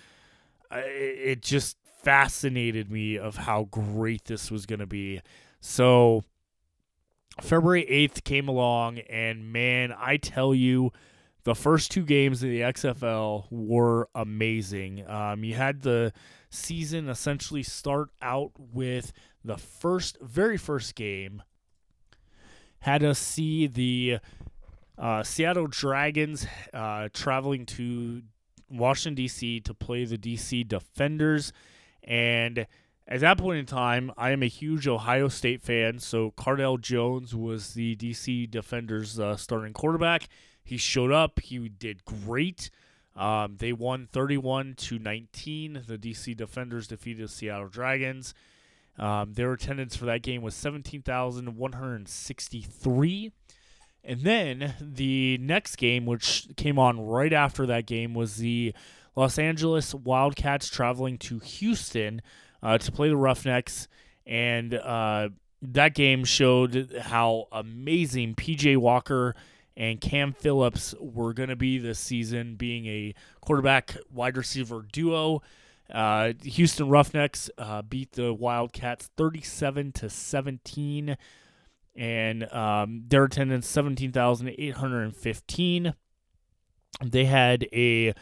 It 0.72 1.42
just 1.42 1.78
fascinated 2.04 2.92
me 2.92 3.18
of 3.18 3.36
how 3.36 3.64
great 3.66 4.26
this 4.26 4.52
was 4.52 4.66
going 4.66 4.80
to 4.80 4.86
be. 4.88 5.22
So 5.60 6.24
February 7.42 7.86
8th 7.90 8.24
came 8.24 8.48
along 8.48 9.00
and 9.00 9.52
man, 9.52 9.94
I 9.98 10.18
tell 10.18 10.54
you 10.54 10.92
the 11.48 11.56
first 11.56 11.92
two 11.92 12.04
games 12.04 12.44
of 12.44 12.50
the 12.50 12.60
XFL 12.60 13.46
were 13.50 14.10
amazing. 14.14 15.08
Um, 15.08 15.46
you 15.46 15.56
had 15.56 15.82
the 15.82 16.12
season 16.50 17.08
essentially 17.08 17.64
start 17.64 18.10
out 18.22 18.52
with 18.58 19.14
the 19.46 19.56
first, 19.56 20.18
very 20.20 20.58
first 20.58 20.94
game. 20.96 21.42
Had 22.80 23.02
us 23.02 23.18
see 23.18 23.66
the 23.66 24.18
uh, 24.98 25.24
Seattle 25.24 25.68
Dragons 25.68 26.46
uh, 26.74 27.08
traveling 27.14 27.66
to 27.68 28.24
Washington, 28.70 29.16
D.C. 29.16 29.62
to 29.62 29.74
play 29.74 30.04
the 30.04 30.18
D.C. 30.18 30.66
Defenders. 30.66 31.54
And 32.04 32.68
at 33.08 33.22
that 33.22 33.38
point 33.38 33.60
in 33.60 33.66
time, 33.66 34.12
I 34.18 34.32
am 34.32 34.44
a 34.44 34.48
huge 34.48 34.86
Ohio 34.86 35.30
State 35.30 35.62
fan. 35.62 36.00
So 36.00 36.32
Cardale 36.32 36.82
Jones 36.82 37.34
was 37.34 37.74
the 37.74 37.96
D.C. 37.96 38.48
Defenders' 38.48 39.18
uh, 39.18 39.38
starting 39.38 39.72
quarterback. 39.72 40.28
He 40.68 40.76
showed 40.76 41.14
up. 41.14 41.40
He 41.40 41.70
did 41.70 42.04
great. 42.04 42.70
Um, 43.16 43.56
they 43.58 43.72
won 43.72 44.10
31 44.12 44.74
to 44.76 45.00
19. 45.00 45.84
The 45.88 45.98
DC 45.98 46.36
Defenders 46.36 46.88
defeated 46.88 47.24
the 47.24 47.30
Seattle 47.30 47.70
Dragons. 47.70 48.34
Um, 49.00 49.32
their 49.34 49.54
attendance 49.54 49.96
for 49.96 50.04
that 50.08 50.24
game 50.24 50.42
was 50.42 50.56
17,163. 50.56 53.32
And 54.04 54.22
then 54.22 54.74
the 54.82 55.38
next 55.38 55.78
game, 55.78 56.06
which 56.06 56.50
came 56.58 56.78
on 56.78 57.00
right 57.00 57.32
after 57.32 57.66
that 57.66 57.86
game, 57.86 58.14
was 58.14 58.36
the 58.36 58.74
Los 59.16 59.40
Angeles 59.40 59.96
Wildcats 59.96 60.70
traveling 60.70 61.18
to 61.20 61.40
Houston 61.40 62.22
uh, 62.62 62.78
to 62.78 62.92
play 62.92 63.08
the 63.08 63.16
Roughnecks. 63.16 63.88
And 64.26 64.74
uh, 64.74 65.30
that 65.62 65.96
game 65.96 66.26
showed 66.26 66.94
how 67.04 67.48
amazing 67.54 68.36
PJ 68.36 68.76
Walker 68.76 69.34
and 69.78 70.02
Cam 70.02 70.34
Phillips 70.34 70.94
were 71.00 71.32
going 71.34 71.48
to 71.50 71.56
be 71.56 71.78
this 71.78 72.00
season, 72.00 72.56
being 72.56 72.88
a 72.88 73.14
quarterback 73.42 73.96
wide 74.12 74.36
receiver 74.36 74.84
duo. 74.92 75.44
Uh, 75.94 76.34
Houston 76.42 76.90
Roughnecks 76.90 77.52
uh, 77.60 77.84
beat 77.84 78.14
the 78.14 78.34
Wildcats 78.34 79.12
37 79.16 79.92
to 79.94 80.10
17, 80.10 81.16
and 81.96 82.52
um, 82.52 83.04
their 83.08 83.26
attendance 83.26 83.68
17,815. 83.68 85.94
They 87.06 87.26
had 87.26 87.68
a 87.72 88.16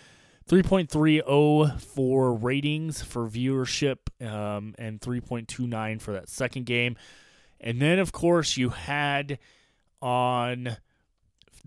3.30 0.49 1.79
for 1.79 2.33
ratings 2.33 3.01
for 3.01 3.29
viewership 3.29 3.99
um, 4.21 4.75
and 4.77 4.99
3.29 4.99 6.01
for 6.01 6.11
that 6.11 6.27
second 6.27 6.65
game. 6.65 6.97
And 7.61 7.81
then, 7.81 7.99
of 7.99 8.11
course, 8.11 8.57
you 8.57 8.67
had 8.69 9.39
on 10.01 10.75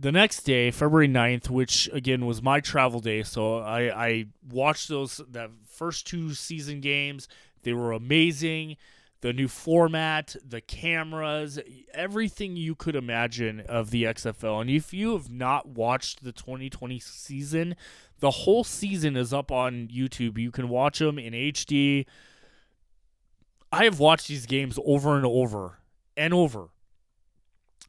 the 0.00 0.12
next 0.12 0.42
day, 0.42 0.70
February 0.70 1.08
9th, 1.08 1.50
which 1.50 1.88
again 1.92 2.24
was 2.24 2.40
my 2.40 2.60
travel 2.60 3.00
day, 3.00 3.22
so 3.22 3.58
I, 3.58 4.06
I 4.06 4.26
watched 4.48 4.88
those 4.88 5.20
that 5.30 5.50
first 5.68 6.06
two 6.06 6.34
season 6.34 6.80
games. 6.80 7.26
They 7.62 7.72
were 7.72 7.92
amazing. 7.92 8.76
The 9.20 9.32
new 9.32 9.48
format, 9.48 10.36
the 10.46 10.60
cameras, 10.60 11.58
everything 11.92 12.56
you 12.56 12.76
could 12.76 12.94
imagine 12.94 13.60
of 13.68 13.90
the 13.90 14.04
XFL. 14.04 14.60
And 14.60 14.70
if 14.70 14.94
you 14.94 15.14
have 15.14 15.28
not 15.28 15.66
watched 15.66 16.22
the 16.22 16.30
2020 16.30 17.00
season, 17.00 17.74
the 18.20 18.30
whole 18.30 18.62
season 18.62 19.16
is 19.16 19.32
up 19.32 19.50
on 19.50 19.88
YouTube. 19.88 20.38
You 20.38 20.52
can 20.52 20.68
watch 20.68 21.00
them 21.00 21.18
in 21.18 21.32
HD. 21.32 22.06
I 23.72 23.84
have 23.84 23.98
watched 23.98 24.28
these 24.28 24.46
games 24.46 24.78
over 24.84 25.16
and 25.16 25.26
over 25.26 25.80
and 26.16 26.32
over 26.32 26.68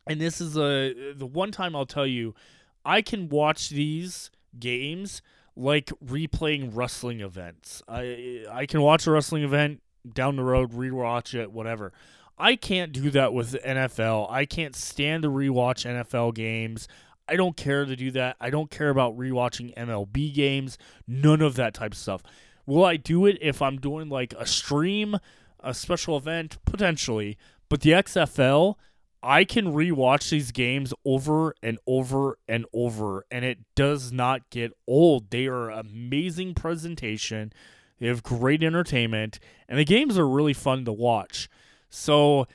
and 0.09 0.19
this 0.19 0.41
is 0.41 0.57
a 0.57 1.13
the 1.13 1.25
one 1.25 1.51
time 1.51 1.75
I'll 1.75 1.85
tell 1.85 2.07
you, 2.07 2.35
I 2.83 3.01
can 3.01 3.29
watch 3.29 3.69
these 3.69 4.31
games 4.59 5.21
like 5.55 5.91
replaying 6.03 6.71
wrestling 6.73 7.21
events. 7.21 7.83
I 7.87 8.45
I 8.51 8.65
can 8.65 8.81
watch 8.81 9.07
a 9.07 9.11
wrestling 9.11 9.43
event 9.43 9.81
down 10.11 10.35
the 10.35 10.43
road, 10.43 10.71
rewatch 10.71 11.33
it, 11.33 11.51
whatever. 11.51 11.93
I 12.37 12.55
can't 12.55 12.91
do 12.91 13.09
that 13.11 13.33
with 13.33 13.61
NFL. 13.63 14.31
I 14.31 14.45
can't 14.45 14.75
stand 14.75 15.23
to 15.23 15.29
rewatch 15.29 15.85
NFL 15.85 16.33
games. 16.33 16.87
I 17.27 17.35
don't 17.35 17.55
care 17.55 17.85
to 17.85 17.95
do 17.95 18.11
that. 18.11 18.37
I 18.39 18.49
don't 18.49 18.71
care 18.71 18.89
about 18.89 19.17
rewatching 19.17 19.75
MLB 19.75 20.33
games. 20.33 20.77
None 21.05 21.41
of 21.41 21.55
that 21.55 21.73
type 21.73 21.91
of 21.91 21.97
stuff. 21.97 22.23
Will 22.65 22.85
I 22.85 22.95
do 22.95 23.25
it 23.25 23.37
if 23.41 23.61
I'm 23.61 23.77
doing 23.77 24.09
like 24.09 24.33
a 24.37 24.47
stream, 24.47 25.17
a 25.59 25.73
special 25.73 26.17
event? 26.17 26.57
Potentially. 26.65 27.37
But 27.67 27.81
the 27.81 27.91
XFL, 27.91 28.75
I 29.21 29.43
can 29.43 29.73
rewatch 29.73 30.29
these 30.29 30.51
games 30.51 30.93
over 31.03 31.53
and 31.61 31.77
over 31.85 32.37
and 32.47 32.65
over, 32.73 33.25
and 33.29 33.43
it 33.43 33.59
does 33.75 34.11
not 34.11 34.49
get 34.49 34.71
old. 34.87 35.29
They 35.29 35.47
are 35.47 35.69
amazing 35.69 36.53
presentation. 36.53 37.51
They 37.99 38.07
have 38.07 38.23
great 38.23 38.63
entertainment, 38.63 39.39
and 39.67 39.77
the 39.77 39.85
games 39.85 40.17
are 40.17 40.27
really 40.27 40.53
fun 40.53 40.85
to 40.85 40.93
watch. 40.93 41.49
So, 41.89 42.47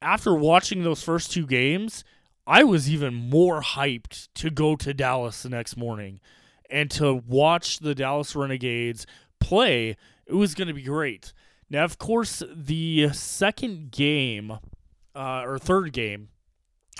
after 0.00 0.34
watching 0.34 0.82
those 0.82 1.02
first 1.02 1.30
two 1.30 1.46
games, 1.46 2.04
I 2.46 2.64
was 2.64 2.88
even 2.88 3.12
more 3.12 3.60
hyped 3.60 4.28
to 4.36 4.48
go 4.48 4.76
to 4.76 4.94
Dallas 4.94 5.42
the 5.42 5.50
next 5.50 5.76
morning 5.76 6.20
and 6.70 6.90
to 6.92 7.22
watch 7.26 7.80
the 7.80 7.94
Dallas 7.94 8.34
Renegades 8.34 9.06
play. 9.40 9.96
It 10.26 10.34
was 10.34 10.54
going 10.54 10.68
to 10.68 10.74
be 10.74 10.82
great. 10.82 11.34
Now, 11.68 11.84
of 11.84 11.98
course, 11.98 12.42
the 12.50 13.10
second 13.12 13.90
game 13.90 14.58
uh, 15.18 15.42
or 15.44 15.58
third 15.58 15.92
game, 15.92 16.28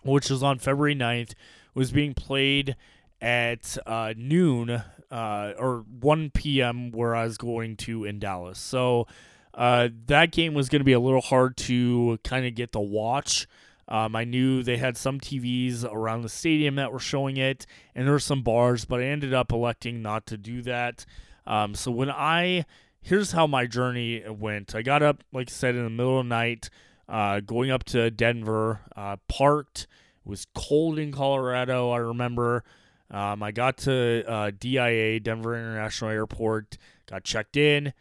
which 0.02 0.28
was 0.28 0.42
on 0.42 0.58
February 0.58 0.96
9th, 0.96 1.34
was 1.74 1.92
being 1.92 2.14
played 2.14 2.76
at 3.20 3.78
uh, 3.86 4.12
noon 4.16 4.82
uh, 5.10 5.52
or 5.58 5.84
1 6.00 6.30
p.m. 6.30 6.90
where 6.90 7.14
I 7.14 7.24
was 7.24 7.38
going 7.38 7.76
to 7.76 8.04
in 8.04 8.18
Dallas. 8.18 8.58
So 8.58 9.06
uh, 9.54 9.88
that 10.06 10.32
game 10.32 10.54
was 10.54 10.68
going 10.68 10.80
to 10.80 10.84
be 10.84 10.92
a 10.92 11.00
little 11.00 11.20
hard 11.20 11.56
to 11.58 12.18
kind 12.24 12.44
of 12.44 12.54
get 12.54 12.72
to 12.72 12.80
watch. 12.80 13.46
Um, 13.86 14.14
I 14.14 14.24
knew 14.24 14.62
they 14.62 14.76
had 14.76 14.96
some 14.96 15.18
TVs 15.18 15.84
around 15.84 16.22
the 16.22 16.28
stadium 16.28 16.74
that 16.74 16.92
were 16.92 16.98
showing 16.98 17.38
it, 17.38 17.64
and 17.94 18.04
there 18.04 18.12
were 18.12 18.18
some 18.18 18.42
bars, 18.42 18.84
but 18.84 19.00
I 19.00 19.04
ended 19.04 19.32
up 19.32 19.50
electing 19.52 20.02
not 20.02 20.26
to 20.26 20.36
do 20.36 20.60
that. 20.62 21.06
Um, 21.46 21.74
so 21.74 21.90
when 21.90 22.10
I 22.10 22.66
here's 23.00 23.32
how 23.32 23.46
my 23.46 23.66
journey 23.66 24.22
went. 24.28 24.74
I 24.74 24.82
got 24.82 25.02
up, 25.02 25.24
like 25.32 25.48
I 25.48 25.52
said, 25.52 25.74
in 25.74 25.84
the 25.84 25.90
middle 25.90 26.20
of 26.20 26.26
the 26.26 26.28
night 26.28 26.68
uh, 27.08 27.40
going 27.40 27.70
up 27.70 27.84
to 27.84 28.10
Denver, 28.10 28.80
uh, 28.96 29.16
parked. 29.28 29.86
It 30.24 30.28
was 30.28 30.46
cold 30.54 30.98
in 30.98 31.12
Colorado. 31.12 31.90
I 31.90 31.98
remember. 31.98 32.64
Um, 33.10 33.42
I 33.42 33.52
got 33.52 33.78
to 33.78 34.24
uh, 34.30 34.50
DIA, 34.58 35.20
Denver 35.20 35.56
International 35.56 36.10
Airport, 36.10 36.76
got 37.06 37.24
checked 37.24 37.56
in, 37.56 37.94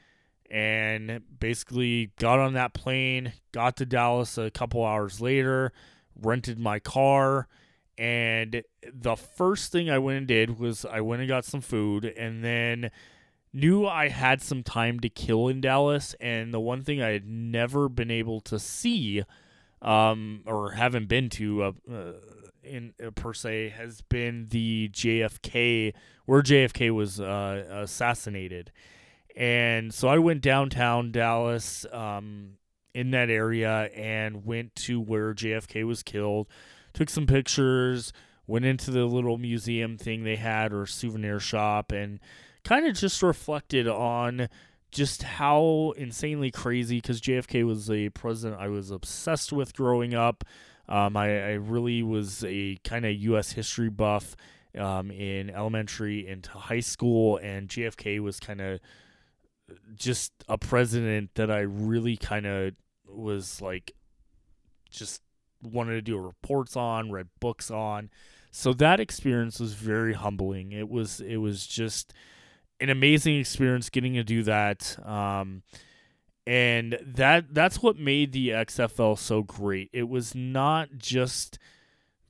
and 0.51 1.21
basically 1.39 2.11
got 2.19 2.39
on 2.39 2.53
that 2.53 2.73
plane. 2.73 3.33
Got 3.53 3.77
to 3.77 3.85
Dallas 3.85 4.37
a 4.37 4.51
couple 4.51 4.83
hours 4.83 5.21
later. 5.21 5.71
Rented 6.19 6.59
my 6.59 6.79
car, 6.79 7.47
and 7.97 8.63
the 8.91 9.15
first 9.15 9.71
thing 9.71 9.89
I 9.89 9.99
went 9.99 10.17
and 10.17 10.27
did 10.27 10.59
was 10.59 10.83
I 10.83 10.99
went 11.01 11.21
and 11.21 11.29
got 11.29 11.45
some 11.45 11.61
food, 11.61 12.05
and 12.05 12.43
then 12.43 12.91
knew 13.53 13.85
I 13.85 14.09
had 14.09 14.41
some 14.41 14.63
time 14.63 14.99
to 14.99 15.09
kill 15.09 15.47
in 15.47 15.61
Dallas, 15.61 16.15
and 16.19 16.53
the 16.53 16.59
one 16.59 16.83
thing 16.83 17.01
I 17.01 17.09
had 17.09 17.27
never 17.27 17.89
been 17.89 18.11
able 18.11 18.39
to 18.41 18.59
see, 18.59 19.23
um, 19.81 20.41
or 20.45 20.71
haven't 20.71 21.07
been 21.07 21.29
to, 21.31 21.63
uh, 21.63 21.71
uh, 21.91 22.13
in 22.63 22.93
uh, 23.05 23.11
per 23.11 23.33
se, 23.33 23.69
has 23.69 24.01
been 24.01 24.47
the 24.49 24.89
JFK 24.89 25.93
where 26.25 26.41
JFK 26.41 26.91
was 26.91 27.19
uh, 27.19 27.65
assassinated, 27.69 28.71
and 29.35 29.93
so 29.93 30.07
I 30.07 30.17
went 30.17 30.41
downtown 30.41 31.11
Dallas, 31.11 31.85
um, 31.91 32.57
in 32.93 33.11
that 33.11 33.29
area, 33.29 33.89
and 33.95 34.43
went 34.45 34.75
to 34.75 34.99
where 34.99 35.33
JFK 35.33 35.85
was 35.85 36.03
killed, 36.03 36.47
took 36.93 37.09
some 37.09 37.27
pictures, 37.27 38.11
went 38.47 38.65
into 38.65 38.91
the 38.91 39.05
little 39.05 39.37
museum 39.37 39.97
thing 39.97 40.23
they 40.23 40.37
had 40.37 40.73
or 40.73 40.85
souvenir 40.85 41.39
shop, 41.39 41.91
and 41.91 42.19
kind 42.67 42.85
of 42.85 42.93
just 42.93 43.23
reflected 43.23 43.87
on 43.87 44.49
just 44.91 45.23
how 45.23 45.93
insanely 45.95 46.51
crazy 46.51 46.97
because 46.97 47.21
JFK 47.21 47.65
was 47.65 47.89
a 47.89 48.09
president 48.09 48.59
I 48.59 48.67
was 48.67 48.91
obsessed 48.91 49.53
with 49.53 49.73
growing 49.73 50.13
up. 50.13 50.43
Um, 50.89 51.15
I, 51.15 51.27
I, 51.27 51.53
really 51.53 52.03
was 52.03 52.43
a 52.45 52.77
kind 52.83 53.05
of 53.05 53.13
U.S. 53.13 53.51
history 53.51 53.89
buff 53.89 54.35
um, 54.77 55.11
in 55.11 55.49
elementary 55.49 56.27
into 56.27 56.51
high 56.51 56.81
school, 56.81 57.37
and 57.37 57.69
JFK 57.69 58.19
was 58.19 58.39
kind 58.39 58.61
of 58.61 58.79
just 59.95 60.33
a 60.49 60.57
president 60.57 61.31
that 61.35 61.49
I 61.49 61.59
really 61.59 62.17
kind 62.17 62.45
of 62.45 62.73
was 63.05 63.61
like 63.61 63.93
just 64.89 65.21
wanted 65.61 65.93
to 65.93 66.01
do 66.01 66.17
reports 66.17 66.75
on, 66.75 67.11
read 67.11 67.27
books 67.39 67.71
on. 67.71 68.09
So 68.51 68.73
that 68.73 68.99
experience 68.99 69.59
was 69.59 69.73
very 69.73 70.13
humbling. 70.13 70.71
It 70.73 70.89
was 70.89 71.21
it 71.21 71.37
was 71.37 71.65
just 71.65 72.13
an 72.79 72.89
amazing 72.89 73.39
experience 73.39 73.89
getting 73.89 74.13
to 74.13 74.23
do 74.23 74.43
that. 74.43 74.97
Um, 75.05 75.63
and 76.45 76.97
that 77.05 77.53
that's 77.53 77.81
what 77.81 77.97
made 77.97 78.31
the 78.31 78.49
XFL 78.49 79.17
so 79.17 79.43
great. 79.43 79.89
It 79.91 80.07
was 80.07 80.33
not 80.33 80.89
just 80.97 81.59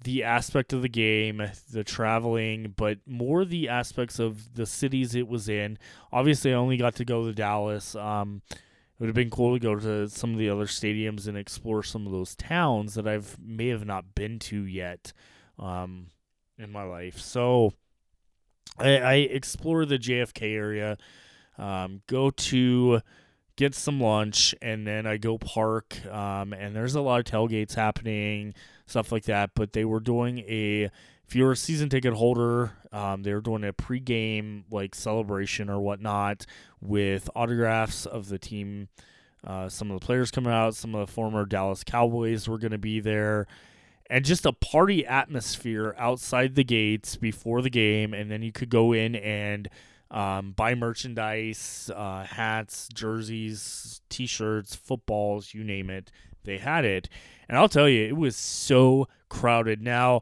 the 0.04 0.24
aspect 0.24 0.74
of 0.74 0.82
the 0.82 0.90
game, 0.90 1.42
the 1.72 1.84
traveling, 1.84 2.74
but 2.76 3.00
more 3.06 3.46
the 3.46 3.70
aspects 3.70 4.20
of 4.20 4.56
the 4.56 4.66
cities 4.66 5.16
it 5.16 5.28
was 5.28 5.50
in. 5.50 5.78
Obviously, 6.12 6.52
I 6.52 6.56
only 6.56 6.78
got 6.78 6.96
to 6.96 7.06
go 7.06 7.26
to 7.26 7.34
Dallas. 7.34 7.96
Um, 7.96 8.42
it 8.52 8.58
would 9.00 9.08
have 9.08 9.16
been 9.16 9.30
cool 9.30 9.54
to 9.54 9.60
go 9.60 9.76
to 9.76 10.10
some 10.10 10.34
of 10.34 10.40
the 10.40 10.50
other 10.50 10.66
stadiums 10.66 11.28
and 11.28 11.38
explore 11.38 11.84
some 11.84 12.08
of 12.08 12.12
those 12.12 12.36
towns 12.36 12.96
that 12.96 13.08
I've 13.08 13.38
may 13.40 13.68
have 13.68 13.86
not 13.86 14.16
been 14.16 14.40
to 14.40 14.64
yet 14.64 15.14
um, 15.60 16.08
in 16.58 16.72
my 16.72 16.84
life. 16.84 17.20
So 17.20 17.74
I, 18.78 18.98
I 18.98 19.14
explore 19.16 19.86
the 19.86 19.98
JFK 19.98 20.54
area, 20.54 20.98
um, 21.58 22.02
go 22.08 22.30
to 22.30 23.02
get 23.56 23.74
some 23.74 24.00
lunch, 24.00 24.54
and 24.62 24.86
then 24.86 25.08
I 25.08 25.18
go 25.18 25.38
park. 25.38 26.06
Um, 26.06 26.54
and 26.54 26.76
there's 26.76 26.96
a 26.96 27.02
lot 27.02 27.20
of 27.20 27.26
tailgates 27.26 27.76
happening 27.76 28.54
stuff 28.88 29.12
like 29.12 29.26
that. 29.26 29.52
But 29.54 29.74
they 29.74 29.86
were 29.86 30.00
doing 30.00 30.40
a 30.40 30.90
if 31.28 31.36
you're 31.36 31.52
a 31.52 31.58
season 31.58 31.90
ticket 31.90 32.14
holder, 32.14 32.72
um, 32.94 33.24
they 33.24 33.34
were 33.34 33.42
doing 33.42 33.66
a 33.66 33.74
pregame 33.74 34.64
like 34.72 34.96
celebration 34.96 35.70
or 35.70 35.80
whatnot 35.80 36.46
with 36.82 37.30
autographs 37.36 38.06
of 38.06 38.30
the 38.30 38.40
team. 38.40 38.88
Uh, 39.46 39.70
some 39.70 39.92
of 39.92 40.00
the 40.00 40.06
players 40.06 40.32
coming 40.32 40.52
out, 40.52 40.74
some 40.74 40.96
of 40.96 41.06
the 41.06 41.12
former 41.12 41.46
Dallas 41.46 41.84
Cowboys 41.84 42.48
were 42.48 42.58
going 42.58 42.72
to 42.72 42.78
be 42.78 43.00
there, 43.00 43.46
and 44.10 44.26
just 44.26 44.46
a 44.46 44.54
party 44.54 45.06
atmosphere 45.06 45.96
outside 45.98 46.56
the 46.56 46.64
gates 46.64 47.16
before 47.16 47.62
the 47.62 47.70
game. 47.70 48.14
And 48.14 48.32
then 48.32 48.42
you 48.42 48.52
could 48.52 48.70
go 48.70 48.94
in 48.94 49.16
and 49.16 49.70
um, 50.10 50.54
buy 50.54 50.76
merchandise, 50.76 51.92
uh, 51.94 52.24
hats, 52.24 52.88
jerseys, 52.94 54.02
T-shirts, 54.10 54.76
footballs, 54.76 55.54
you 55.54 55.64
name 55.64 55.90
it. 55.90 56.12
They 56.44 56.60
had 56.60 56.86
it, 56.86 57.10
and 57.50 57.58
I'll 57.58 57.68
tell 57.68 57.90
you, 57.90 58.08
it 58.08 58.16
was 58.16 58.38
so 58.38 59.10
crowded. 59.28 59.82
Now, 59.82 60.22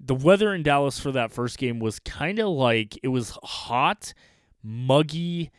the 0.00 0.14
weather 0.14 0.54
in 0.54 0.62
Dallas 0.62 0.98
for 0.98 1.12
that 1.12 1.32
first 1.32 1.58
game 1.58 1.80
was 1.80 1.98
kind 1.98 2.38
of 2.38 2.48
like 2.48 2.98
it 3.02 3.08
was 3.08 3.38
hot, 3.42 4.14
muggy, 4.62 5.50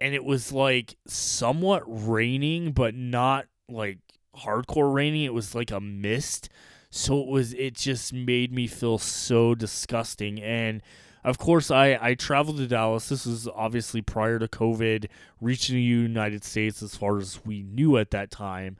and 0.00 0.14
it 0.14 0.24
was 0.24 0.52
like 0.52 0.96
somewhat 1.06 1.82
raining, 1.86 2.72
but 2.72 2.94
not 2.94 3.44
like 3.68 3.98
hardcore 4.34 4.92
raining. 4.92 5.24
It 5.24 5.34
was 5.34 5.54
like 5.54 5.70
a 5.70 5.80
mist. 5.80 6.48
So 6.90 7.20
it 7.20 7.28
was 7.28 7.52
it 7.54 7.74
just 7.74 8.12
made 8.12 8.52
me 8.52 8.66
feel 8.66 8.98
so 8.98 9.54
disgusting. 9.54 10.40
And 10.40 10.82
of 11.24 11.38
course 11.38 11.70
I, 11.70 11.98
I 12.00 12.14
traveled 12.14 12.58
to 12.58 12.66
Dallas. 12.66 13.08
This 13.08 13.26
was 13.26 13.48
obviously 13.48 14.02
prior 14.02 14.38
to 14.38 14.48
COVID 14.48 15.06
reaching 15.40 15.76
the 15.76 15.82
United 15.82 16.44
States 16.44 16.82
as 16.82 16.94
far 16.94 17.18
as 17.18 17.40
we 17.44 17.62
knew 17.62 17.96
at 17.96 18.10
that 18.12 18.30
time 18.30 18.76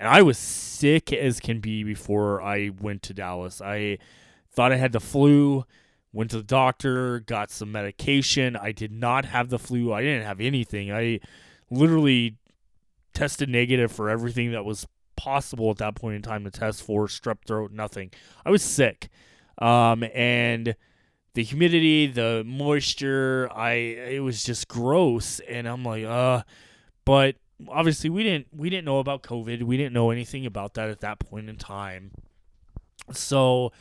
and 0.00 0.08
I 0.08 0.22
was 0.22 0.38
sick 0.38 1.12
as 1.12 1.40
can 1.40 1.60
be 1.60 1.84
before 1.84 2.40
I 2.40 2.70
went 2.80 3.02
to 3.02 3.14
Dallas. 3.14 3.60
I 3.60 3.98
thought 4.50 4.72
I 4.72 4.76
had 4.76 4.92
the 4.92 4.98
flu, 4.98 5.66
went 6.10 6.30
to 6.30 6.38
the 6.38 6.42
doctor, 6.42 7.20
got 7.20 7.50
some 7.50 7.70
medication. 7.70 8.56
I 8.56 8.72
did 8.72 8.90
not 8.90 9.26
have 9.26 9.50
the 9.50 9.58
flu. 9.58 9.92
I 9.92 10.00
didn't 10.00 10.24
have 10.24 10.40
anything. 10.40 10.90
I 10.90 11.20
literally 11.70 12.38
tested 13.12 13.50
negative 13.50 13.92
for 13.92 14.08
everything 14.08 14.52
that 14.52 14.64
was 14.64 14.86
possible 15.20 15.70
at 15.70 15.76
that 15.76 15.94
point 15.96 16.16
in 16.16 16.22
time 16.22 16.44
to 16.44 16.50
test 16.50 16.82
for 16.82 17.06
strep 17.06 17.44
throat, 17.46 17.72
nothing. 17.72 18.10
I 18.44 18.50
was 18.50 18.62
sick. 18.62 19.10
Um, 19.58 20.02
and 20.14 20.74
the 21.34 21.42
humidity, 21.42 22.06
the 22.06 22.42
moisture, 22.46 23.50
I 23.54 23.72
it 23.72 24.22
was 24.22 24.42
just 24.42 24.66
gross 24.66 25.40
and 25.40 25.68
I'm 25.68 25.84
like, 25.84 26.04
uh 26.04 26.42
but 27.04 27.36
obviously 27.68 28.08
we 28.08 28.22
didn't 28.22 28.46
we 28.56 28.70
didn't 28.70 28.86
know 28.86 28.98
about 28.98 29.22
COVID. 29.22 29.62
We 29.62 29.76
didn't 29.76 29.92
know 29.92 30.10
anything 30.10 30.46
about 30.46 30.74
that 30.74 30.88
at 30.88 31.00
that 31.00 31.18
point 31.18 31.50
in 31.50 31.56
time. 31.56 32.12
So 33.12 33.72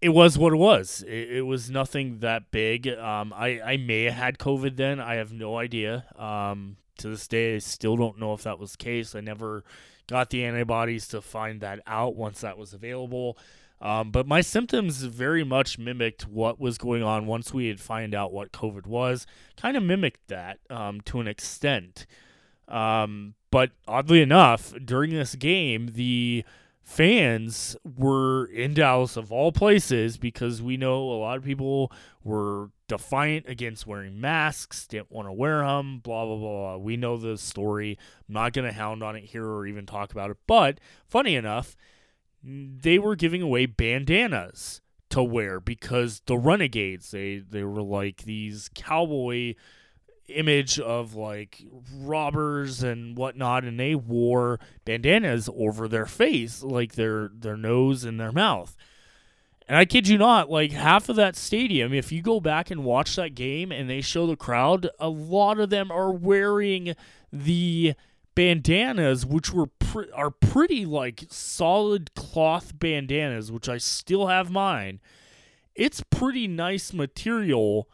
it 0.00 0.08
was 0.08 0.38
what 0.38 0.52
it 0.54 0.56
was. 0.56 1.04
It, 1.06 1.36
it 1.36 1.42
was 1.42 1.70
nothing 1.70 2.20
that 2.20 2.50
big. 2.50 2.88
Um, 2.88 3.34
I 3.36 3.60
I 3.60 3.76
may 3.76 4.04
have 4.04 4.14
had 4.14 4.38
COVID 4.38 4.76
then. 4.76 4.98
I 4.98 5.16
have 5.16 5.32
no 5.32 5.58
idea. 5.58 6.06
Um, 6.16 6.76
to 6.98 7.08
this 7.08 7.26
day, 7.28 7.56
I 7.56 7.58
still 7.58 7.96
don't 7.96 8.18
know 8.18 8.34
if 8.34 8.44
that 8.44 8.58
was 8.58 8.72
the 8.72 8.78
case. 8.78 9.14
I 9.14 9.20
never 9.20 9.64
got 10.06 10.30
the 10.30 10.44
antibodies 10.44 11.08
to 11.08 11.20
find 11.20 11.60
that 11.60 11.80
out 11.86 12.16
once 12.16 12.40
that 12.40 12.58
was 12.58 12.72
available. 12.72 13.38
Um, 13.80 14.10
but 14.10 14.26
my 14.26 14.40
symptoms 14.40 15.02
very 15.02 15.44
much 15.44 15.78
mimicked 15.78 16.26
what 16.26 16.58
was 16.58 16.78
going 16.78 17.02
on 17.02 17.26
once 17.26 17.52
we 17.52 17.68
had 17.68 17.80
find 17.80 18.14
out 18.14 18.32
what 18.32 18.52
COVID 18.52 18.86
was. 18.86 19.26
Kind 19.56 19.76
of 19.76 19.82
mimicked 19.82 20.28
that 20.28 20.58
um, 20.70 21.00
to 21.02 21.20
an 21.20 21.28
extent. 21.28 22.06
Um, 22.68 23.34
but 23.50 23.72
oddly 23.86 24.22
enough, 24.22 24.72
during 24.84 25.10
this 25.10 25.34
game, 25.34 25.90
the 25.94 26.44
fans 26.82 27.76
were 27.84 28.46
in 28.46 28.74
Dallas 28.74 29.16
of 29.16 29.32
all 29.32 29.52
places 29.52 30.16
because 30.16 30.62
we 30.62 30.76
know 30.76 31.02
a 31.10 31.18
lot 31.18 31.36
of 31.36 31.44
people 31.44 31.92
were 32.22 32.70
defiant 32.88 33.48
against 33.48 33.86
wearing 33.86 34.20
masks, 34.20 34.86
didn't 34.86 35.12
want 35.12 35.28
to 35.28 35.32
wear 35.32 35.64
them, 35.64 35.98
blah, 35.98 36.24
blah, 36.24 36.36
blah. 36.36 36.76
We 36.76 36.96
know 36.96 37.16
the 37.16 37.38
story. 37.38 37.98
I'm 38.28 38.34
not 38.34 38.52
going 38.52 38.66
to 38.66 38.72
hound 38.72 39.02
on 39.02 39.16
it 39.16 39.24
here 39.24 39.46
or 39.46 39.66
even 39.66 39.86
talk 39.86 40.12
about 40.12 40.30
it. 40.30 40.36
But 40.46 40.78
funny 41.06 41.34
enough, 41.34 41.76
they 42.42 42.98
were 42.98 43.16
giving 43.16 43.42
away 43.42 43.66
bandanas 43.66 44.80
to 45.10 45.22
wear 45.22 45.60
because 45.60 46.20
the 46.26 46.36
renegades, 46.36 47.10
they, 47.10 47.38
they 47.38 47.64
were 47.64 47.82
like 47.82 48.24
these 48.24 48.68
cowboy 48.74 49.54
image 50.28 50.78
of 50.78 51.14
like 51.14 51.62
robbers 51.94 52.82
and 52.82 53.16
whatnot, 53.16 53.64
and 53.64 53.78
they 53.78 53.94
wore 53.94 54.58
bandanas 54.84 55.48
over 55.56 55.88
their 55.88 56.06
face, 56.06 56.62
like 56.62 56.94
their 56.94 57.30
their 57.34 57.56
nose 57.56 58.04
and 58.04 58.18
their 58.18 58.32
mouth. 58.32 58.76
And 59.66 59.78
I 59.78 59.86
kid 59.86 60.08
you 60.08 60.18
not, 60.18 60.50
like 60.50 60.72
half 60.72 61.08
of 61.08 61.16
that 61.16 61.36
stadium, 61.36 61.94
if 61.94 62.12
you 62.12 62.20
go 62.20 62.38
back 62.38 62.70
and 62.70 62.84
watch 62.84 63.16
that 63.16 63.34
game 63.34 63.72
and 63.72 63.88
they 63.88 64.02
show 64.02 64.26
the 64.26 64.36
crowd, 64.36 64.90
a 64.98 65.08
lot 65.08 65.58
of 65.58 65.70
them 65.70 65.90
are 65.90 66.12
wearing 66.12 66.94
the 67.32 67.94
bandanas, 68.34 69.24
which 69.24 69.52
were 69.52 69.66
pre- 69.66 70.10
are 70.12 70.30
pretty 70.30 70.84
like 70.84 71.24
solid 71.30 72.14
cloth 72.14 72.78
bandanas, 72.78 73.50
which 73.50 73.68
I 73.68 73.78
still 73.78 74.26
have 74.26 74.50
mine. 74.50 75.00
It's 75.74 76.02
pretty 76.10 76.46
nice 76.46 76.92
material 76.92 77.88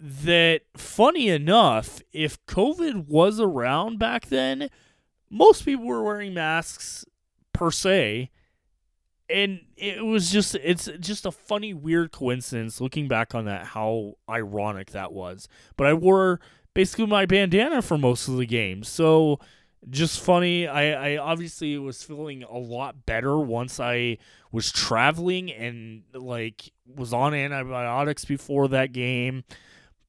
that 0.00 0.62
funny 0.76 1.28
enough, 1.28 2.00
if 2.12 2.44
COVID 2.46 3.06
was 3.06 3.38
around 3.40 3.98
back 3.98 4.26
then, 4.26 4.70
most 5.30 5.64
people 5.64 5.86
were 5.86 6.02
wearing 6.02 6.34
masks 6.34 7.04
per 7.52 7.70
se. 7.70 8.30
And 9.28 9.60
it 9.76 10.04
was 10.04 10.30
just 10.30 10.54
it's 10.54 10.88
just 11.00 11.26
a 11.26 11.32
funny 11.32 11.74
weird 11.74 12.12
coincidence 12.12 12.80
looking 12.80 13.08
back 13.08 13.34
on 13.34 13.44
that 13.46 13.66
how 13.66 14.14
ironic 14.28 14.92
that 14.92 15.12
was. 15.12 15.48
But 15.76 15.88
I 15.88 15.94
wore 15.94 16.40
basically 16.74 17.06
my 17.06 17.26
bandana 17.26 17.82
for 17.82 17.98
most 17.98 18.28
of 18.28 18.36
the 18.36 18.46
game. 18.46 18.84
So 18.84 19.40
just 19.88 20.20
funny. 20.20 20.66
I, 20.66 21.14
I 21.14 21.16
obviously 21.16 21.78
was 21.78 22.02
feeling 22.02 22.42
a 22.44 22.58
lot 22.58 23.06
better 23.06 23.38
once 23.38 23.80
I 23.80 24.18
was 24.52 24.72
traveling 24.72 25.52
and 25.52 26.02
like 26.12 26.70
was 26.86 27.12
on 27.12 27.34
antibiotics 27.34 28.24
before 28.24 28.68
that 28.68 28.92
game. 28.92 29.44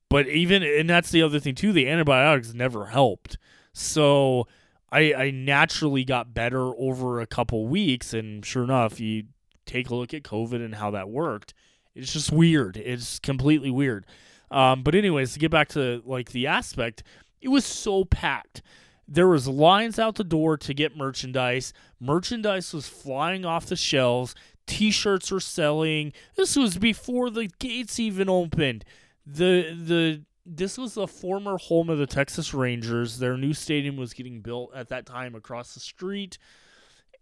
But 0.09 0.27
even 0.27 0.63
and 0.63 0.89
that's 0.89 1.11
the 1.11 1.21
other 1.23 1.39
thing 1.39 1.55
too. 1.55 1.73
The 1.73 1.89
antibiotics 1.89 2.53
never 2.53 2.87
helped. 2.87 3.37
So 3.73 4.47
I 4.91 5.13
I 5.13 5.31
naturally 5.31 6.03
got 6.03 6.33
better 6.33 6.65
over 6.77 7.19
a 7.19 7.27
couple 7.27 7.67
weeks, 7.67 8.13
and 8.13 8.45
sure 8.45 8.63
enough, 8.63 8.99
you 8.99 9.25
take 9.65 9.89
a 9.89 9.95
look 9.95 10.13
at 10.13 10.23
COVID 10.23 10.63
and 10.63 10.75
how 10.75 10.91
that 10.91 11.09
worked. 11.09 11.53
It's 11.93 12.13
just 12.13 12.31
weird. 12.31 12.77
It's 12.77 13.19
completely 13.19 13.71
weird. 13.71 14.05
Um, 14.49 14.83
but 14.83 14.95
anyways, 14.95 15.33
to 15.33 15.39
get 15.39 15.51
back 15.51 15.69
to 15.69 16.01
like 16.05 16.31
the 16.31 16.47
aspect, 16.47 17.03
it 17.41 17.49
was 17.49 17.65
so 17.65 18.05
packed. 18.05 18.61
There 19.07 19.27
was 19.27 19.47
lines 19.47 19.99
out 19.99 20.15
the 20.15 20.23
door 20.23 20.57
to 20.57 20.73
get 20.73 20.97
merchandise. 20.97 21.73
Merchandise 21.99 22.73
was 22.73 22.87
flying 22.87 23.45
off 23.45 23.65
the 23.65 23.75
shelves. 23.75 24.35
T-shirts 24.67 25.31
were 25.31 25.39
selling. 25.39 26.11
This 26.35 26.55
was 26.55 26.77
before 26.77 27.29
the 27.29 27.47
gates 27.59 27.99
even 27.99 28.29
opened 28.29 28.83
the 29.27 29.73
the 29.73 30.21
this 30.47 30.77
was 30.77 30.93
the 30.93 31.07
former 31.07 31.57
home 31.57 31.89
of 31.89 31.97
the 31.97 32.07
Texas 32.07 32.53
Rangers. 32.53 33.19
Their 33.19 33.37
new 33.37 33.53
stadium 33.53 33.97
was 33.97 34.13
getting 34.13 34.41
built 34.41 34.71
at 34.73 34.89
that 34.89 35.05
time 35.05 35.35
across 35.35 35.73
the 35.73 35.79
street. 35.79 36.37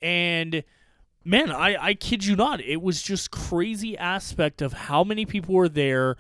And 0.01 0.63
man, 1.23 1.51
I, 1.51 1.75
I 1.83 1.93
kid 1.95 2.23
you 2.23 2.35
not, 2.35 2.61
it 2.61 2.81
was 2.81 3.01
just 3.01 3.31
crazy 3.31 3.97
aspect 3.97 4.61
of 4.61 4.73
how 4.73 5.03
many 5.03 5.25
people 5.25 5.55
were 5.55 5.69
there 5.69 6.17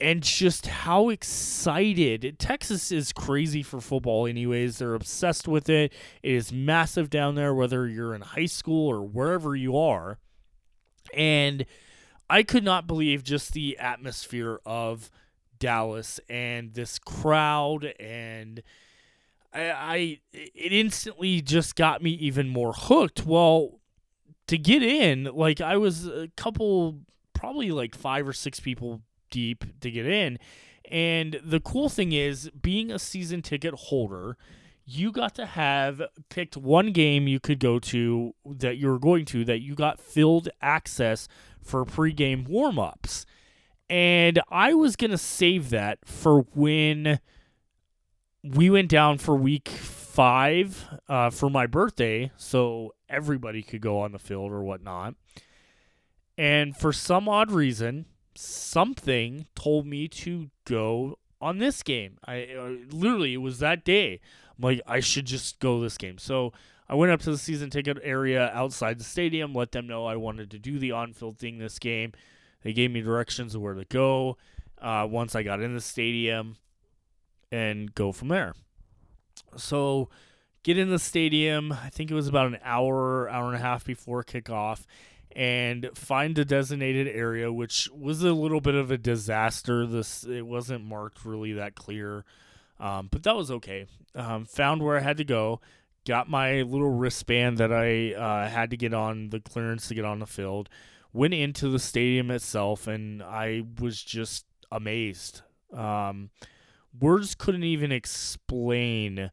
and 0.00 0.22
just 0.22 0.68
how 0.68 1.08
excited. 1.08 2.36
Texas 2.38 2.92
is 2.92 3.12
crazy 3.12 3.64
for 3.64 3.80
football 3.80 4.28
anyways. 4.28 4.78
They're 4.78 4.94
obsessed 4.94 5.48
with 5.48 5.68
it. 5.68 5.92
It 6.22 6.32
is 6.32 6.52
massive 6.52 7.10
down 7.10 7.34
there 7.34 7.52
whether 7.52 7.88
you're 7.88 8.14
in 8.14 8.20
high 8.20 8.46
school 8.46 8.88
or 8.88 9.02
wherever 9.02 9.56
you 9.56 9.76
are. 9.76 10.18
And 11.12 11.66
I 12.30 12.44
could 12.44 12.62
not 12.62 12.86
believe 12.86 13.24
just 13.24 13.54
the 13.54 13.76
atmosphere 13.78 14.60
of 14.64 15.10
Dallas 15.58 16.20
and 16.28 16.74
this 16.74 16.98
crowd 16.98 17.92
and 17.98 18.62
I, 19.52 19.70
I 19.70 20.20
it 20.32 20.72
instantly 20.72 21.40
just 21.40 21.76
got 21.76 22.02
me 22.02 22.10
even 22.10 22.48
more 22.48 22.72
hooked. 22.72 23.26
Well, 23.26 23.80
to 24.46 24.58
get 24.58 24.82
in, 24.82 25.24
like 25.24 25.60
I 25.60 25.76
was 25.76 26.06
a 26.06 26.28
couple, 26.36 27.00
probably 27.34 27.70
like 27.70 27.94
five 27.94 28.26
or 28.26 28.32
six 28.32 28.60
people 28.60 29.02
deep 29.30 29.64
to 29.80 29.90
get 29.90 30.06
in. 30.06 30.38
And 30.90 31.40
the 31.44 31.60
cool 31.60 31.88
thing 31.88 32.12
is, 32.12 32.50
being 32.50 32.90
a 32.90 32.98
season 32.98 33.42
ticket 33.42 33.74
holder, 33.74 34.36
you 34.86 35.12
got 35.12 35.34
to 35.34 35.44
have 35.44 36.00
picked 36.30 36.56
one 36.56 36.92
game 36.92 37.28
you 37.28 37.38
could 37.38 37.60
go 37.60 37.78
to 37.78 38.34
that 38.46 38.78
you 38.78 38.88
were 38.88 38.98
going 38.98 39.26
to 39.26 39.44
that 39.44 39.60
you 39.60 39.74
got 39.74 40.00
filled 40.00 40.48
access 40.62 41.28
for 41.62 41.84
pregame 41.84 42.48
warm 42.48 42.78
ups. 42.78 43.26
And 43.90 44.40
I 44.50 44.74
was 44.74 44.96
going 44.96 45.12
to 45.12 45.18
save 45.18 45.70
that 45.70 46.00
for 46.04 46.40
when 46.54 47.20
we 48.42 48.70
went 48.70 48.90
down 48.90 49.18
for 49.18 49.34
week 49.34 49.68
five 49.68 50.86
uh, 51.08 51.30
for 51.30 51.48
my 51.48 51.66
birthday, 51.66 52.30
so 52.36 52.94
everybody 53.08 53.62
could 53.62 53.80
go 53.80 54.00
on 54.00 54.12
the 54.12 54.18
field 54.18 54.52
or 54.52 54.62
whatnot. 54.62 55.14
And 56.36 56.76
for 56.76 56.92
some 56.92 57.28
odd 57.28 57.50
reason, 57.50 58.06
something 58.34 59.46
told 59.54 59.86
me 59.86 60.06
to 60.08 60.50
go 60.64 61.18
on 61.40 61.58
this 61.58 61.82
game. 61.82 62.18
I 62.24 62.48
uh, 62.58 62.72
literally 62.90 63.34
it 63.34 63.38
was 63.38 63.58
that 63.58 63.84
day. 63.84 64.20
I'm 64.56 64.64
like 64.64 64.80
I 64.86 65.00
should 65.00 65.26
just 65.26 65.58
go 65.60 65.80
this 65.80 65.96
game. 65.96 66.18
So 66.18 66.52
I 66.88 66.94
went 66.94 67.12
up 67.12 67.20
to 67.22 67.30
the 67.30 67.38
season 67.38 67.70
ticket 67.70 67.98
area 68.02 68.50
outside 68.54 68.98
the 68.98 69.04
stadium, 69.04 69.52
let 69.52 69.72
them 69.72 69.86
know 69.86 70.06
I 70.06 70.16
wanted 70.16 70.50
to 70.52 70.58
do 70.58 70.78
the 70.78 70.92
on-field 70.92 71.38
thing 71.38 71.58
this 71.58 71.78
game. 71.78 72.12
They 72.62 72.72
gave 72.72 72.90
me 72.90 73.00
directions 73.00 73.54
of 73.54 73.62
where 73.62 73.74
to 73.74 73.84
go 73.84 74.36
uh, 74.80 75.06
once 75.08 75.34
I 75.34 75.42
got 75.42 75.60
in 75.60 75.74
the 75.74 75.80
stadium 75.80 76.56
and 77.50 77.94
go 77.94 78.12
from 78.12 78.28
there. 78.28 78.54
So 79.56 80.08
get 80.62 80.78
in 80.78 80.90
the 80.90 80.98
stadium. 80.98 81.72
I 81.72 81.88
think 81.90 82.10
it 82.10 82.14
was 82.14 82.28
about 82.28 82.46
an 82.46 82.58
hour, 82.62 83.28
hour 83.28 83.46
and 83.46 83.56
a 83.56 83.60
half 83.60 83.84
before 83.84 84.24
kickoff, 84.24 84.84
and 85.34 85.90
find 85.94 86.38
a 86.38 86.44
designated 86.44 87.08
area, 87.08 87.52
which 87.52 87.88
was 87.90 88.22
a 88.22 88.32
little 88.32 88.60
bit 88.60 88.74
of 88.74 88.90
a 88.90 88.98
disaster. 88.98 89.86
This 89.86 90.24
it 90.24 90.46
wasn't 90.46 90.84
marked 90.84 91.24
really 91.24 91.52
that 91.54 91.74
clear, 91.74 92.24
um, 92.80 93.08
but 93.10 93.22
that 93.22 93.36
was 93.36 93.50
okay. 93.50 93.86
Um, 94.14 94.44
found 94.44 94.82
where 94.82 94.96
I 94.96 95.00
had 95.00 95.16
to 95.18 95.24
go. 95.24 95.60
Got 96.06 96.28
my 96.28 96.62
little 96.62 96.90
wristband 96.90 97.58
that 97.58 97.72
I 97.72 98.14
uh, 98.14 98.48
had 98.48 98.70
to 98.70 98.76
get 98.76 98.94
on 98.94 99.30
the 99.30 99.40
clearance 99.40 99.88
to 99.88 99.94
get 99.94 100.04
on 100.04 100.20
the 100.20 100.26
field. 100.26 100.68
Went 101.12 101.34
into 101.34 101.68
the 101.68 101.78
stadium 101.78 102.30
itself, 102.30 102.86
and 102.86 103.22
I 103.22 103.64
was 103.80 104.02
just 104.02 104.44
amazed. 104.70 105.42
Um, 105.72 106.30
words 106.98 107.34
couldn't 107.34 107.64
even 107.64 107.92
explain 107.92 109.30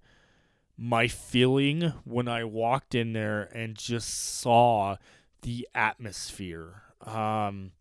my 0.78 1.08
feeling 1.08 1.94
when 2.04 2.28
I 2.28 2.44
walked 2.44 2.96
in 2.96 3.14
there 3.14 3.44
and 3.54 3.76
just 3.76 4.40
saw 4.40 4.98
the 5.42 5.68
atmosphere. 5.74 6.84
Um, 7.06 7.72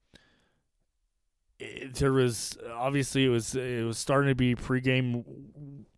it, 1.58 1.94
there 1.94 2.12
was 2.12 2.58
obviously 2.72 3.24
it 3.24 3.28
was 3.28 3.54
it 3.54 3.84
was 3.84 3.98
starting 3.98 4.28
to 4.28 4.34
be 4.34 4.54
pregame 4.54 5.24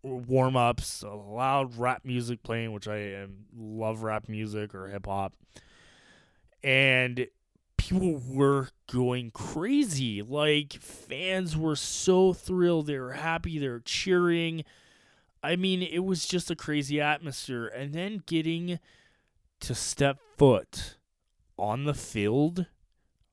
warm 0.02 0.56
ups, 0.56 1.02
loud 1.02 1.76
rap 1.76 2.02
music 2.04 2.42
playing, 2.42 2.72
which 2.72 2.88
I 2.88 2.98
am, 2.98 3.46
love 3.56 4.02
rap 4.02 4.28
music 4.28 4.74
or 4.74 4.88
hip 4.88 5.06
hop, 5.06 5.34
and 6.62 7.26
people 7.88 8.20
were 8.28 8.68
going 8.90 9.30
crazy. 9.30 10.20
Like 10.22 10.74
fans 10.74 11.56
were 11.56 11.76
so 11.76 12.32
thrilled, 12.32 12.86
they 12.86 12.98
were 12.98 13.12
happy, 13.12 13.58
they 13.58 13.68
were 13.68 13.82
cheering. 13.84 14.64
I 15.42 15.56
mean, 15.56 15.82
it 15.82 16.00
was 16.00 16.26
just 16.26 16.50
a 16.50 16.56
crazy 16.56 17.00
atmosphere. 17.00 17.66
And 17.66 17.92
then 17.92 18.22
getting 18.26 18.80
to 19.60 19.74
step 19.74 20.18
foot 20.36 20.96
on 21.56 21.84
the 21.84 21.94
field 21.94 22.66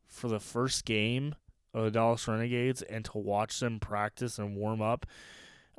for 0.07 0.27
the 0.27 0.39
first 0.39 0.85
game 0.85 1.35
of 1.73 1.85
the 1.85 1.91
Dallas 1.91 2.27
Renegades 2.27 2.83
and 2.83 3.03
to 3.05 3.17
watch 3.17 3.59
them 3.59 3.79
practice 3.79 4.37
and 4.37 4.55
warm 4.55 4.81
up. 4.81 5.07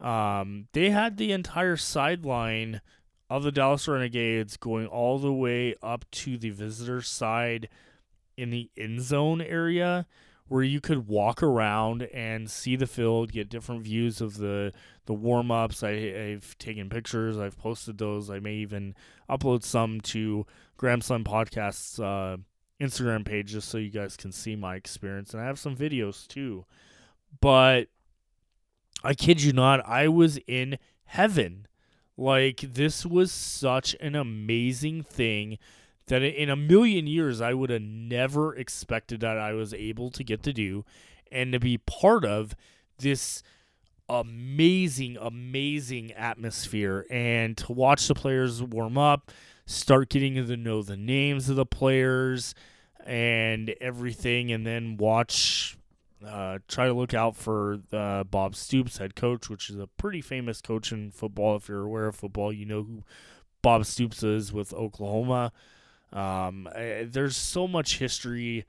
Um, 0.01 0.67
they 0.73 0.91
had 0.91 1.17
the 1.17 1.31
entire 1.31 1.77
sideline 1.77 2.81
of 3.31 3.45
the 3.45 3.53
Dallas 3.53 3.87
Renegades 3.87 4.57
going 4.57 4.89
all 4.89 5.21
the 5.21 5.33
way 5.33 5.77
up 5.81 6.05
to 6.11 6.37
the 6.37 6.51
visitor 6.51 7.01
side 7.01 7.69
in 8.37 8.51
the 8.51 8.71
end 8.77 9.03
zone 9.03 9.41
area 9.41 10.07
where 10.49 10.63
you 10.63 10.81
could 10.81 11.09
walk 11.09 11.43
around 11.43 12.03
and 12.13 12.51
see 12.51 12.77
the 12.77 12.87
field, 12.87 13.33
get 13.33 13.49
different 13.49 13.83
views 13.83 14.21
of 14.21 14.37
the 14.37 14.73
the 15.07 15.15
warm 15.15 15.51
ups. 15.51 15.83
I, 15.83 15.93
have 16.31 16.57
taken 16.59 16.89
pictures. 16.89 17.39
I've 17.39 17.59
posted 17.59 17.99
those. 17.99 18.31
I 18.31 18.39
may 18.39 18.55
even 18.55 18.95
upload 19.29 19.63
some 19.63 20.01
to 20.03 20.47
Graham 20.77 21.01
Slam 21.01 21.25
Podcast's 21.25 21.99
uh, 21.99 22.37
Instagram 22.81 23.25
page 23.25 23.53
just 23.53 23.69
so 23.69 23.79
you 23.79 23.91
guys 23.91 24.17
can 24.17 24.33
see 24.33 24.57
my 24.57 24.77
experience. 24.77 25.33
And 25.33 25.43
I 25.43 25.47
have 25.47 25.59
some 25.59 25.77
videos 25.77 26.27
too. 26.27 26.67
But 27.41 27.89
I 29.03 29.15
kid 29.15 29.43
you 29.43 29.53
not, 29.53 29.87
I 29.87 30.09
was 30.09 30.39
in 30.47 30.79
heaven. 31.05 31.67
Like 32.17 32.61
this 32.61 33.05
was 33.05 33.33
such 33.33 33.97
an 34.01 34.15
amazing 34.15 35.03
thing 35.03 35.59
that 36.07 36.23
in 36.23 36.51
a 36.51 36.57
million 36.57 37.07
years 37.07 37.41
I 37.41 37.55
would 37.55 37.71
have 37.71 37.83
never 37.83 38.55
expected 38.55 39.21
that 39.21 39.39
I 39.39 39.53
was 39.53 39.73
able 39.75 40.11
to 40.11 40.25
get 40.25 40.43
to 40.45 40.53
do 40.53 40.85
and 41.31 41.53
to 41.53 41.61
be 41.61 41.79
part 41.79 42.25
of 42.25 42.55
this 42.99 43.43
amazing 44.09 45.17
amazing 45.19 46.13
atmosphere 46.13 47.07
and 47.11 47.57
to 47.57 47.73
watch 47.73 48.07
the 48.07 48.15
players 48.15 48.63
warm 48.63 48.99
up 48.99 49.33
start 49.65 50.11
getting 50.11 50.35
to 50.35 50.57
know 50.59 50.83
the 50.83 50.97
names 50.97 51.49
of 51.49 51.57
the 51.57 51.65
players 51.65 52.55
and 53.07 53.75
everything 53.81 54.53
and 54.53 54.67
then 54.67 54.99
watch 54.99 55.79
uh, 56.27 56.59
try 56.69 56.87
to 56.87 56.93
look 56.93 57.13
out 57.13 57.37
for 57.37 57.81
uh, 57.93 58.25
Bob 58.25 58.57
Stoops, 58.57 58.97
head 58.97 59.15
coach, 59.15 59.51
which 59.51 59.69
is 59.69 59.79
a 59.79 59.87
pretty 59.87 60.23
famous 60.23 60.61
coach 60.63 60.91
in 60.91 61.11
football. 61.11 61.57
If 61.57 61.69
you're 61.69 61.83
aware 61.83 62.07
of 62.07 62.17
football, 62.17 62.53
you 62.53 62.65
know 62.65 62.83
who 62.83 63.03
Bob 63.63 63.85
Stoops 63.85 64.23
is 64.23 64.53
with 64.53 64.73
Oklahoma. 64.73 65.53
Um, 66.13 66.69
I, 66.75 67.07
there's 67.11 67.37
so 67.37 67.67
much 67.67 67.99
history 67.99 68.65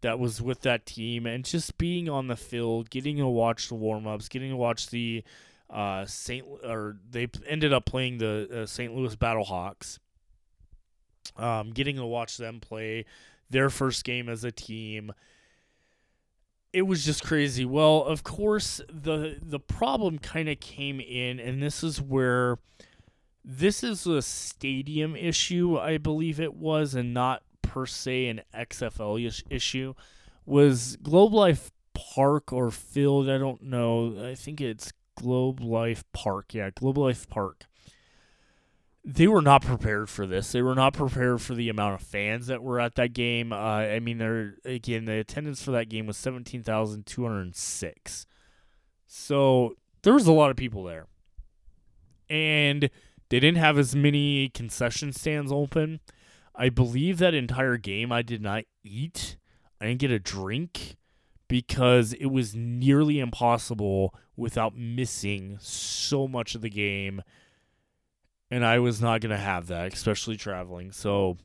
that 0.00 0.18
was 0.18 0.40
with 0.40 0.62
that 0.62 0.86
team, 0.86 1.26
and 1.26 1.44
just 1.44 1.76
being 1.76 2.08
on 2.08 2.28
the 2.28 2.36
field, 2.36 2.90
getting 2.90 3.18
to 3.18 3.26
watch 3.26 3.68
the 3.68 3.74
warm 3.74 4.06
ups, 4.06 4.28
getting 4.28 4.50
to 4.50 4.56
watch 4.56 4.88
the 4.88 5.22
uh, 5.68 6.04
Saint 6.06 6.46
or 6.64 6.96
they 7.10 7.28
ended 7.46 7.72
up 7.72 7.84
playing 7.84 8.18
the 8.18 8.62
uh, 8.62 8.66
St. 8.66 8.94
Louis 8.94 9.14
Battlehawks. 9.16 9.98
Um, 11.36 11.70
getting 11.70 11.96
to 11.96 12.04
watch 12.04 12.36
them 12.38 12.60
play 12.60 13.04
their 13.50 13.70
first 13.70 14.04
game 14.04 14.28
as 14.28 14.42
a 14.42 14.50
team 14.50 15.12
it 16.72 16.82
was 16.82 17.04
just 17.04 17.24
crazy. 17.24 17.64
Well, 17.64 18.04
of 18.04 18.22
course, 18.22 18.80
the 18.88 19.38
the 19.42 19.60
problem 19.60 20.18
kind 20.18 20.48
of 20.48 20.60
came 20.60 21.00
in, 21.00 21.40
and 21.40 21.62
this 21.62 21.82
is 21.82 22.00
where 22.00 22.58
this 23.44 23.82
is 23.82 24.06
a 24.06 24.22
stadium 24.22 25.16
issue, 25.16 25.78
I 25.78 25.98
believe 25.98 26.40
it 26.40 26.54
was, 26.54 26.94
and 26.94 27.14
not 27.14 27.42
per 27.62 27.86
se 27.86 28.26
an 28.28 28.42
XFL 28.54 29.42
issue. 29.48 29.94
Was 30.44 30.96
Globe 31.02 31.32
Life 31.32 31.70
Park 31.94 32.52
or 32.52 32.70
Field? 32.70 33.28
I 33.28 33.38
don't 33.38 33.62
know. 33.62 34.28
I 34.28 34.34
think 34.34 34.60
it's 34.60 34.92
Globe 35.16 35.60
Life 35.60 36.04
Park. 36.12 36.54
Yeah, 36.54 36.70
Globe 36.74 36.98
Life 36.98 37.28
Park. 37.28 37.64
They 39.02 39.26
were 39.26 39.40
not 39.40 39.62
prepared 39.62 40.10
for 40.10 40.26
this. 40.26 40.52
They 40.52 40.60
were 40.60 40.74
not 40.74 40.92
prepared 40.92 41.40
for 41.40 41.54
the 41.54 41.70
amount 41.70 42.00
of 42.00 42.06
fans 42.06 42.48
that 42.48 42.62
were 42.62 42.78
at 42.78 42.96
that 42.96 43.14
game. 43.14 43.52
Uh, 43.52 43.56
I 43.56 44.00
mean, 44.00 44.18
there 44.18 44.56
again, 44.64 45.06
the 45.06 45.18
attendance 45.18 45.62
for 45.62 45.70
that 45.70 45.88
game 45.88 46.06
was 46.06 46.18
seventeen 46.18 46.62
thousand 46.62 47.06
two 47.06 47.22
hundred 47.22 47.56
six. 47.56 48.26
So 49.06 49.76
there 50.02 50.12
was 50.12 50.26
a 50.26 50.32
lot 50.32 50.50
of 50.50 50.56
people 50.56 50.84
there, 50.84 51.06
and 52.28 52.90
they 53.30 53.40
didn't 53.40 53.58
have 53.58 53.78
as 53.78 53.96
many 53.96 54.48
concession 54.50 55.12
stands 55.12 55.50
open. 55.50 56.00
I 56.54 56.68
believe 56.68 57.18
that 57.18 57.32
entire 57.32 57.76
game 57.76 58.12
I 58.12 58.22
did 58.22 58.42
not 58.42 58.64
eat. 58.84 59.36
I 59.80 59.86
didn't 59.86 60.00
get 60.00 60.10
a 60.10 60.18
drink 60.18 60.96
because 61.48 62.12
it 62.12 62.26
was 62.26 62.54
nearly 62.54 63.18
impossible 63.18 64.14
without 64.36 64.76
missing 64.76 65.58
so 65.60 66.28
much 66.28 66.54
of 66.54 66.60
the 66.60 66.70
game. 66.70 67.22
And 68.50 68.64
I 68.64 68.80
was 68.80 69.00
not 69.00 69.20
going 69.20 69.30
to 69.30 69.38
have 69.38 69.68
that, 69.68 69.92
especially 69.94 70.36
traveling. 70.36 70.90
So 70.92 71.38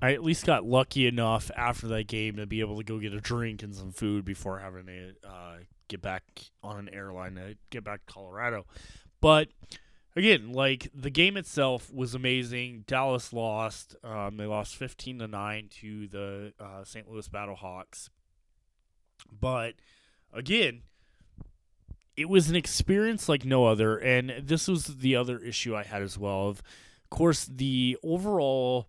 I 0.00 0.12
at 0.12 0.22
least 0.22 0.46
got 0.46 0.64
lucky 0.64 1.06
enough 1.06 1.50
after 1.56 1.88
that 1.88 2.06
game 2.06 2.36
to 2.36 2.46
be 2.46 2.60
able 2.60 2.76
to 2.76 2.84
go 2.84 2.98
get 2.98 3.12
a 3.12 3.20
drink 3.20 3.62
and 3.62 3.74
some 3.74 3.92
food 3.92 4.24
before 4.24 4.60
having 4.60 4.86
to 4.86 5.28
uh, 5.28 5.56
get 5.88 6.02
back 6.02 6.22
on 6.62 6.78
an 6.78 6.88
airline 6.92 7.34
to 7.34 7.56
get 7.70 7.84
back 7.84 8.06
to 8.06 8.12
Colorado. 8.12 8.66
But 9.20 9.48
again, 10.14 10.52
like 10.52 10.90
the 10.94 11.10
game 11.10 11.36
itself 11.36 11.92
was 11.92 12.14
amazing. 12.14 12.84
Dallas 12.86 13.32
lost. 13.32 13.96
Um, 14.02 14.36
they 14.36 14.46
lost 14.46 14.76
fifteen 14.76 15.18
to 15.18 15.28
nine 15.28 15.68
to 15.80 16.08
the 16.08 16.52
uh, 16.60 16.84
St. 16.84 17.10
Louis 17.10 17.28
Battlehawks. 17.28 18.08
But 19.32 19.74
again, 20.32 20.82
it 22.16 22.28
was 22.28 22.48
an 22.48 22.56
experience 22.56 23.28
like 23.28 23.44
no 23.44 23.66
other, 23.66 23.96
and 23.98 24.32
this 24.42 24.68
was 24.68 24.86
the 24.98 25.16
other 25.16 25.38
issue 25.38 25.76
I 25.76 25.82
had 25.84 26.02
as 26.02 26.18
well 26.18 26.48
Of 26.48 26.62
course, 27.10 27.44
the 27.44 27.96
overall 28.02 28.88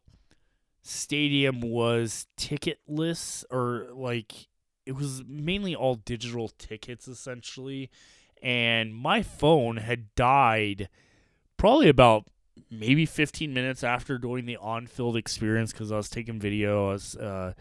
stadium 0.81 1.59
was 1.61 2.27
ticketless 2.37 3.43
or 3.51 3.87
like 3.91 4.47
it 4.85 4.93
was 4.95 5.21
mainly 5.27 5.75
all 5.75 5.95
digital 5.95 6.47
tickets 6.47 7.09
essentially 7.09 7.91
and 8.41 8.93
my 8.93 9.21
phone 9.21 9.77
had 9.77 10.13
died 10.15 10.89
probably 11.57 11.89
about 11.89 12.27
maybe 12.69 13.05
15 13.05 13.53
minutes 13.53 13.83
after 13.83 14.17
doing 14.17 14.45
the 14.45 14.57
on-field 14.57 15.15
experience 15.15 15.71
because 15.71 15.91
I 15.91 15.97
was 15.97 16.09
taking 16.09 16.39
video, 16.39 16.89
I 16.89 16.93
was 16.93 17.15
uh, 17.15 17.53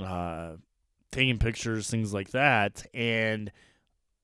uh, 0.00 0.52
taking 1.10 1.38
pictures, 1.38 1.88
things 1.88 2.12
like 2.12 2.30
that, 2.30 2.84
and 2.94 3.52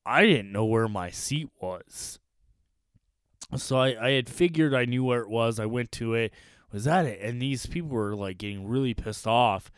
I 0.05 0.25
didn't 0.25 0.51
know 0.51 0.65
where 0.65 0.87
my 0.87 1.09
seat 1.11 1.49
was. 1.59 2.19
So 3.57 3.77
I, 3.77 4.07
I 4.07 4.11
had 4.11 4.29
figured 4.29 4.73
I 4.73 4.85
knew 4.85 5.03
where 5.03 5.21
it 5.21 5.29
was. 5.29 5.59
I 5.59 5.65
went 5.65 5.91
to 5.93 6.13
it. 6.13 6.33
Was 6.71 6.85
that 6.85 7.05
it? 7.05 7.19
And 7.21 7.41
these 7.41 7.65
people 7.65 7.89
were 7.89 8.15
like 8.15 8.37
getting 8.37 8.67
really 8.67 8.93
pissed 8.93 9.27
off 9.27 9.71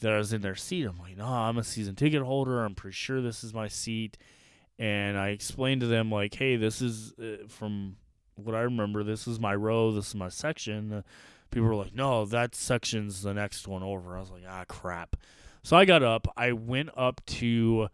that 0.00 0.12
I 0.12 0.18
was 0.18 0.32
in 0.32 0.40
their 0.40 0.54
seat. 0.54 0.84
I'm 0.84 0.98
like, 0.98 1.16
no, 1.16 1.26
I'm 1.26 1.58
a 1.58 1.64
season 1.64 1.96
ticket 1.96 2.22
holder. 2.22 2.64
I'm 2.64 2.74
pretty 2.74 2.94
sure 2.94 3.20
this 3.20 3.42
is 3.42 3.52
my 3.52 3.66
seat. 3.66 4.16
And 4.78 5.18
I 5.18 5.28
explained 5.30 5.80
to 5.80 5.86
them 5.86 6.10
like, 6.10 6.34
hey, 6.34 6.56
this 6.56 6.80
is 6.80 7.12
uh, 7.20 7.48
from 7.48 7.96
what 8.36 8.54
I 8.54 8.60
remember. 8.60 9.02
This 9.02 9.26
is 9.26 9.40
my 9.40 9.54
row. 9.54 9.90
This 9.90 10.08
is 10.08 10.14
my 10.14 10.28
section. 10.28 10.92
Uh, 10.92 11.02
people 11.50 11.68
were 11.68 11.74
like, 11.74 11.94
no, 11.94 12.24
that 12.26 12.54
section's 12.54 13.22
the 13.22 13.34
next 13.34 13.66
one 13.66 13.82
over. 13.82 14.16
I 14.16 14.20
was 14.20 14.30
like, 14.30 14.44
ah, 14.48 14.64
crap. 14.68 15.16
So 15.62 15.76
I 15.76 15.84
got 15.84 16.02
up. 16.02 16.32
I 16.36 16.52
went 16.52 16.90
up 16.96 17.20
to 17.26 17.88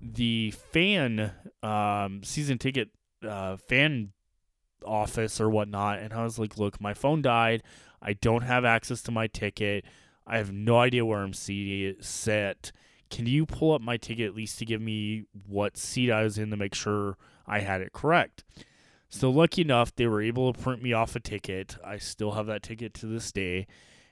the 0.00 0.52
fan 0.72 1.32
um, 1.62 2.22
season 2.22 2.58
ticket 2.58 2.90
uh, 3.26 3.56
fan 3.56 4.12
office 4.84 5.40
or 5.40 5.50
whatnot, 5.50 5.98
and 5.98 6.12
I 6.12 6.22
was 6.22 6.38
like, 6.38 6.56
"Look, 6.56 6.80
my 6.80 6.94
phone 6.94 7.22
died. 7.22 7.62
I 8.00 8.12
don't 8.12 8.42
have 8.42 8.64
access 8.64 9.02
to 9.02 9.10
my 9.10 9.26
ticket. 9.26 9.84
I 10.26 10.38
have 10.38 10.52
no 10.52 10.78
idea 10.78 11.04
where 11.04 11.20
I'm 11.20 11.32
seated. 11.32 12.04
Set. 12.04 12.72
Can 13.10 13.26
you 13.26 13.46
pull 13.46 13.72
up 13.72 13.80
my 13.80 13.96
ticket 13.96 14.26
at 14.26 14.34
least 14.34 14.58
to 14.58 14.64
give 14.64 14.80
me 14.80 15.24
what 15.46 15.76
seat 15.76 16.10
I 16.10 16.22
was 16.22 16.38
in 16.38 16.50
to 16.50 16.56
make 16.56 16.74
sure 16.74 17.16
I 17.46 17.60
had 17.60 17.80
it 17.80 17.92
correct?" 17.92 18.44
So 19.08 19.30
lucky 19.30 19.62
enough, 19.62 19.94
they 19.94 20.06
were 20.06 20.20
able 20.20 20.52
to 20.52 20.60
print 20.60 20.82
me 20.82 20.92
off 20.92 21.16
a 21.16 21.20
ticket. 21.20 21.76
I 21.84 21.96
still 21.98 22.32
have 22.32 22.46
that 22.46 22.62
ticket 22.62 22.92
to 22.94 23.06
this 23.06 23.32
day, 23.32 23.66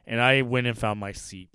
and 0.07 0.21
I 0.21 0.43
went 0.43 0.67
and 0.67 0.79
found 0.79 0.99
my 0.99 1.13
seat, 1.13 1.51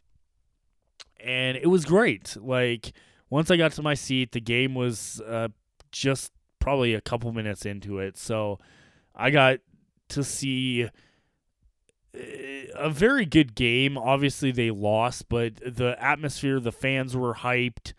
and 1.20 1.58
it 1.58 1.68
was 1.68 1.86
great. 1.86 2.38
Like 2.40 2.94
once 3.30 3.50
I 3.50 3.58
got 3.58 3.72
to 3.74 3.82
my 3.82 3.96
seat, 3.96 4.32
the 4.34 4.42
game 4.42 4.76
was 4.76 5.22
uh, 5.22 5.48
just 5.92 6.32
probably 6.60 6.94
a 6.94 7.02
couple 7.02 7.32
minutes 7.32 7.66
into 7.66 7.98
it, 8.00 8.18
so 8.18 8.60
I 9.16 9.32
got 9.32 9.60
to 10.10 10.24
see 10.24 10.88
a 12.14 12.90
very 12.90 13.26
good 13.26 13.56
game. 13.56 13.98
Obviously, 13.98 14.52
they 14.52 14.72
lost, 14.72 15.30
but 15.30 15.56
the 15.66 15.96
atmosphere, 16.00 16.60
the 16.60 16.72
fans 16.72 17.16
were 17.16 17.36
hyped. 17.36 17.94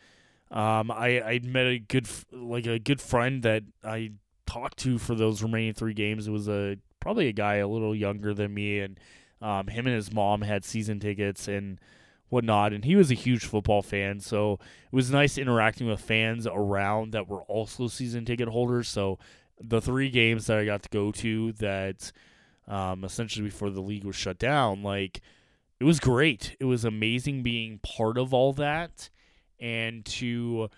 Um, 0.50 0.90
I 0.90 1.20
I 1.22 1.40
met 1.42 1.66
a 1.66 1.78
good 1.78 2.06
like 2.30 2.66
a 2.66 2.78
good 2.78 3.00
friend 3.00 3.42
that 3.42 3.62
I 3.82 4.12
talked 4.46 4.78
to 4.78 4.98
for 4.98 5.14
those 5.14 5.42
remaining 5.42 5.72
three 5.72 5.94
games. 5.94 6.28
It 6.28 6.30
was 6.30 6.48
a 6.48 6.76
probably 7.00 7.28
a 7.28 7.32
guy 7.32 7.56
a 7.56 7.68
little 7.68 7.94
younger 7.94 8.34
than 8.34 8.52
me, 8.52 8.80
and 8.80 9.00
um, 9.40 9.68
him 9.68 9.86
and 9.86 9.96
his 9.96 10.12
mom 10.12 10.42
had 10.42 10.64
season 10.64 11.00
tickets 11.00 11.48
and 11.48 11.80
whatnot, 12.28 12.72
and 12.72 12.84
he 12.84 12.96
was 12.96 13.10
a 13.10 13.14
huge 13.14 13.44
football 13.44 13.82
fan. 13.82 14.20
So 14.20 14.54
it 14.54 14.94
was 14.94 15.10
nice 15.10 15.38
interacting 15.38 15.86
with 15.86 16.00
fans 16.00 16.46
around 16.46 17.12
that 17.12 17.28
were 17.28 17.42
also 17.42 17.88
season 17.88 18.24
ticket 18.24 18.48
holders. 18.48 18.88
So 18.88 19.18
the 19.60 19.80
three 19.80 20.10
games 20.10 20.46
that 20.46 20.58
I 20.58 20.64
got 20.64 20.82
to 20.82 20.88
go 20.88 21.12
to 21.12 21.52
that 21.54 22.12
um, 22.72 23.04
essentially 23.04 23.44
before 23.44 23.68
the 23.68 23.82
league 23.82 24.04
was 24.04 24.16
shut 24.16 24.38
down, 24.38 24.82
like 24.82 25.20
it 25.78 25.84
was 25.84 26.00
great. 26.00 26.56
It 26.58 26.64
was 26.64 26.84
amazing 26.84 27.42
being 27.42 27.80
part 27.82 28.16
of 28.16 28.32
all 28.32 28.54
that 28.54 29.10
and 29.60 30.04
to 30.06 30.70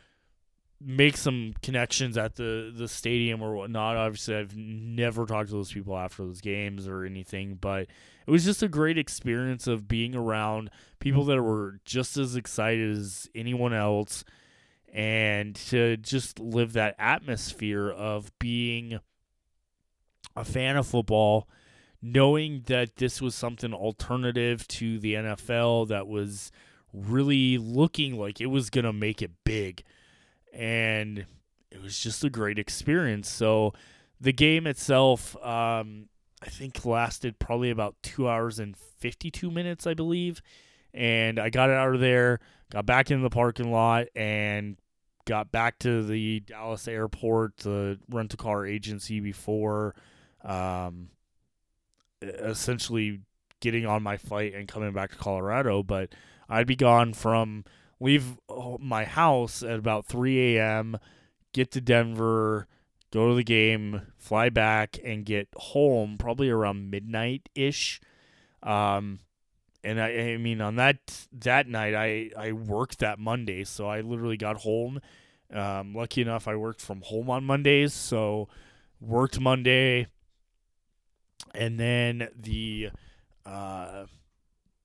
make 0.81 1.17
some 1.17 1.55
connections 1.63 2.19
at 2.19 2.35
the 2.35 2.73
the 2.77 2.89
stadium 2.89 3.41
or 3.41 3.55
whatnot. 3.55 3.97
Obviously, 3.97 4.35
I've 4.35 4.57
never 4.57 5.25
talked 5.25 5.51
to 5.51 5.55
those 5.55 5.73
people 5.73 5.97
after 5.97 6.25
those 6.25 6.41
games 6.41 6.89
or 6.89 7.05
anything, 7.05 7.59
but 7.61 7.87
it 8.27 8.31
was 8.31 8.45
just 8.45 8.63
a 8.63 8.69
great 8.69 8.99
experience 8.99 9.69
of 9.69 9.87
being 9.87 10.17
around 10.17 10.71
people 10.99 11.25
that 11.27 11.41
were 11.41 11.79
just 11.85 12.17
as 12.17 12.35
excited 12.35 12.91
as 12.91 13.29
anyone 13.37 13.73
else, 13.73 14.25
and 14.93 15.55
to 15.55 15.97
just 15.99 16.41
live 16.41 16.73
that 16.73 16.97
atmosphere 16.99 17.89
of 17.89 18.37
being 18.41 18.99
a 20.35 20.45
fan 20.45 20.77
of 20.77 20.89
football. 20.89 21.49
Knowing 22.07 22.63
that 22.67 22.97
this 22.97 23.23
was 23.23 23.35
something 23.35 23.73
alternative 23.73 24.69
to 24.69 24.99
the 24.99 25.15
NFL 25.15 25.89
that 25.89 26.07
was 26.07 26.53
really 26.93 27.57
looking 27.57 28.19
like 28.19 28.41
it 28.41 28.47
was 28.47 28.69
going 28.69 28.85
to 28.85 28.93
make 28.93 29.23
it 29.23 29.31
big 29.43 29.83
and 30.53 31.27
it 31.71 31.83
was 31.83 31.99
just 31.99 32.23
a 32.25 32.31
great 32.31 32.59
experience. 32.59 33.29
So 33.29 33.75
the 34.21 34.33
game 34.33 34.67
itself, 34.67 35.37
um, 35.45 36.09
I 36.41 36.47
think, 36.47 36.85
lasted 36.85 37.39
probably 37.39 37.71
about 37.71 37.97
two 38.03 38.29
hours 38.29 38.59
and 38.59 38.77
52 38.77 39.51
minutes, 39.51 39.87
I 39.87 39.95
believe. 39.95 40.41
And 40.93 41.41
I 41.41 41.51
got 41.51 41.71
out 41.71 41.95
of 41.95 42.01
there, 42.01 42.39
got 42.71 42.87
back 42.87 43.11
in 43.11 43.23
the 43.23 43.31
parking 43.31 43.73
lot, 43.73 44.07
and 44.15 44.77
got 45.25 45.51
back 45.51 45.81
to 45.81 46.05
the 46.05 46.41
Dallas 46.41 46.87
airport, 46.87 47.57
the 47.59 47.99
rental 48.09 48.37
car 48.37 48.65
agency 48.65 49.19
before 49.19 49.97
um, 50.45 51.09
essentially 52.29 53.21
getting 53.61 53.87
on 53.87 54.03
my 54.03 54.17
flight 54.17 54.55
and 54.55 54.69
coming 54.69 54.93
back 54.93 55.11
to 55.11 55.17
Colorado. 55.17 55.83
But 55.83 56.15
I'd 56.49 56.67
be 56.67 56.77
gone 56.77 57.15
from 57.15 57.65
leave 58.01 58.39
uh, 58.49 58.77
my 58.79 59.05
house 59.05 59.63
at 59.63 59.79
about 59.79 60.07
3 60.07 60.57
a.m., 60.57 60.99
get 61.53 61.71
to 61.73 61.81
Denver, 61.81 62.67
go 63.13 63.29
to 63.29 63.35
the 63.35 63.45
game, 63.45 64.03
fly 64.17 64.49
back, 64.49 64.99
and 65.05 65.25
get 65.25 65.49
home 65.57 66.17
probably 66.19 66.51
around 66.51 66.91
midnight 66.91 67.49
ish. 67.55 68.01
Um, 68.63 69.21
and 69.85 70.01
I, 70.01 70.09
I 70.09 70.37
mean, 70.39 70.61
on 70.61 70.77
that 70.77 71.27
that 71.33 71.69
night, 71.69 71.95
I 71.95 72.31
I 72.37 72.53
worked 72.53 73.01
that 73.01 73.19
Monday, 73.19 73.65
so 73.65 73.87
I 73.87 74.01
literally 74.01 74.39
got 74.39 74.57
home. 74.59 75.01
Um, 75.53 75.95
lucky 75.95 76.23
enough, 76.23 76.49
I 76.49 76.57
worked 76.57 76.81
from 76.81 77.03
home 77.03 77.31
on 77.31 77.45
Mondays, 77.45 77.93
so 77.93 78.49
worked 79.01 79.39
Monday, 79.39 80.09
and 81.55 81.79
then 81.79 82.29
the 82.39 82.91
uh, 83.45 84.07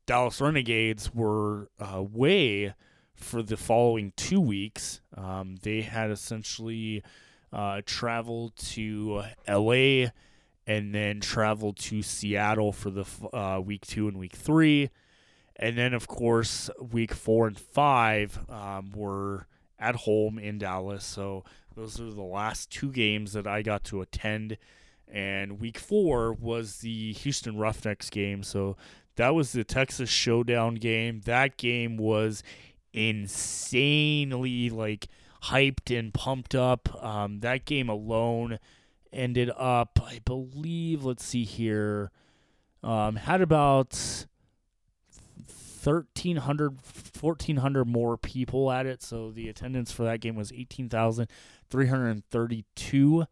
Dallas 0.05 0.41
Renegades 0.41 1.14
were 1.14 1.70
away 1.80 2.74
for 3.14 3.43
the 3.43 3.57
following 3.57 4.14
two 4.16 4.41
weeks. 4.41 5.01
Um, 5.16 5.57
they 5.62 5.82
had 5.82 6.10
essentially 6.10 7.03
uh, 7.51 7.82
traveled 7.86 8.55
to 8.57 9.24
LA 9.47 10.07
and 10.66 10.93
then 10.93 11.20
traveled 11.20 11.78
to 11.78 12.01
Seattle 12.01 12.72
for 12.72 12.89
the 12.89 13.05
uh, 13.34 13.60
week 13.60 13.86
two 13.86 14.07
and 14.07 14.18
week 14.18 14.36
three. 14.36 14.89
And 15.55 15.78
then, 15.78 15.93
of 15.93 16.07
course, 16.07 16.70
week 16.80 17.14
four 17.14 17.47
and 17.47 17.60
five 17.60 18.39
um, 18.49 18.91
were 18.95 19.47
at 19.78 19.95
home 19.95 20.39
in 20.39 20.57
Dallas. 20.57 21.03
So 21.03 21.43
those 21.76 21.99
are 21.99 22.12
the 22.12 22.22
last 22.22 22.70
two 22.70 22.91
games 22.91 23.34
that 23.34 23.47
I 23.47 23.62
got 23.62 23.84
to 23.86 24.01
attend. 24.01 24.57
And 25.10 25.60
week 25.60 25.80
four 25.80 26.34
was 26.34 26.78
the 26.78 27.14
Houston 27.14 27.57
Roughnecks 27.57 28.10
game. 28.10 28.43
So 28.43 28.78
that 29.16 29.34
was 29.34 29.51
the 29.51 29.64
Texas 29.64 30.10
Showdown 30.10 30.76
game. 30.76 31.22
That 31.26 31.57
game 31.57 31.97
was 31.97 32.43
insanely 32.93 34.70
like 34.70 35.07
hyped 35.43 35.97
and 35.97 36.14
pumped 36.14 36.55
up. 36.55 37.03
Um, 37.03 37.39
that 37.39 37.66
game 37.66 37.89
alone 37.89 38.60
ended 39.12 39.49
up, 39.57 39.99
I 40.03 40.20
believe, 40.24 41.03
let's 41.03 41.26
see 41.26 41.43
here, 41.43 42.12
um, 42.84 43.16
had 43.16 43.41
about 43.41 44.26
1,300, 45.84 46.78
1,400 47.20 47.86
more 47.86 48.16
people 48.18 48.72
at 48.72 48.86
it. 48.86 49.01
So 49.01 49.32
the 49.32 49.49
attendance 49.49 49.91
for 49.91 50.03
that 50.03 50.22
game 50.22 50.36
was 50.36 50.51
18,332. 50.51 53.26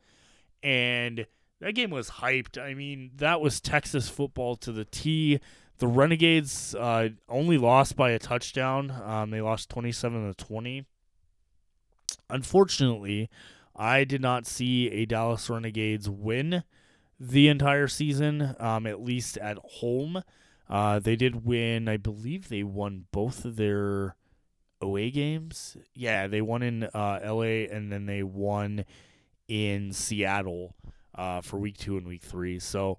And 0.63 1.27
that 1.59 1.73
game 1.73 1.89
was 1.89 2.09
hyped. 2.09 2.61
I 2.61 2.73
mean, 2.73 3.11
that 3.15 3.41
was 3.41 3.59
Texas 3.59 4.09
football 4.09 4.55
to 4.57 4.71
the 4.71 4.85
T. 4.85 5.39
The 5.79 5.87
Renegades 5.87 6.75
uh, 6.75 7.09
only 7.29 7.57
lost 7.57 7.95
by 7.95 8.11
a 8.11 8.19
touchdown. 8.19 8.91
Um, 9.03 9.29
they 9.29 9.41
lost 9.41 9.69
27 9.69 10.33
to 10.33 10.45
20. 10.45 10.85
Unfortunately, 12.29 13.29
I 13.75 14.03
did 14.03 14.21
not 14.21 14.47
see 14.47 14.89
a 14.89 15.05
Dallas 15.05 15.49
Renegades 15.49 16.09
win 16.09 16.63
the 17.19 17.47
entire 17.47 17.87
season, 17.87 18.55
um, 18.59 18.85
at 18.85 19.01
least 19.01 19.37
at 19.37 19.57
home. 19.57 20.23
Uh, 20.69 20.99
they 20.99 21.15
did 21.15 21.45
win, 21.45 21.87
I 21.87 21.97
believe 21.97 22.49
they 22.49 22.63
won 22.63 23.05
both 23.11 23.45
of 23.45 23.55
their 23.55 24.15
away 24.81 25.09
games. 25.09 25.77
Yeah, 25.93 26.27
they 26.27 26.41
won 26.41 26.61
in 26.61 26.83
uh, 26.83 27.19
LA 27.23 27.65
and 27.71 27.91
then 27.91 28.05
they 28.05 28.23
won 28.23 28.83
in 29.47 29.93
Seattle 29.93 30.75
uh, 31.17 31.41
for 31.41 31.57
week 31.57 31.77
two 31.77 31.97
and 31.97 32.07
week 32.07 32.21
three. 32.21 32.59
So 32.59 32.97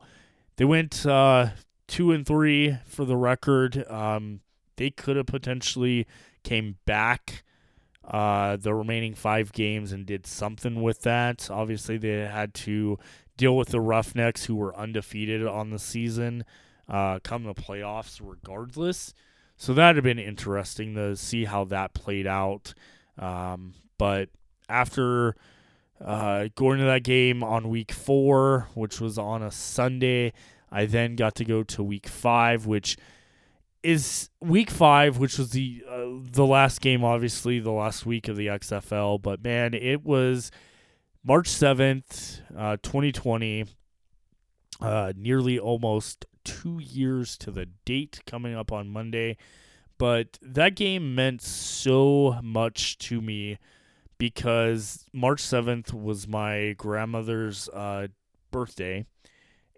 they 0.56 0.64
went 0.64 1.06
uh, 1.06 1.48
two 1.86 2.12
and 2.12 2.26
three 2.26 2.76
for 2.86 3.04
the 3.04 3.16
record. 3.16 3.84
Um, 3.88 4.40
they 4.76 4.90
could 4.90 5.16
have 5.16 5.26
potentially 5.26 6.06
came 6.42 6.76
back 6.84 7.44
uh, 8.04 8.56
the 8.56 8.74
remaining 8.74 9.14
five 9.14 9.52
games 9.52 9.92
and 9.92 10.06
did 10.06 10.26
something 10.26 10.80
with 10.80 11.02
that. 11.02 11.50
Obviously, 11.50 11.98
they 11.98 12.20
had 12.20 12.54
to 12.54 12.98
deal 13.36 13.56
with 13.56 13.68
the 13.68 13.80
Roughnecks, 13.80 14.46
who 14.46 14.56
were 14.56 14.76
undefeated 14.76 15.46
on 15.46 15.70
the 15.70 15.78
season, 15.78 16.44
uh, 16.88 17.18
come 17.22 17.44
the 17.44 17.54
playoffs 17.54 18.20
regardless. 18.22 19.14
So 19.56 19.74
that'd 19.74 19.96
have 19.96 20.04
been 20.04 20.18
interesting 20.18 20.94
to 20.94 21.16
see 21.16 21.44
how 21.44 21.64
that 21.64 21.92
played 21.92 22.26
out. 22.26 22.74
Um, 23.18 23.74
but 23.98 24.30
after 24.68 25.36
uh, 26.04 26.48
going 26.54 26.78
to 26.78 26.84
that 26.84 27.02
game 27.02 27.42
on 27.42 27.68
week 27.68 27.92
four, 27.92 28.68
which 28.74 29.00
was 29.00 29.18
on 29.18 29.42
a 29.42 29.50
Sunday, 29.50 30.32
I 30.70 30.86
then 30.86 31.16
got 31.16 31.34
to 31.36 31.44
go 31.44 31.62
to 31.64 31.82
week 31.82 32.08
five, 32.08 32.66
which 32.66 32.96
is 33.82 34.30
week 34.40 34.70
five, 34.70 35.18
which 35.18 35.38
was 35.38 35.50
the 35.50 35.82
uh, 35.88 36.06
the 36.30 36.46
last 36.46 36.80
game, 36.80 37.04
obviously 37.04 37.58
the 37.58 37.72
last 37.72 38.06
week 38.06 38.28
of 38.28 38.36
the 38.36 38.46
XFL. 38.46 39.20
But 39.20 39.42
man, 39.42 39.74
it 39.74 40.04
was 40.04 40.50
March 41.24 41.48
seventh, 41.48 42.40
uh, 42.56 42.76
twenty 42.82 43.12
twenty. 43.12 43.64
Uh, 44.80 45.12
nearly 45.16 45.58
almost 45.58 46.24
two 46.44 46.78
years 46.78 47.36
to 47.36 47.50
the 47.50 47.66
date 47.84 48.20
coming 48.26 48.54
up 48.54 48.70
on 48.70 48.88
Monday. 48.88 49.36
But 49.98 50.38
that 50.40 50.76
game 50.76 51.16
meant 51.16 51.42
so 51.42 52.38
much 52.42 52.96
to 52.98 53.20
me 53.20 53.58
because 54.18 55.06
March 55.12 55.42
7th 55.42 55.92
was 55.92 56.28
my 56.28 56.74
grandmother's 56.76 57.68
uh, 57.70 58.08
birthday 58.50 59.06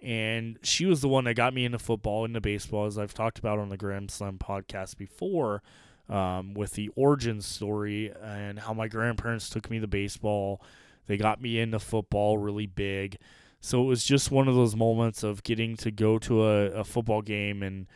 and 0.02 0.58
she 0.62 0.86
was 0.86 1.00
the 1.00 1.08
one 1.08 1.24
that 1.24 1.34
got 1.34 1.52
me 1.52 1.64
into 1.64 1.78
football, 1.78 2.24
into 2.24 2.40
baseball, 2.40 2.86
as 2.86 2.96
I've 2.96 3.12
talked 3.12 3.38
about 3.38 3.58
on 3.58 3.68
the 3.68 3.76
Graham 3.76 4.08
Slam 4.08 4.38
podcast 4.38 4.96
before, 4.96 5.62
um, 6.08 6.54
with 6.54 6.72
the 6.72 6.90
origin 6.96 7.40
story 7.42 8.12
and 8.22 8.58
how 8.58 8.72
my 8.72 8.88
grandparents 8.88 9.50
took 9.50 9.70
me 9.70 9.78
to 9.78 9.86
baseball. 9.86 10.62
They 11.06 11.16
got 11.16 11.42
me 11.42 11.58
into 11.58 11.78
football 11.78 12.38
really 12.38 12.66
big. 12.66 13.18
So 13.60 13.82
it 13.82 13.86
was 13.86 14.04
just 14.04 14.30
one 14.30 14.48
of 14.48 14.54
those 14.54 14.74
moments 14.74 15.22
of 15.22 15.42
getting 15.42 15.76
to 15.78 15.90
go 15.90 16.18
to 16.20 16.46
a, 16.46 16.70
a 16.70 16.84
football 16.84 17.20
game 17.20 17.62
and 17.62 17.86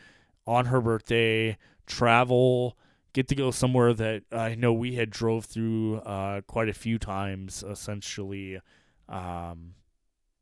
on 0.45 0.67
her 0.67 0.79
birthday, 0.79 1.57
travel, 1.87 2.77
get 3.15 3.27
to 3.29 3.35
go 3.35 3.49
somewhere 3.49 3.95
that 3.95 4.23
I 4.31 4.53
know 4.53 4.73
we 4.73 4.93
had 4.93 5.09
drove 5.09 5.45
through 5.45 5.97
uh, 6.01 6.41
quite 6.41 6.69
a 6.69 6.73
few 6.73 6.99
times, 6.99 7.63
essentially. 7.67 8.59
Um, 9.09 9.73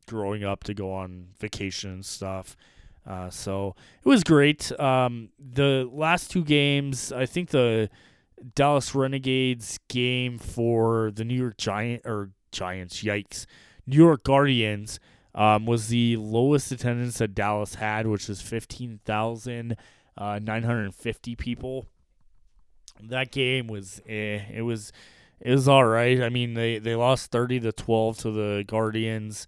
growing 0.05 0.43
up 0.43 0.63
to 0.65 0.74
go 0.74 0.91
on 0.91 1.28
vacation 1.39 1.91
and 1.91 2.05
stuff. 2.05 2.57
Uh, 3.07 3.30
so 3.30 3.76
it 4.03 4.09
was 4.09 4.24
great. 4.24 4.78
Um, 4.80 5.30
the 5.39 5.89
last 5.91 6.32
two 6.32 6.43
games, 6.43 7.11
I 7.11 7.26
think 7.26 7.49
the 7.49 7.89
Dallas 8.55 8.93
Renegades 8.93 9.80
game 9.88 10.38
for 10.38 11.11
the 11.11 11.24
New 11.24 11.36
York 11.36 11.57
Giant 11.57 12.01
or 12.05 12.32
Giants, 12.51 13.03
yikes, 13.03 13.45
New 13.86 13.97
York 13.97 14.24
Guardians 14.24 14.99
um, 15.36 15.65
was 15.65 15.88
the 15.88 16.17
lowest 16.17 16.71
attendance 16.71 17.17
that 17.17 17.36
Dallas 17.36 17.76
had, 17.76 18.07
which 18.07 18.28
was 18.28 18.41
fifteen 18.41 18.99
thousand 19.03 19.76
uh, 20.17 20.39
nine 20.41 20.63
hundred 20.63 20.93
fifty 20.93 21.36
people. 21.36 21.88
That 23.01 23.31
game 23.31 23.67
was 23.67 24.01
eh, 24.07 24.41
it 24.53 24.63
was 24.63 24.91
it 25.39 25.51
was 25.51 25.67
all 25.67 25.85
right. 25.85 26.21
I 26.21 26.29
mean, 26.29 26.53
they 26.53 26.79
they 26.79 26.95
lost 26.95 27.31
thirty 27.31 27.59
to 27.61 27.71
twelve 27.71 28.17
to 28.19 28.31
the 28.31 28.63
Guardians 28.65 29.47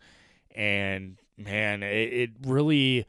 and 0.56 1.18
man, 1.38 1.84
it, 1.84 2.14
it 2.14 2.30
really 2.46 3.06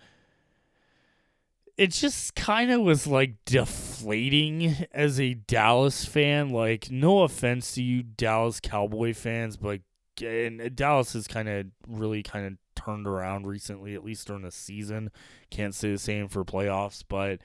it 1.76 1.90
just 1.90 2.34
kind 2.34 2.70
of 2.70 2.80
was 2.80 3.06
like 3.06 3.44
deflating 3.44 4.86
as 4.92 5.20
a 5.20 5.34
Dallas 5.34 6.04
fan. 6.04 6.50
Like, 6.50 6.90
no 6.90 7.22
offense 7.22 7.74
to 7.74 7.82
you 7.82 8.02
Dallas 8.02 8.60
Cowboy 8.60 9.14
fans, 9.14 9.56
but 9.56 9.80
and 10.22 10.74
Dallas 10.74 11.12
has 11.12 11.26
kind 11.28 11.48
of 11.48 11.66
really 11.86 12.22
kind 12.22 12.46
of 12.46 12.54
turned 12.74 13.06
around 13.06 13.46
recently, 13.46 13.94
at 13.94 14.04
least 14.04 14.26
during 14.26 14.42
the 14.42 14.50
season. 14.50 15.10
Can't 15.50 15.74
say 15.74 15.92
the 15.92 15.98
same 15.98 16.28
for 16.28 16.44
playoffs, 16.44 17.04
but 17.06 17.40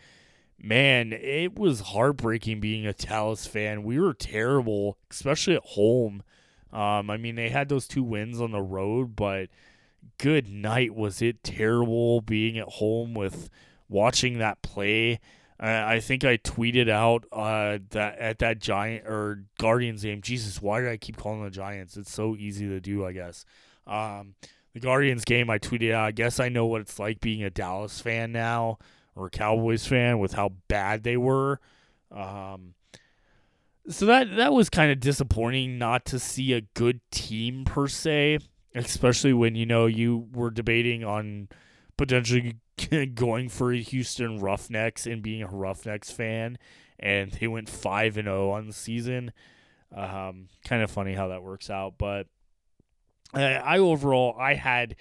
man, 0.62 1.14
it 1.14 1.58
was 1.58 1.82
heartbreaking 1.82 2.60
being 2.60 2.86
a 2.86 2.94
Dallas 2.94 3.48
fan. 3.48 3.84
We 3.84 4.00
were 4.00 4.14
terrible, 4.14 4.98
especially 5.10 5.56
at 5.56 5.64
home. 5.64 6.24
Um, 6.72 7.10
I 7.10 7.18
mean, 7.18 7.36
they 7.36 7.50
had 7.50 7.70
those 7.70 7.88
two 7.88 8.04
wins 8.04 8.40
on 8.40 8.52
the 8.52 8.62
road, 8.62 9.16
but 9.16 9.50
good 10.18 10.48
night 10.48 10.96
was 10.96 11.22
it 11.22 11.44
terrible 11.44 12.22
being 12.22 12.58
at 12.58 12.68
home 12.68 13.14
with 13.14 13.50
watching 13.90 14.38
that 14.38 14.62
play. 14.62 15.20
I, 15.64 16.00
think 16.00 16.26
I 16.26 16.38
tweeted 16.38 16.90
out 16.90 17.26
uh, 17.32 17.78
that 17.92 18.18
at 18.18 18.40
that 18.40 18.58
Giant 18.58 19.06
or 19.06 19.44
Guardians 19.60 20.02
game. 20.02 20.22
Jesus, 20.22 20.60
why 20.60 20.82
did 20.82 20.90
I 20.90 20.98
keep 20.98 21.18
calling 21.18 21.44
the 21.44 21.52
Giants? 21.52 21.98
It's 21.98 22.12
so 22.12 22.36
easy 22.36 22.68
to 22.68 22.80
do, 22.80 23.06
I 23.06 23.12
guess. 23.12 23.46
Um, 23.86 24.34
the 24.74 24.80
Guardians 24.80 25.24
game, 25.24 25.52
I 25.52 25.60
tweeted 25.60 25.94
out. 25.94 26.06
I 26.06 26.12
guess 26.14 26.40
I 26.40 26.50
know 26.50 26.66
what 26.66 26.82
it's 26.82 26.98
like 26.98 27.20
being 27.20 27.44
a 27.44 27.52
Dallas 27.52 28.02
fan 28.02 28.32
now 28.32 28.80
or 29.16 29.28
a 29.28 29.30
Cowboys 29.30 29.86
fan 29.86 30.20
with 30.20 30.34
how 30.34 30.54
bad 30.68 31.04
they 31.04 31.18
were. 31.18 31.60
Um, 32.12 32.74
so 33.88 34.06
that 34.06 34.36
that 34.36 34.54
was 34.54 34.70
kind 34.70 34.92
of 34.92 35.00
disappointing 35.00 35.78
not 35.78 36.06
to 36.06 36.20
see 36.20 36.54
a 36.54 36.62
good 36.62 37.02
team 37.12 37.66
per 37.66 37.88
se 37.88 38.40
especially 38.76 39.34
when 39.34 39.56
you 39.56 39.66
know 39.66 39.86
you 39.86 40.28
were 40.34 40.50
debating 40.50 41.04
on 41.04 41.50
potentially 41.98 42.56
going 43.14 43.50
for 43.50 43.72
Houston 43.72 44.40
Roughnecks 44.40 45.06
and 45.06 45.22
being 45.22 45.44
a 45.44 45.48
Roughnecks 45.48 46.12
fan, 46.12 46.58
and 47.00 47.32
they 47.32 47.48
went 47.48 47.70
five 47.70 48.18
and 48.18 48.26
zero 48.26 48.50
oh 48.50 48.52
on 48.52 48.68
the 48.68 48.74
season. 48.74 49.32
Um, 49.96 50.48
kind 50.64 50.82
of 50.82 50.90
funny 50.90 51.14
how 51.14 51.30
that 51.30 51.44
works 51.44 51.70
out, 51.70 51.96
but 51.98 52.28
I, 53.34 53.56
I 53.56 53.80
overall 53.80 54.36
I 54.40 54.54
had 54.56 54.96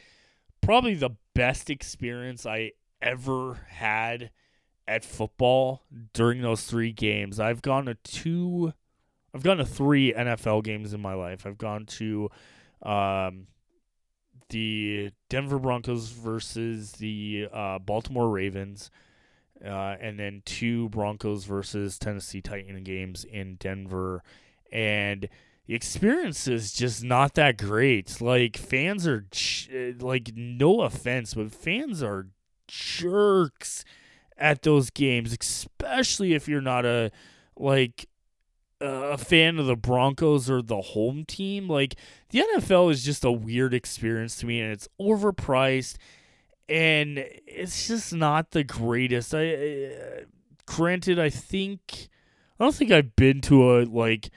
probably 0.60 0.94
the 0.94 1.10
best 1.34 1.70
experience 1.70 2.44
I 2.44 2.72
ever 3.02 3.66
had 3.68 4.30
at 4.86 5.04
football 5.04 5.82
during 6.12 6.42
those 6.42 6.64
three 6.64 6.92
games. 6.92 7.38
I've 7.38 7.62
gone 7.62 7.86
to 7.86 7.94
two, 7.94 8.72
I've 9.34 9.42
gone 9.42 9.58
to 9.58 9.64
three 9.64 10.12
NFL 10.12 10.64
games 10.64 10.92
in 10.92 11.00
my 11.00 11.14
life. 11.14 11.46
I've 11.46 11.58
gone 11.58 11.86
to 11.86 12.30
um, 12.82 13.46
the 14.48 15.12
Denver 15.28 15.58
Broncos 15.58 16.10
versus 16.10 16.92
the 16.92 17.48
uh, 17.52 17.78
Baltimore 17.78 18.28
Ravens, 18.28 18.90
uh, 19.64 19.96
and 20.00 20.18
then 20.18 20.42
two 20.44 20.88
Broncos 20.88 21.44
versus 21.44 21.98
Tennessee 21.98 22.40
Titan 22.40 22.82
games 22.82 23.24
in 23.24 23.56
Denver, 23.56 24.22
and 24.72 25.28
the 25.66 25.74
experience 25.74 26.48
is 26.48 26.72
just 26.72 27.04
not 27.04 27.34
that 27.34 27.56
great. 27.56 28.20
Like 28.20 28.56
fans 28.56 29.06
are 29.06 29.26
like 30.00 30.32
no 30.34 30.80
offense, 30.80 31.34
but 31.34 31.52
fans 31.52 32.02
are 32.02 32.26
jerks 32.70 33.84
at 34.38 34.62
those 34.62 34.90
games, 34.90 35.36
especially 35.38 36.32
if 36.34 36.48
you're 36.48 36.60
not 36.60 36.86
a 36.86 37.10
like 37.56 38.06
a 38.80 39.18
fan 39.18 39.58
of 39.58 39.66
the 39.66 39.76
Broncos 39.76 40.48
or 40.48 40.62
the 40.62 40.80
home 40.80 41.24
team. 41.24 41.68
Like 41.68 41.96
the 42.30 42.40
NFL 42.40 42.90
is 42.90 43.04
just 43.04 43.24
a 43.24 43.32
weird 43.32 43.74
experience 43.74 44.36
to 44.36 44.46
me, 44.46 44.60
and 44.60 44.72
it's 44.72 44.88
overpriced, 45.00 45.96
and 46.68 47.18
it's 47.46 47.86
just 47.86 48.14
not 48.14 48.52
the 48.52 48.64
greatest. 48.64 49.34
I 49.34 49.54
uh, 49.54 50.20
granted, 50.66 51.18
I 51.18 51.28
think 51.28 52.08
I 52.58 52.64
don't 52.64 52.74
think 52.74 52.90
I've 52.90 53.14
been 53.16 53.40
to 53.42 53.78
a 53.78 53.84
like 53.84 54.30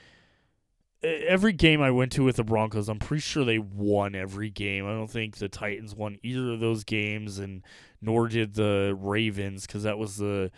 every 1.02 1.52
game 1.52 1.82
I 1.82 1.90
went 1.90 2.12
to 2.12 2.24
with 2.24 2.36
the 2.36 2.44
Broncos. 2.44 2.88
I'm 2.88 2.98
pretty 2.98 3.20
sure 3.20 3.44
they 3.44 3.58
won 3.58 4.14
every 4.14 4.50
game. 4.50 4.86
I 4.86 4.92
don't 4.92 5.10
think 5.10 5.36
the 5.36 5.48
Titans 5.48 5.94
won 5.94 6.18
either 6.22 6.52
of 6.52 6.60
those 6.60 6.84
games, 6.84 7.38
and 7.38 7.62
nor 8.04 8.28
did 8.28 8.54
the 8.54 8.96
Ravens 8.98 9.66
because 9.66 9.82
that 9.82 9.98
was 9.98 10.16
the 10.16 10.50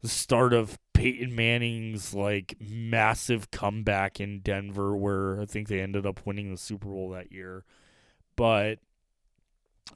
the 0.00 0.08
start 0.08 0.52
of 0.52 0.78
Peyton 0.92 1.34
Manning's 1.34 2.14
like 2.14 2.56
massive 2.60 3.50
comeback 3.50 4.20
in 4.20 4.40
Denver, 4.40 4.96
where 4.96 5.40
I 5.40 5.44
think 5.44 5.68
they 5.68 5.80
ended 5.80 6.06
up 6.06 6.26
winning 6.26 6.50
the 6.50 6.58
Super 6.58 6.88
Bowl 6.88 7.10
that 7.10 7.32
year. 7.32 7.64
But 8.36 8.78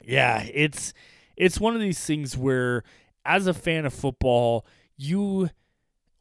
yeah, 0.03 0.47
it's 0.53 0.93
it's 1.37 1.61
one 1.61 1.75
of 1.75 1.81
these 1.81 2.05
things 2.05 2.37
where, 2.37 2.83
as 3.25 3.47
a 3.47 3.55
fan 3.55 3.85
of 3.85 3.93
football, 3.93 4.67
you 4.97 5.51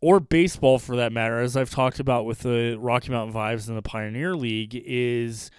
or 0.02 0.20
baseball 0.20 0.80
for 0.80 0.96
that 0.96 1.12
matter, 1.12 1.40
as 1.40 1.56
I've 1.56 1.70
talked 1.70 2.00
about 2.00 2.26
with 2.26 2.40
the 2.40 2.76
Rocky 2.80 3.12
Mountain 3.12 3.36
Vibes 3.36 3.68
and 3.68 3.78
the 3.78 3.84
Pioneer 3.84 4.36
League, 4.36 4.82
is 4.86 5.52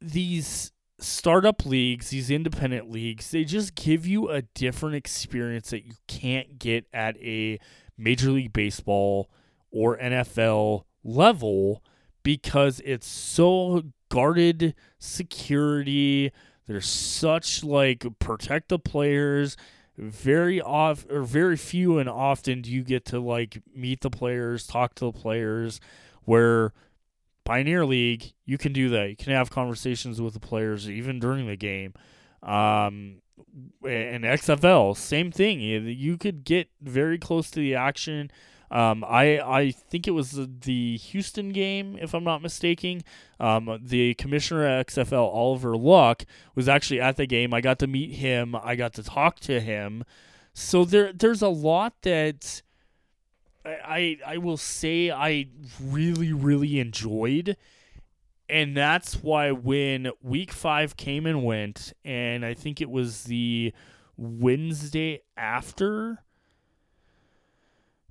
these 0.00 0.72
startup 1.02 1.66
leagues, 1.66 2.10
these 2.10 2.30
independent 2.30 2.90
leagues, 2.90 3.30
they 3.30 3.44
just 3.44 3.74
give 3.74 4.06
you 4.06 4.28
a 4.30 4.42
different 4.42 4.96
experience 4.96 5.70
that 5.70 5.84
you 5.84 5.94
can't 6.06 6.58
get 6.58 6.86
at 6.92 7.16
a 7.18 7.58
Major 7.98 8.30
League 8.30 8.52
Baseball 8.52 9.30
or 9.70 9.96
NFL 9.98 10.84
level 11.04 11.82
because 12.22 12.80
it's 12.84 13.06
so 13.06 13.82
guarded 14.08 14.74
security. 14.98 16.32
There's 16.66 16.88
such 16.88 17.64
like 17.64 18.06
protect 18.18 18.68
the 18.68 18.78
players. 18.78 19.56
Very 19.98 20.60
off 20.60 21.04
or 21.10 21.22
very 21.22 21.56
few 21.56 21.98
and 21.98 22.08
often 22.08 22.62
do 22.62 22.70
you 22.70 22.82
get 22.82 23.04
to 23.06 23.20
like 23.20 23.62
meet 23.74 24.00
the 24.00 24.10
players, 24.10 24.66
talk 24.66 24.94
to 24.96 25.06
the 25.06 25.12
players. 25.12 25.80
Where 26.24 26.72
Pioneer 27.44 27.84
League, 27.84 28.32
you 28.44 28.58
can 28.58 28.72
do 28.72 28.88
that. 28.90 29.10
You 29.10 29.16
can 29.16 29.32
have 29.32 29.50
conversations 29.50 30.20
with 30.20 30.34
the 30.34 30.40
players 30.40 30.88
even 30.88 31.18
during 31.18 31.46
the 31.46 31.56
game. 31.56 31.94
Um, 32.42 33.22
and 33.86 34.24
XFL, 34.24 34.96
same 34.96 35.32
thing. 35.32 35.60
You 35.60 36.16
could 36.16 36.44
get 36.44 36.68
very 36.80 37.18
close 37.18 37.50
to 37.50 37.60
the 37.60 37.74
action. 37.74 38.30
Um, 38.70 39.04
I 39.06 39.38
I 39.38 39.70
think 39.70 40.08
it 40.08 40.12
was 40.12 40.32
the, 40.32 40.96
Houston 40.96 41.50
game, 41.50 41.98
if 42.00 42.14
I'm 42.14 42.24
not 42.24 42.40
mistaken. 42.40 43.02
Um, 43.38 43.78
the 43.82 44.14
commissioner 44.14 44.64
at 44.64 44.86
XFL, 44.86 45.12
Oliver 45.12 45.76
Luck, 45.76 46.24
was 46.54 46.70
actually 46.70 47.00
at 47.00 47.16
the 47.16 47.26
game. 47.26 47.52
I 47.52 47.60
got 47.60 47.78
to 47.80 47.86
meet 47.86 48.14
him. 48.14 48.56
I 48.56 48.74
got 48.76 48.94
to 48.94 49.02
talk 49.02 49.40
to 49.40 49.60
him. 49.60 50.04
So 50.54 50.86
there 50.86 51.12
there's 51.12 51.42
a 51.42 51.48
lot 51.48 51.94
that 52.02 52.62
I 53.64 54.18
I, 54.26 54.36
will 54.38 54.56
say 54.56 55.10
I 55.10 55.46
really 55.80 56.32
really 56.32 56.80
enjoyed. 56.80 57.56
And 58.48 58.76
that's 58.76 59.22
why 59.22 59.50
when 59.52 60.10
week 60.20 60.52
five 60.52 60.96
came 60.96 61.26
and 61.26 61.42
went, 61.42 61.94
and 62.04 62.44
I 62.44 62.54
think 62.54 62.80
it 62.80 62.90
was 62.90 63.24
the 63.24 63.72
Wednesday 64.16 65.22
after 65.36 66.22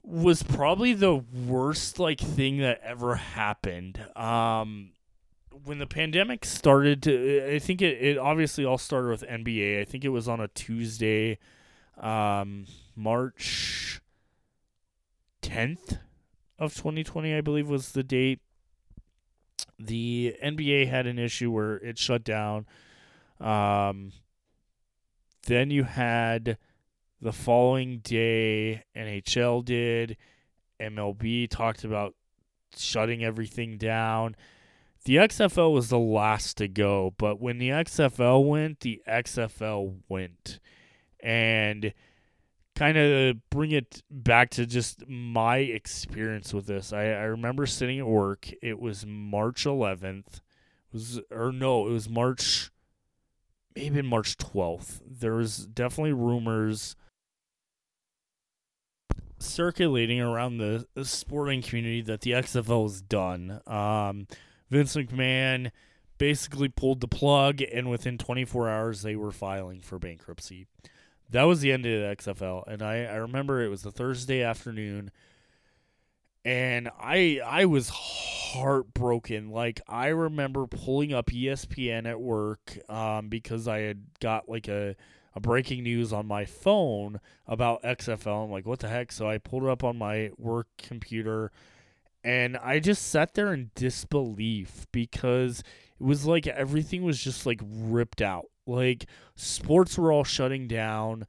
was 0.03 0.41
probably 0.41 0.93
the 0.93 1.15
worst 1.15 1.99
like 1.99 2.19
thing 2.19 2.57
that 2.57 2.81
ever 2.83 3.15
happened. 3.15 4.03
Um, 4.15 4.91
when 5.63 5.77
the 5.77 5.85
pandemic 5.85 6.43
started 6.43 7.03
to, 7.03 7.53
I 7.53 7.59
think 7.59 7.81
it, 7.81 8.01
it 8.01 8.17
obviously 8.17 8.65
all 8.65 8.79
started 8.79 9.09
with 9.09 9.23
NBA. 9.23 9.79
I 9.79 9.85
think 9.85 10.03
it 10.03 10.09
was 10.09 10.27
on 10.27 10.39
a 10.39 10.47
Tuesday, 10.47 11.37
um, 11.99 12.65
March 12.95 14.00
10th 15.41 15.99
of 16.59 16.75
2020, 16.75 17.35
I 17.35 17.41
believe 17.41 17.67
was 17.67 17.91
the 17.91 18.03
date. 18.03 18.39
The 19.79 20.35
NBA 20.43 20.87
had 20.87 21.07
an 21.07 21.17
issue 21.17 21.51
where 21.51 21.77
it 21.77 21.97
shut 21.97 22.23
down. 22.23 22.65
Um, 23.39 24.11
then 25.47 25.71
you 25.71 25.83
had 25.83 26.57
the 27.19 27.31
following 27.31 27.99
day, 27.99 28.83
NHL 28.95 29.65
did. 29.65 30.17
MLB 30.79 31.49
talked 31.49 31.83
about 31.83 32.15
shutting 32.75 33.23
everything 33.23 33.77
down. 33.77 34.35
The 35.05 35.15
XFL 35.15 35.73
was 35.73 35.89
the 35.89 35.99
last 35.99 36.57
to 36.57 36.67
go, 36.67 37.13
but 37.17 37.41
when 37.41 37.57
the 37.57 37.69
XFL 37.69 38.47
went, 38.47 38.81
the 38.81 39.01
XFL 39.07 39.95
went. 40.07 40.59
And 41.19 41.93
kind 42.75 42.97
of 42.97 43.49
bring 43.49 43.71
it 43.71 44.01
back 44.09 44.49
to 44.51 44.65
just 44.65 45.07
my 45.07 45.57
experience 45.57 46.53
with 46.53 46.67
this. 46.67 46.93
I, 46.93 47.03
I 47.05 47.23
remember 47.23 47.65
sitting 47.65 47.99
at 47.99 48.07
work. 48.07 48.49
It 48.61 48.79
was 48.79 49.05
March 49.05 49.65
11th. 49.65 50.35
It 50.35 50.93
was 50.93 51.21
or 51.31 51.51
no, 51.51 51.87
it 51.87 51.91
was 51.91 52.09
March 52.09 52.71
maybe 53.75 54.01
March 54.01 54.37
12th. 54.37 55.01
There 55.05 55.35
was 55.35 55.67
definitely 55.67 56.13
rumors 56.13 56.95
circulating 59.39 60.21
around 60.21 60.57
the, 60.57 60.85
the 60.93 61.05
sporting 61.05 61.61
community 61.61 62.01
that 62.01 62.21
the 62.21 62.31
XFL 62.31 62.83
was 62.83 63.01
done. 63.01 63.61
Um, 63.67 64.27
Vince 64.69 64.95
McMahon 64.95 65.71
basically 66.17 66.69
pulled 66.69 67.01
the 67.01 67.07
plug, 67.07 67.61
and 67.73 67.89
within 67.89 68.17
24 68.17 68.69
hours, 68.69 69.01
they 69.01 69.15
were 69.15 69.31
filing 69.31 69.81
for 69.81 69.97
bankruptcy. 69.97 70.67
That 71.31 71.43
was 71.43 71.61
the 71.61 71.71
end 71.71 71.85
of 71.85 71.91
the 71.91 72.15
XFL, 72.15 72.67
and 72.67 72.81
I, 72.81 73.05
I 73.05 73.15
remember 73.15 73.61
it 73.61 73.69
was 73.69 73.85
a 73.85 73.91
Thursday 73.91 74.43
afternoon, 74.43 75.11
and 76.43 76.89
I 76.99 77.39
I 77.45 77.65
was 77.65 77.89
heartbroken. 77.89 79.49
Like 79.49 79.81
I 79.87 80.07
remember 80.07 80.67
pulling 80.67 81.13
up 81.13 81.27
ESPN 81.27 82.05
at 82.07 82.19
work 82.19 82.77
um, 82.89 83.29
because 83.29 83.67
I 83.67 83.79
had 83.79 84.03
got 84.19 84.49
like 84.49 84.67
a 84.67 84.95
a 85.33 85.39
breaking 85.39 85.83
news 85.83 86.11
on 86.11 86.27
my 86.27 86.45
phone 86.45 87.19
about 87.47 87.83
XFL. 87.83 88.45
I'm 88.45 88.51
like, 88.51 88.65
what 88.65 88.79
the 88.79 88.89
heck? 88.89 89.11
So 89.11 89.29
I 89.29 89.37
pulled 89.37 89.63
it 89.63 89.69
up 89.69 89.83
on 89.83 89.97
my 89.97 90.31
work 90.37 90.67
computer 90.77 91.51
and 92.23 92.57
I 92.57 92.79
just 92.79 93.07
sat 93.07 93.33
there 93.33 93.53
in 93.53 93.71
disbelief 93.75 94.85
because 94.91 95.59
it 95.59 96.03
was 96.03 96.25
like 96.25 96.47
everything 96.47 97.03
was 97.03 97.23
just 97.23 97.45
like 97.45 97.61
ripped 97.63 98.21
out. 98.21 98.50
Like 98.65 99.05
sports 99.35 99.97
were 99.97 100.11
all 100.11 100.23
shutting 100.23 100.67
down. 100.67 101.25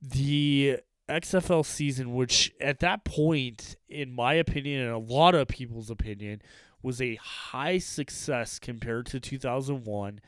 The 0.00 0.78
XFL 1.08 1.64
season, 1.64 2.14
which 2.14 2.52
at 2.60 2.80
that 2.80 3.04
point, 3.04 3.76
in 3.88 4.12
my 4.12 4.34
opinion, 4.34 4.82
and 4.82 4.92
a 4.92 4.98
lot 4.98 5.34
of 5.34 5.48
people's 5.48 5.90
opinion, 5.90 6.42
was 6.82 7.00
a 7.00 7.16
high 7.16 7.78
success 7.78 8.58
compared 8.58 9.06
to 9.06 9.18
2001 9.18 10.20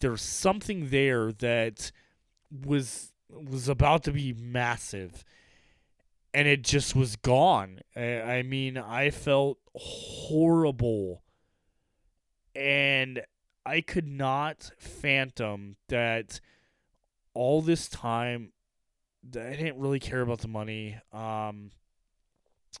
there's 0.00 0.22
something 0.22 0.90
there 0.90 1.30
that 1.32 1.92
was 2.66 3.12
was 3.28 3.68
about 3.68 4.02
to 4.02 4.12
be 4.12 4.32
massive 4.32 5.24
and 6.34 6.48
it 6.48 6.62
just 6.62 6.94
was 6.94 7.16
gone. 7.16 7.80
I, 7.96 8.20
I 8.20 8.42
mean, 8.42 8.76
I 8.76 9.10
felt 9.10 9.58
horrible 9.74 11.22
and 12.54 13.22
I 13.64 13.80
could 13.80 14.06
not 14.06 14.70
phantom 14.78 15.76
that 15.88 16.40
all 17.34 17.62
this 17.62 17.88
time 17.88 18.52
that 19.30 19.46
I 19.46 19.50
didn't 19.50 19.78
really 19.78 20.00
care 20.00 20.22
about 20.22 20.40
the 20.40 20.48
money. 20.48 20.98
Um, 21.12 21.70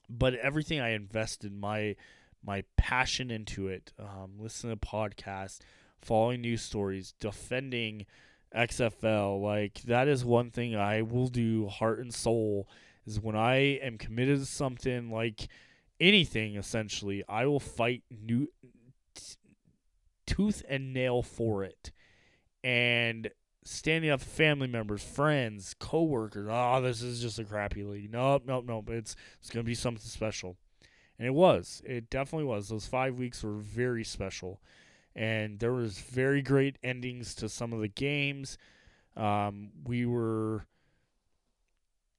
but 0.08 0.34
everything 0.34 0.80
I 0.80 0.90
invested 0.90 1.52
my 1.52 1.96
my 2.42 2.64
passion 2.78 3.30
into 3.30 3.68
it, 3.68 3.92
um, 3.98 4.32
listening 4.38 4.78
to 4.78 4.86
podcasts, 4.86 5.58
following 6.00 6.40
news 6.40 6.62
stories, 6.62 7.14
defending 7.20 8.06
XFL. 8.54 9.42
Like 9.42 9.82
that 9.82 10.08
is 10.08 10.24
one 10.24 10.50
thing 10.50 10.74
I 10.74 11.02
will 11.02 11.28
do 11.28 11.68
heart 11.68 11.98
and 11.98 12.14
soul 12.14 12.66
is 13.06 13.20
when 13.20 13.36
I 13.36 13.56
am 13.82 13.98
committed 13.98 14.38
to 14.38 14.46
something 14.46 15.10
like 15.10 15.48
anything 15.98 16.56
essentially, 16.56 17.22
I 17.28 17.46
will 17.46 17.60
fight 17.60 18.02
new 18.10 18.48
tooth 20.30 20.62
and 20.68 20.92
nail 20.92 21.22
for 21.22 21.64
it. 21.64 21.90
And 22.62 23.30
standing 23.64 24.10
up 24.10 24.20
family 24.20 24.68
members, 24.68 25.02
friends, 25.02 25.74
coworkers. 25.78 26.48
Oh, 26.50 26.80
this 26.80 27.02
is 27.02 27.20
just 27.20 27.38
a 27.38 27.44
crappy 27.44 27.84
league. 27.84 28.12
Nope, 28.12 28.44
nope, 28.46 28.64
nope. 28.66 28.90
It's 28.90 29.16
it's 29.40 29.50
gonna 29.50 29.64
be 29.64 29.74
something 29.74 30.02
special. 30.02 30.56
And 31.18 31.26
it 31.26 31.34
was. 31.34 31.82
It 31.84 32.08
definitely 32.08 32.46
was. 32.46 32.68
Those 32.68 32.86
five 32.86 33.18
weeks 33.18 33.42
were 33.42 33.58
very 33.58 34.04
special 34.04 34.60
and 35.14 35.58
there 35.58 35.72
was 35.72 35.98
very 35.98 36.42
great 36.42 36.78
endings 36.82 37.34
to 37.36 37.48
some 37.48 37.72
of 37.72 37.80
the 37.80 37.88
games. 37.88 38.56
Um, 39.16 39.70
we 39.84 40.06
were 40.06 40.66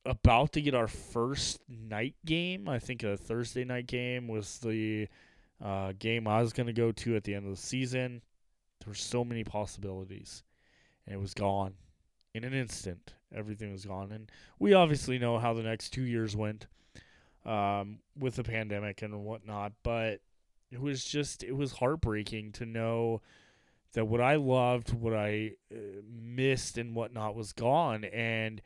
about 0.06 0.52
to 0.54 0.62
get 0.62 0.76
our 0.76 0.88
first 0.88 1.62
night 1.70 2.16
game. 2.26 2.68
I 2.68 2.80
think 2.80 3.04
a 3.04 3.18
Thursday 3.18 3.64
night 3.64 3.88
game 3.88 4.28
was 4.28 4.60
the 4.60 5.08
uh, 5.62 5.94
game 5.98 6.28
I 6.28 6.42
was 6.42 6.54
going 6.54 6.68
to 6.68 6.74
go 6.74 6.92
to 6.92 7.16
at 7.16 7.24
the 7.24 7.36
end 7.36 7.46
of 7.46 7.52
the 7.52 7.62
season. 7.62 8.22
There 8.80 8.90
were 8.90 8.96
so 8.96 9.24
many 9.24 9.44
possibilities, 9.44 10.44
and 11.06 11.14
it 11.16 11.20
was 11.20 11.34
gone 11.34 11.74
in 12.34 12.44
an 12.44 12.54
instant. 12.54 13.14
Everything 13.34 13.72
was 13.72 13.86
gone, 13.86 14.12
and 14.12 14.32
we 14.60 14.74
obviously 14.74 15.20
know 15.20 15.38
how 15.38 15.54
the 15.54 15.64
next 15.64 15.92
two 15.92 16.04
years 16.04 16.36
went 16.36 16.68
um, 17.46 18.00
with 18.18 18.36
the 18.36 18.44
pandemic 18.44 19.02
and 19.02 19.24
whatnot. 19.24 19.74
But 19.84 20.22
it 20.72 20.82
was 20.82 21.06
just 21.06 21.44
it 21.44 21.56
was 21.56 21.74
heartbreaking 21.74 22.54
to 22.54 22.66
know 22.66 23.22
that 23.94 24.06
what 24.06 24.22
I 24.22 24.36
loved, 24.36 24.94
what 24.94 25.14
I 25.14 25.54
uh, 25.72 26.02
missed, 26.10 26.78
and 26.78 26.96
whatnot 26.96 27.36
was 27.36 27.54
gone, 27.54 28.06
and 28.06 28.62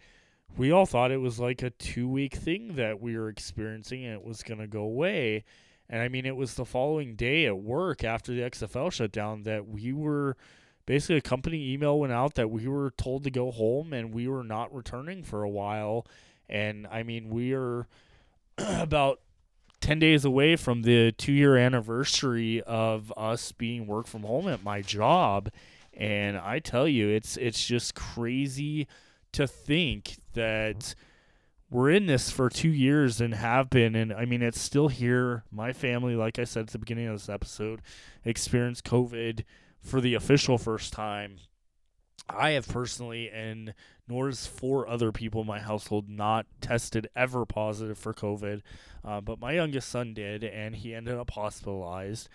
we 0.58 0.72
all 0.72 0.86
thought 0.86 1.12
it 1.12 1.22
was 1.22 1.40
like 1.40 1.62
a 1.62 1.72
two 1.72 2.08
week 2.08 2.36
thing 2.36 2.76
that 2.76 3.02
we 3.02 3.18
were 3.18 3.30
experiencing, 3.30 4.06
and 4.06 4.14
it 4.14 4.24
was 4.24 4.44
gonna 4.44 4.68
go 4.68 4.82
away. 4.82 5.44
And 5.90 6.02
I 6.02 6.08
mean, 6.08 6.26
it 6.26 6.36
was 6.36 6.56
the 6.56 6.66
following 6.66 7.16
day 7.16 7.46
at 7.46 7.58
work 7.58 8.04
after 8.04 8.34
the 8.34 8.42
XFL 8.42 8.92
shut 8.92 9.12
down 9.12 9.44
that 9.44 9.68
we 9.68 9.94
were 9.94 10.36
basically 10.86 11.18
a 11.18 11.22
company 11.22 11.74
email 11.74 12.00
went 12.00 12.14
out 12.14 12.36
that 12.36 12.50
we 12.50 12.68
were 12.68 12.92
told 12.92 13.24
to 13.24 13.32
go 13.32 13.52
home 13.52 13.94
and 13.94 14.14
we 14.14 14.28
were 14.28 14.44
not 14.44 14.74
returning 14.74 15.24
for 15.24 15.44
a 15.44 15.50
while. 15.50 16.06
And 16.50 16.88
I 16.88 17.04
mean, 17.04 17.30
we 17.30 17.54
are 17.54 17.88
about 18.58 19.20
10 19.82 20.00
days 20.00 20.26
away 20.26 20.56
from 20.56 20.82
the 20.82 21.12
two 21.12 21.32
year 21.32 21.58
anniversary 21.58 22.62
of 22.64 23.14
us 23.16 23.52
being 23.52 23.86
work 23.86 24.08
from 24.08 24.24
home 24.24 24.48
at 24.48 24.64
my 24.64 24.82
job. 24.82 25.50
And 25.94 26.38
I 26.38 26.60
tell 26.60 26.88
you, 26.88 27.08
it's 27.10 27.38
it's 27.38 27.66
just 27.66 27.96
crazy 27.96 28.88
to 29.32 29.48
think 29.48 30.18
that 30.34 30.94
we're 31.70 31.90
in 31.92 32.06
this 32.06 32.30
for 32.30 32.50
two 32.50 32.70
years 32.70 33.20
and 33.20 33.34
have 33.34 33.70
been. 33.70 33.96
And 33.96 34.14
I 34.14 34.26
mean, 34.26 34.42
it's 34.42 34.62
still 34.62 34.88
here. 34.88 35.44
My 35.52 35.74
family, 35.74 36.16
like 36.16 36.40
I 36.40 36.44
said 36.44 36.62
at 36.62 36.70
the 36.70 36.80
beginning 36.80 37.08
of 37.08 37.16
this 37.16 37.30
episode, 37.30 37.82
experienced 38.24 38.86
COVID 38.86 39.44
for 39.82 40.02
the 40.02 40.14
official 40.14 40.58
first 40.58 40.94
time. 40.94 41.38
I 42.28 42.52
have 42.52 42.68
personally, 42.68 43.30
and 43.30 43.74
nor 44.08 44.30
is 44.30 44.48
four 44.48 44.88
other 44.88 45.12
people 45.12 45.42
in 45.42 45.48
my 45.48 45.60
household, 45.60 46.10
not 46.10 46.48
tested 46.60 47.08
ever 47.16 47.46
positive 47.46 47.98
for 47.98 48.14
COVID. 48.14 48.62
Uh, 49.04 49.22
but 49.22 49.40
my 49.40 49.52
youngest 49.52 49.90
son 49.90 50.14
did, 50.14 50.44
and 50.44 50.76
he 50.76 50.96
ended 50.96 51.16
up 51.16 51.32
hospitalized. 51.32 52.28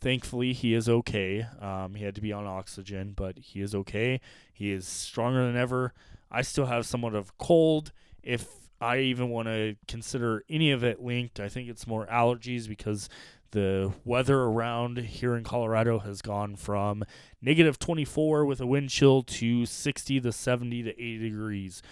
Thankfully, 0.00 0.52
he 0.52 0.74
is 0.74 0.88
okay. 0.88 1.46
Um, 1.60 1.94
he 1.94 2.04
had 2.04 2.14
to 2.14 2.20
be 2.20 2.32
on 2.32 2.46
oxygen, 2.46 3.14
but 3.16 3.38
he 3.38 3.60
is 3.60 3.74
okay. 3.74 4.20
He 4.52 4.70
is 4.70 4.86
stronger 4.86 5.44
than 5.46 5.56
ever. 5.56 5.94
I 6.30 6.42
still 6.42 6.66
have 6.66 6.86
somewhat 6.86 7.14
of 7.14 7.36
cold. 7.38 7.92
If 8.22 8.67
I 8.80 8.98
even 8.98 9.30
want 9.30 9.48
to 9.48 9.76
consider 9.86 10.44
any 10.48 10.70
of 10.70 10.84
it 10.84 11.02
linked, 11.02 11.40
I 11.40 11.48
think 11.48 11.68
it's 11.68 11.86
more 11.86 12.06
allergies 12.06 12.68
because 12.68 13.08
the 13.50 13.92
weather 14.04 14.40
around 14.42 14.98
here 14.98 15.34
in 15.34 15.42
Colorado 15.42 16.00
has 16.00 16.20
gone 16.20 16.56
from 16.56 17.04
negative 17.40 17.78
24 17.78 18.44
with 18.44 18.60
a 18.60 18.66
wind 18.66 18.90
chill 18.90 19.22
to 19.22 19.64
60 19.64 20.20
to 20.20 20.32
70 20.32 20.82
to 20.82 20.90
80 20.90 21.18
degrees 21.18 21.82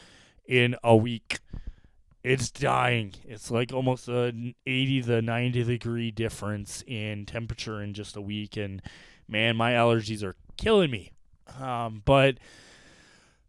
in 0.46 0.76
a 0.84 0.94
week. 0.94 1.38
It's 2.22 2.50
dying. 2.50 3.14
It's 3.24 3.50
like 3.50 3.72
almost 3.72 4.08
an 4.08 4.54
80 4.66 5.02
to 5.02 5.22
90 5.22 5.64
degree 5.64 6.10
difference 6.10 6.82
in 6.86 7.24
temperature 7.24 7.80
in 7.80 7.94
just 7.94 8.16
a 8.16 8.20
week. 8.20 8.56
And 8.56 8.82
man, 9.28 9.56
my 9.56 9.72
allergies 9.72 10.22
are 10.22 10.34
killing 10.56 10.90
me. 10.90 11.12
Um, 11.60 12.02
but 12.04 12.36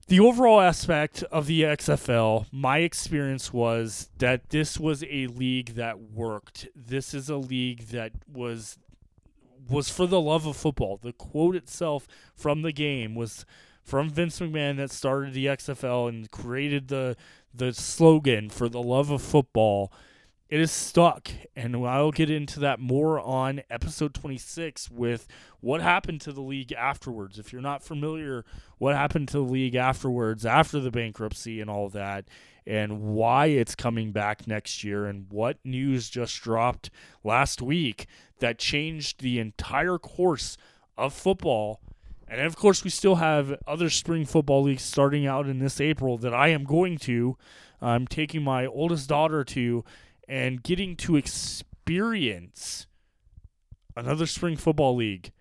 the 0.07 0.19
overall 0.21 0.61
aspect 0.61 1.23
of 1.23 1.47
the 1.47 1.63
XFL, 1.63 2.45
my 2.51 2.79
experience 2.79 3.51
was 3.51 4.09
that 4.17 4.49
this 4.49 4.79
was 4.79 5.03
a 5.03 5.27
league 5.27 5.75
that 5.75 5.99
worked. 5.99 6.67
This 6.75 7.13
is 7.13 7.29
a 7.29 7.35
league 7.35 7.87
that 7.87 8.13
was 8.31 8.77
was 9.69 9.89
for 9.89 10.07
the 10.07 10.21
love 10.21 10.45
of 10.45 10.55
football. 10.55 10.97
The 11.01 11.11
quote 11.11 11.55
itself 11.55 12.07
from 12.33 12.61
the 12.61 12.71
game 12.71 13.15
was 13.15 13.45
from 13.83 14.09
Vince 14.09 14.39
McMahon 14.39 14.77
that 14.77 14.91
started 14.91 15.33
the 15.33 15.47
XFL 15.47 16.07
and 16.07 16.31
created 16.31 16.87
the 16.87 17.17
the 17.53 17.73
slogan 17.73 18.49
for 18.49 18.69
the 18.69 18.81
love 18.81 19.09
of 19.09 19.21
football 19.21 19.91
it 20.49 20.59
is 20.61 20.71
stuck 20.71 21.29
and 21.55 21.75
i'll 21.85 22.11
get 22.11 22.29
into 22.29 22.59
that 22.59 22.79
more 22.79 23.19
on 23.19 23.61
episode 23.69 24.13
26 24.13 24.89
with 24.89 25.27
what 25.59 25.81
happened 25.81 26.21
to 26.21 26.31
the 26.31 26.41
league 26.41 26.71
afterwards. 26.71 27.39
If 27.39 27.51
you're 27.51 27.61
not 27.61 27.83
familiar 27.83 28.45
what 28.77 28.95
happened 28.95 29.27
to 29.29 29.37
the 29.37 29.43
league 29.43 29.75
afterwards 29.75 30.45
after 30.45 30.79
the 30.79 30.91
bankruptcy 30.91 31.59
and 31.59 31.69
all 31.69 31.89
that 31.89 32.25
and 32.65 33.01
why 33.01 33.47
it's 33.47 33.75
coming 33.75 34.11
back 34.11 34.47
next 34.47 34.83
year 34.83 35.05
and 35.05 35.25
what 35.29 35.57
news 35.63 36.09
just 36.09 36.41
dropped 36.41 36.89
last 37.23 37.61
week 37.61 38.07
that 38.39 38.59
changed 38.59 39.21
the 39.21 39.39
entire 39.39 39.97
course 39.97 40.57
of 40.97 41.13
football. 41.13 41.79
And 42.27 42.41
of 42.41 42.55
course 42.55 42.83
we 42.83 42.89
still 42.89 43.15
have 43.15 43.57
other 43.65 43.89
spring 43.89 44.25
football 44.25 44.63
leagues 44.63 44.83
starting 44.83 45.25
out 45.25 45.47
in 45.47 45.59
this 45.59 45.81
april 45.81 46.17
that 46.19 46.33
i 46.33 46.49
am 46.49 46.63
going 46.63 46.97
to. 46.99 47.37
I'm 47.81 48.07
taking 48.07 48.43
my 48.43 48.65
oldest 48.65 49.07
daughter 49.07 49.43
to 49.43 49.83
and 50.27 50.63
getting 50.63 50.95
to 50.97 51.15
experience 51.15 52.87
another 53.95 54.25
spring 54.25 54.57
football 54.57 54.95
league 54.95 55.31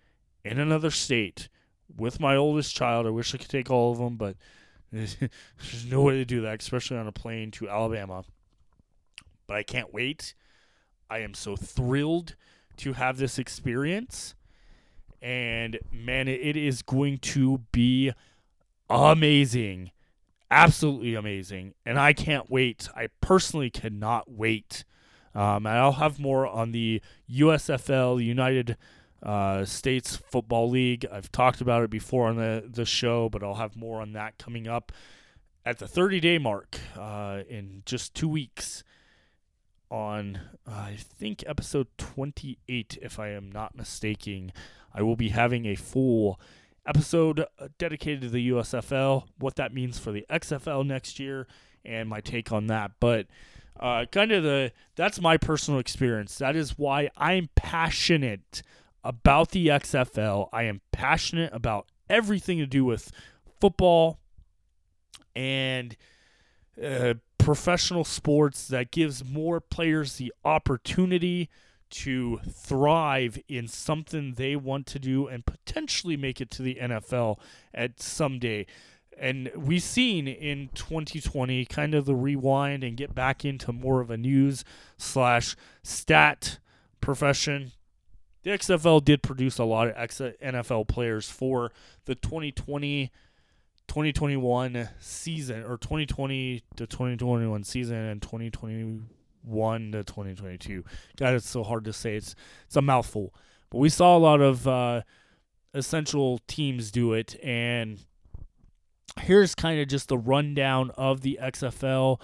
in 0.43 0.59
another 0.59 0.91
state 0.91 1.49
with 1.95 2.19
my 2.19 2.35
oldest 2.35 2.75
child. 2.75 3.05
I 3.05 3.09
wish 3.09 3.33
I 3.33 3.37
could 3.37 3.49
take 3.49 3.69
all 3.69 3.91
of 3.91 3.97
them, 3.97 4.15
but 4.17 4.35
there's 4.91 5.85
no 5.89 6.01
way 6.01 6.15
to 6.15 6.25
do 6.25 6.41
that, 6.41 6.61
especially 6.61 6.97
on 6.97 7.07
a 7.07 7.11
plane 7.11 7.51
to 7.51 7.69
Alabama. 7.69 8.23
But 9.45 9.57
I 9.57 9.63
can't 9.63 9.93
wait. 9.93 10.33
I 11.09 11.19
am 11.19 11.33
so 11.33 11.55
thrilled 11.55 12.35
to 12.77 12.93
have 12.93 13.17
this 13.17 13.37
experience. 13.39 14.35
And 15.21 15.79
man, 15.91 16.27
it 16.27 16.55
is 16.55 16.81
going 16.81 17.17
to 17.19 17.59
be 17.71 18.11
amazing 18.89 19.91
absolutely 20.49 21.15
amazing, 21.15 21.73
and 21.85 21.99
I 21.99 22.13
can't 22.13 22.49
wait. 22.49 22.89
I 22.95 23.07
personally 23.21 23.69
cannot 23.69 24.29
wait. 24.29 24.83
Um, 25.35 25.65
and 25.65 25.77
I'll 25.77 25.93
have 25.93 26.19
more 26.19 26.47
on 26.47 26.71
the 26.71 27.01
USFL 27.31 28.23
United 28.23 28.77
uh, 29.21 29.65
States 29.65 30.15
Football 30.15 30.69
League. 30.69 31.05
I've 31.11 31.31
talked 31.31 31.61
about 31.61 31.83
it 31.83 31.89
before 31.89 32.27
on 32.27 32.37
the 32.37 32.63
the 32.67 32.85
show, 32.85 33.29
but 33.29 33.43
I'll 33.43 33.55
have 33.55 33.75
more 33.75 34.01
on 34.01 34.13
that 34.13 34.37
coming 34.37 34.67
up 34.67 34.91
at 35.65 35.79
the 35.79 35.87
30 35.87 36.19
day 36.19 36.37
mark 36.37 36.79
uh, 36.97 37.41
in 37.49 37.83
just 37.85 38.13
two 38.13 38.29
weeks. 38.29 38.83
On 39.89 40.39
uh, 40.67 40.71
I 40.71 40.97
think 40.97 41.45
episode 41.47 41.87
28, 41.97 42.97
if 43.01 43.19
I 43.19 43.29
am 43.29 43.49
not 43.49 43.75
mistaken, 43.75 44.51
I 44.93 45.01
will 45.01 45.15
be 45.15 45.29
having 45.29 45.65
a 45.65 45.75
full 45.75 46.41
episode 46.87 47.41
uh, 47.41 47.67
dedicated 47.77 48.21
to 48.21 48.29
the 48.29 48.49
USFL, 48.49 49.25
what 49.37 49.55
that 49.55 49.73
means 49.73 49.99
for 49.99 50.11
the 50.11 50.25
XFL 50.29 50.85
next 50.85 51.19
year, 51.19 51.47
and 51.85 52.09
my 52.09 52.21
take 52.21 52.51
on 52.51 52.67
that. 52.67 52.91
But 52.99 53.27
uh, 53.79 54.05
kind 54.11 54.31
of 54.31 54.43
the 54.43 54.71
that's 54.95 55.21
my 55.21 55.37
personal 55.37 55.79
experience. 55.79 56.37
That 56.37 56.55
is 56.55 56.77
why 56.77 57.09
I'm 57.17 57.49
passionate 57.55 58.63
about 59.03 59.51
the 59.51 59.67
XFL. 59.67 60.49
I 60.51 60.63
am 60.63 60.81
passionate 60.91 61.53
about 61.53 61.87
everything 62.09 62.57
to 62.57 62.65
do 62.65 62.85
with 62.85 63.11
football 63.59 64.19
and 65.35 65.95
uh, 66.83 67.15
professional 67.37 68.03
sports 68.03 68.67
that 68.67 68.91
gives 68.91 69.23
more 69.23 69.59
players 69.59 70.15
the 70.15 70.33
opportunity 70.43 71.49
to 71.89 72.39
thrive 72.49 73.39
in 73.47 73.67
something 73.67 74.33
they 74.33 74.55
want 74.55 74.85
to 74.87 74.99
do 74.99 75.27
and 75.27 75.45
potentially 75.45 76.17
make 76.17 76.41
it 76.41 76.51
to 76.51 76.61
the 76.61 76.75
NFL 76.75 77.39
at 77.73 78.01
someday. 78.01 78.65
And 79.19 79.51
we've 79.55 79.83
seen 79.83 80.27
in 80.27 80.69
2020 80.75 81.65
kind 81.65 81.95
of 81.95 82.05
the 82.05 82.15
rewind 82.15 82.83
and 82.83 82.95
get 82.95 83.15
back 83.15 83.43
into 83.43 83.73
more 83.73 83.99
of 83.99 84.11
a 84.11 84.17
news 84.17 84.63
slash 84.97 85.55
stat 85.81 86.59
profession. 87.01 87.71
The 88.43 88.51
XFL 88.51 89.03
did 89.03 89.23
produce 89.23 89.57
a 89.57 89.63
lot 89.63 89.87
of 89.87 89.95
NFL 89.95 90.87
players 90.87 91.29
for 91.29 91.71
the 92.05 92.15
2020 92.15 93.11
2021 93.87 94.89
season 94.99 95.63
or 95.63 95.77
2020 95.77 96.61
to 96.75 96.85
2021 96.85 97.63
season 97.63 97.95
and 97.95 98.21
2020 98.21 99.01
one 99.47 99.91
to 99.91 100.03
2022. 100.03 100.83
God, 101.17 101.33
it's 101.33 101.49
so 101.49 101.63
hard 101.63 101.85
to 101.85 101.93
say. 101.93 102.15
It's 102.15 102.35
it's 102.65 102.75
a 102.75 102.81
mouthful. 102.81 103.33
But 103.69 103.79
we 103.79 103.89
saw 103.89 104.15
a 104.15 104.19
lot 104.19 104.41
of 104.41 104.67
uh, 104.67 105.01
essential 105.73 106.39
teams 106.47 106.91
do 106.91 107.13
it, 107.13 107.35
and 107.43 107.99
here's 109.19 109.55
kind 109.55 109.79
of 109.79 109.87
just 109.87 110.09
the 110.09 110.17
rundown 110.17 110.91
of 110.91 111.21
the 111.21 111.39
XFL 111.41 112.21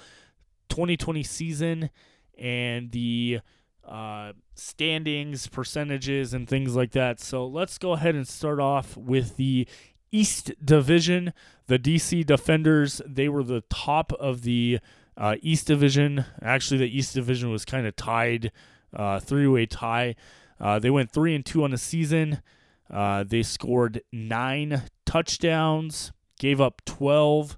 2020 0.70 1.24
season 1.24 1.90
and 2.38 2.92
the 2.92 3.40
uh, 3.88 4.34
standings, 4.56 5.48
percentages, 5.48 6.34
and 6.34 6.48
things 6.48 6.76
like 6.76 6.92
that. 6.92 7.20
So 7.20 7.46
let's 7.46 7.78
go 7.78 7.94
ahead 7.94 8.16
and 8.16 8.28
start 8.28 8.60
off 8.60 8.96
with 8.96 9.36
the 9.36 9.68
East 10.12 10.54
Division. 10.64 11.34
The 11.68 11.80
DC 11.80 12.26
Defenders, 12.26 13.02
they 13.06 13.28
were 13.30 13.44
the 13.44 13.64
top 13.70 14.14
of 14.14 14.44
the 14.44 14.80
uh, 15.18 15.36
East 15.42 15.68
Division, 15.68 16.26
actually, 16.42 16.78
the 16.78 16.98
East 16.98 17.14
Division 17.14 17.52
was 17.52 17.66
kind 17.66 17.86
of 17.86 17.96
tied, 17.96 18.52
uh, 18.94 19.20
three-way 19.20 19.66
tie. 19.66 20.16
Uh, 20.60 20.80
they 20.80 20.90
went 20.90 21.12
three 21.12 21.36
and 21.36 21.46
two 21.46 21.64
on 21.64 21.72
the 21.72 21.78
season. 21.78 22.42
Uh, 22.90 23.24
they 23.24 23.44
scored 23.44 24.02
nine 24.12 24.84
touchdowns, 25.06 26.12
gave 26.40 26.62
up 26.62 26.82
twelve. 26.86 27.58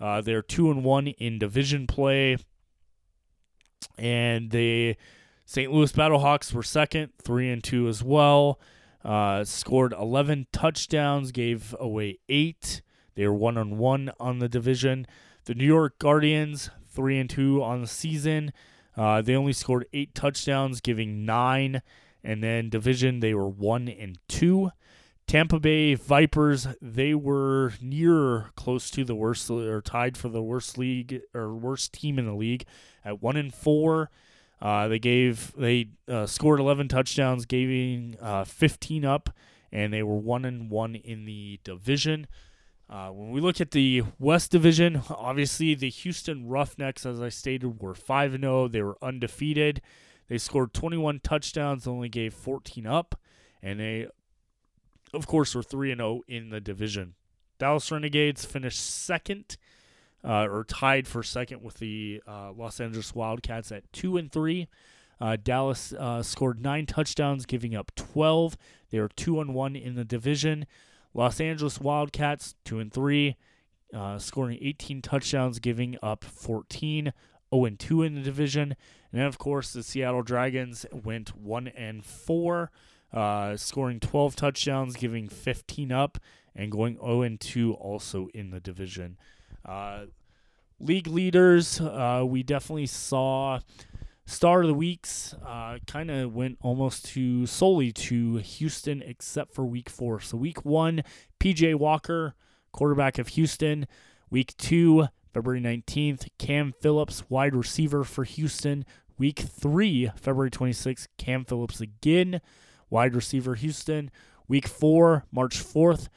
Uh, 0.00 0.20
they're 0.20 0.42
two 0.42 0.70
and 0.70 0.82
one 0.84 1.06
in 1.06 1.38
division 1.38 1.86
play, 1.86 2.36
and 3.98 4.50
the 4.50 4.96
St. 5.44 5.70
Louis 5.70 5.92
Battlehawks 5.92 6.52
were 6.52 6.62
second, 6.62 7.12
three 7.22 7.50
and 7.50 7.62
two 7.62 7.86
as 7.88 8.02
well. 8.02 8.58
Uh, 9.04 9.44
scored 9.44 9.92
eleven 9.92 10.46
touchdowns, 10.52 11.32
gave 11.32 11.74
away 11.78 12.18
eight. 12.28 12.82
They 13.14 13.26
were 13.26 13.34
one 13.34 13.58
on 13.58 13.78
one 13.78 14.10
on 14.18 14.38
the 14.38 14.48
division. 14.48 15.06
The 15.44 15.54
New 15.54 15.66
York 15.66 15.98
Guardians 15.98 16.70
three 16.92 17.18
and 17.18 17.28
two 17.28 17.62
on 17.62 17.80
the 17.80 17.86
season. 17.86 18.52
Uh, 18.96 19.22
they 19.22 19.34
only 19.34 19.52
scored 19.52 19.86
eight 19.92 20.14
touchdowns, 20.14 20.80
giving 20.80 21.24
nine, 21.24 21.82
and 22.22 22.42
then 22.42 22.68
division 22.68 23.20
they 23.20 23.34
were 23.34 23.48
one 23.48 23.88
and 23.88 24.18
two. 24.28 24.70
Tampa 25.26 25.58
Bay 25.58 25.94
Vipers 25.94 26.66
they 26.82 27.14
were 27.14 27.72
near 27.80 28.50
close 28.54 28.90
to 28.90 29.04
the 29.04 29.14
worst 29.14 29.50
or 29.50 29.80
tied 29.80 30.16
for 30.16 30.28
the 30.28 30.42
worst 30.42 30.76
league 30.76 31.22
or 31.32 31.54
worst 31.54 31.92
team 31.94 32.18
in 32.18 32.26
the 32.26 32.34
league 32.34 32.64
at 33.04 33.22
one 33.22 33.36
and 33.36 33.54
four. 33.54 34.10
Uh, 34.60 34.88
they 34.88 34.98
gave 34.98 35.52
they 35.56 35.88
uh, 36.08 36.26
scored 36.26 36.60
11 36.60 36.88
touchdowns, 36.88 37.46
giving 37.46 38.16
uh, 38.20 38.44
15 38.44 39.04
up, 39.04 39.30
and 39.72 39.92
they 39.92 40.02
were 40.02 40.16
one 40.16 40.44
and 40.44 40.70
one 40.70 40.94
in 40.94 41.24
the 41.24 41.58
division. 41.64 42.26
Uh, 42.90 43.08
when 43.08 43.30
we 43.30 43.40
look 43.40 43.60
at 43.60 43.70
the 43.70 44.02
West 44.18 44.50
Division, 44.50 45.02
obviously 45.10 45.74
the 45.74 45.88
Houston 45.88 46.46
Roughnecks, 46.48 47.06
as 47.06 47.20
I 47.20 47.30
stated, 47.30 47.80
were 47.80 47.94
5 47.94 48.38
0. 48.38 48.68
They 48.68 48.82
were 48.82 48.98
undefeated. 49.00 49.80
They 50.28 50.38
scored 50.38 50.74
21 50.74 51.20
touchdowns, 51.20 51.86
only 51.86 52.08
gave 52.08 52.34
14 52.34 52.86
up, 52.86 53.18
and 53.62 53.80
they 53.80 54.08
of 55.12 55.26
course, 55.26 55.54
were 55.54 55.62
3 55.62 55.92
and 55.92 56.00
0 56.00 56.20
in 56.26 56.50
the 56.50 56.60
division. 56.60 57.14
Dallas 57.58 57.90
Renegades 57.90 58.44
finished 58.44 58.80
second 58.80 59.56
uh, 60.24 60.46
or 60.46 60.64
tied 60.64 61.06
for 61.06 61.22
second 61.22 61.62
with 61.62 61.74
the 61.74 62.22
uh, 62.26 62.52
Los 62.52 62.80
Angeles 62.80 63.14
Wildcats 63.14 63.70
at 63.70 63.90
2 63.92 64.16
and 64.16 64.32
3. 64.32 64.68
Uh, 65.20 65.36
Dallas 65.42 65.92
uh, 65.92 66.22
scored 66.22 66.62
nine 66.62 66.86
touchdowns, 66.86 67.46
giving 67.46 67.74
up 67.74 67.92
12. 67.94 68.56
They 68.90 68.98
are 68.98 69.08
2 69.08 69.40
and 69.40 69.54
1 69.54 69.76
in 69.76 69.94
the 69.94 70.04
division. 70.04 70.66
Los 71.14 71.40
Angeles 71.40 71.80
Wildcats 71.80 72.54
2 72.64 72.78
and 72.78 72.92
3, 72.92 73.36
uh, 73.94 74.18
scoring 74.18 74.58
18 74.60 75.02
touchdowns, 75.02 75.58
giving 75.58 75.96
up 76.02 76.24
14. 76.24 77.12
0 77.52 77.64
and 77.64 77.78
2 77.78 78.02
in 78.02 78.14
the 78.14 78.20
division. 78.20 78.74
And 79.12 79.20
then, 79.20 79.26
of 79.26 79.38
course, 79.38 79.72
the 79.72 79.82
Seattle 79.82 80.22
Dragons 80.22 80.86
went 80.92 81.36
1 81.36 81.68
and 81.68 82.04
4, 82.04 82.70
uh, 83.12 83.56
scoring 83.56 84.00
12 84.00 84.36
touchdowns, 84.36 84.96
giving 84.96 85.28
15 85.28 85.92
up, 85.92 86.18
and 86.56 86.72
going 86.72 86.96
0 86.96 87.22
and 87.22 87.38
2 87.38 87.74
also 87.74 88.28
in 88.34 88.50
the 88.50 88.60
division. 88.60 89.18
Uh, 89.64 90.06
league 90.80 91.06
leaders, 91.06 91.80
uh, 91.80 92.24
we 92.26 92.42
definitely 92.42 92.86
saw 92.86 93.60
Star 94.24 94.62
of 94.62 94.68
the 94.68 94.74
weeks 94.74 95.34
uh, 95.44 95.78
kind 95.86 96.10
of 96.10 96.34
went 96.34 96.58
almost 96.60 97.04
to 97.06 97.46
solely 97.46 97.92
to 97.92 98.36
Houston, 98.36 99.02
except 99.02 99.54
for 99.54 99.64
week 99.64 99.90
four. 99.90 100.20
So 100.20 100.36
week 100.36 100.64
one, 100.64 101.02
PJ 101.40 101.74
Walker, 101.74 102.34
quarterback 102.72 103.18
of 103.18 103.28
Houston. 103.28 103.86
Week 104.30 104.56
two, 104.56 105.08
February 105.34 105.60
19th, 105.60 106.28
Cam 106.38 106.72
Phillips, 106.80 107.24
wide 107.28 107.54
receiver 107.54 108.04
for 108.04 108.24
Houston. 108.24 108.84
Week 109.18 109.38
three, 109.40 110.10
February 110.16 110.50
26th, 110.50 111.08
Cam 111.18 111.44
Phillips 111.44 111.80
again, 111.80 112.40
wide 112.90 113.14
receiver 113.14 113.54
Houston. 113.56 114.10
Week 114.48 114.66
four, 114.66 115.24
March 115.30 115.62
4th, 115.62 116.08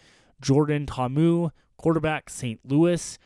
Jordan 0.42 0.86
Ta'amu, 0.86 1.52
quarterback 1.78 2.30
St. 2.30 2.60
Louis. 2.64 3.18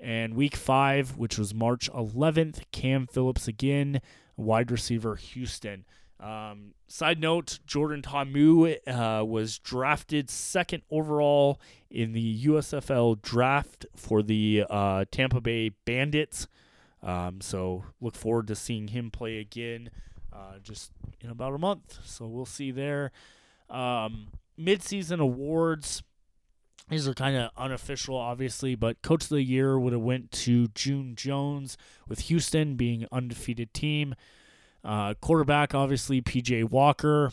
And 0.00 0.34
week 0.34 0.54
five, 0.54 1.16
which 1.16 1.38
was 1.38 1.52
March 1.52 1.90
11th, 1.90 2.62
Cam 2.70 3.06
Phillips 3.06 3.48
again, 3.48 4.00
wide 4.38 4.70
receiver 4.70 5.16
Houston. 5.16 5.84
Um, 6.20 6.74
side 6.86 7.20
note: 7.20 7.60
Jordan 7.66 8.02
Ta'amu 8.02 8.76
uh, 8.86 9.24
was 9.24 9.58
drafted 9.58 10.30
second 10.30 10.82
overall 10.90 11.60
in 11.90 12.12
the 12.12 12.46
USFL 12.46 13.20
draft 13.22 13.86
for 13.94 14.22
the 14.22 14.64
uh, 14.68 15.04
Tampa 15.10 15.40
Bay 15.40 15.70
Bandits. 15.84 16.48
Um, 17.02 17.40
so 17.40 17.84
look 18.00 18.16
forward 18.16 18.48
to 18.48 18.56
seeing 18.56 18.88
him 18.88 19.10
play 19.10 19.38
again, 19.38 19.90
uh, 20.32 20.58
just 20.62 20.90
in 21.20 21.30
about 21.30 21.54
a 21.54 21.58
month. 21.58 22.00
So 22.04 22.26
we'll 22.26 22.46
see 22.46 22.72
there. 22.72 23.12
Um, 23.70 24.28
midseason 24.58 25.20
awards. 25.20 26.02
These 26.90 27.06
are 27.06 27.14
kind 27.14 27.36
of 27.36 27.50
unofficial, 27.56 28.16
obviously, 28.16 28.74
but 28.74 29.02
Coach 29.02 29.24
of 29.24 29.28
the 29.30 29.42
Year 29.42 29.78
would 29.78 29.92
have 29.92 30.02
went 30.02 30.32
to 30.32 30.68
June 30.68 31.14
Jones 31.14 31.76
with 32.08 32.20
Houston 32.20 32.76
being 32.76 33.06
undefeated 33.12 33.74
team. 33.74 34.14
Uh, 34.82 35.14
quarterback, 35.20 35.74
obviously, 35.74 36.22
PJ 36.22 36.64
Walker. 36.70 37.32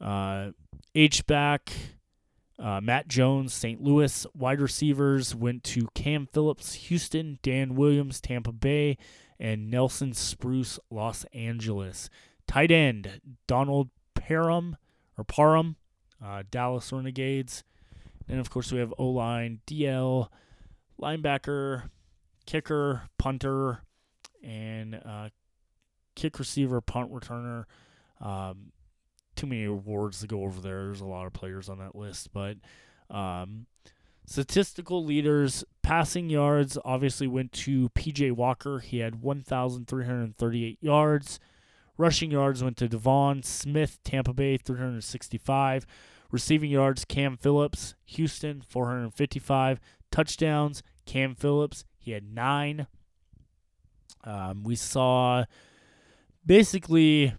Uh, 0.00 0.52
H 0.94 1.26
back, 1.26 1.72
uh, 2.58 2.80
Matt 2.80 3.08
Jones, 3.08 3.52
St. 3.52 3.82
Louis. 3.82 4.26
Wide 4.34 4.60
receivers 4.60 5.34
went 5.34 5.62
to 5.64 5.88
Cam 5.94 6.26
Phillips, 6.32 6.74
Houston, 6.74 7.38
Dan 7.42 7.74
Williams, 7.74 8.20
Tampa 8.20 8.52
Bay, 8.52 8.96
and 9.38 9.70
Nelson 9.70 10.14
Spruce, 10.14 10.78
Los 10.90 11.24
Angeles. 11.34 12.08
Tight 12.46 12.70
end, 12.70 13.20
Donald 13.46 13.90
Parham 14.14 14.76
or 15.16 15.24
Parham, 15.24 15.76
uh, 16.24 16.42
Dallas 16.50 16.90
Renegades. 16.92 17.62
And 18.28 18.40
of 18.40 18.50
course, 18.50 18.72
we 18.72 18.78
have 18.78 18.92
O 18.98 19.08
line, 19.08 19.60
DL, 19.66 20.28
linebacker, 21.00 21.90
kicker, 22.46 23.02
punter, 23.18 23.82
and 24.42 25.00
uh, 25.04 25.28
kick 26.14 26.38
receiver, 26.38 26.80
punt 26.80 27.12
returner. 27.12 27.64
Um, 28.20 28.72
too 29.36 29.46
many 29.46 29.64
awards 29.64 30.20
to 30.20 30.26
go 30.26 30.42
over 30.42 30.60
there. 30.60 30.84
There's 30.84 31.00
a 31.00 31.06
lot 31.06 31.26
of 31.26 31.32
players 31.32 31.68
on 31.68 31.78
that 31.78 31.94
list, 31.94 32.32
but 32.32 32.56
um, 33.08 33.66
statistical 34.26 35.04
leaders, 35.04 35.64
passing 35.82 36.28
yards 36.28 36.76
obviously 36.84 37.26
went 37.26 37.52
to 37.52 37.88
PJ 37.90 38.32
Walker. 38.32 38.80
He 38.80 38.98
had 38.98 39.22
1,338 39.22 40.78
yards. 40.80 41.38
Rushing 41.96 42.30
yards 42.30 42.62
went 42.62 42.76
to 42.78 42.88
Devon 42.88 43.42
Smith, 43.42 43.98
Tampa 44.04 44.32
Bay, 44.32 44.56
365. 44.56 45.86
Receiving 46.30 46.70
yards, 46.70 47.04
Cam 47.04 47.36
Phillips, 47.36 47.94
Houston, 48.04 48.62
455. 48.66 49.80
Touchdowns, 50.10 50.82
Cam 51.06 51.34
Phillips, 51.34 51.84
he 51.98 52.12
had 52.12 52.32
nine. 52.32 52.86
Um, 54.24 54.62
we 54.64 54.74
saw 54.74 55.44
basically 56.44 57.34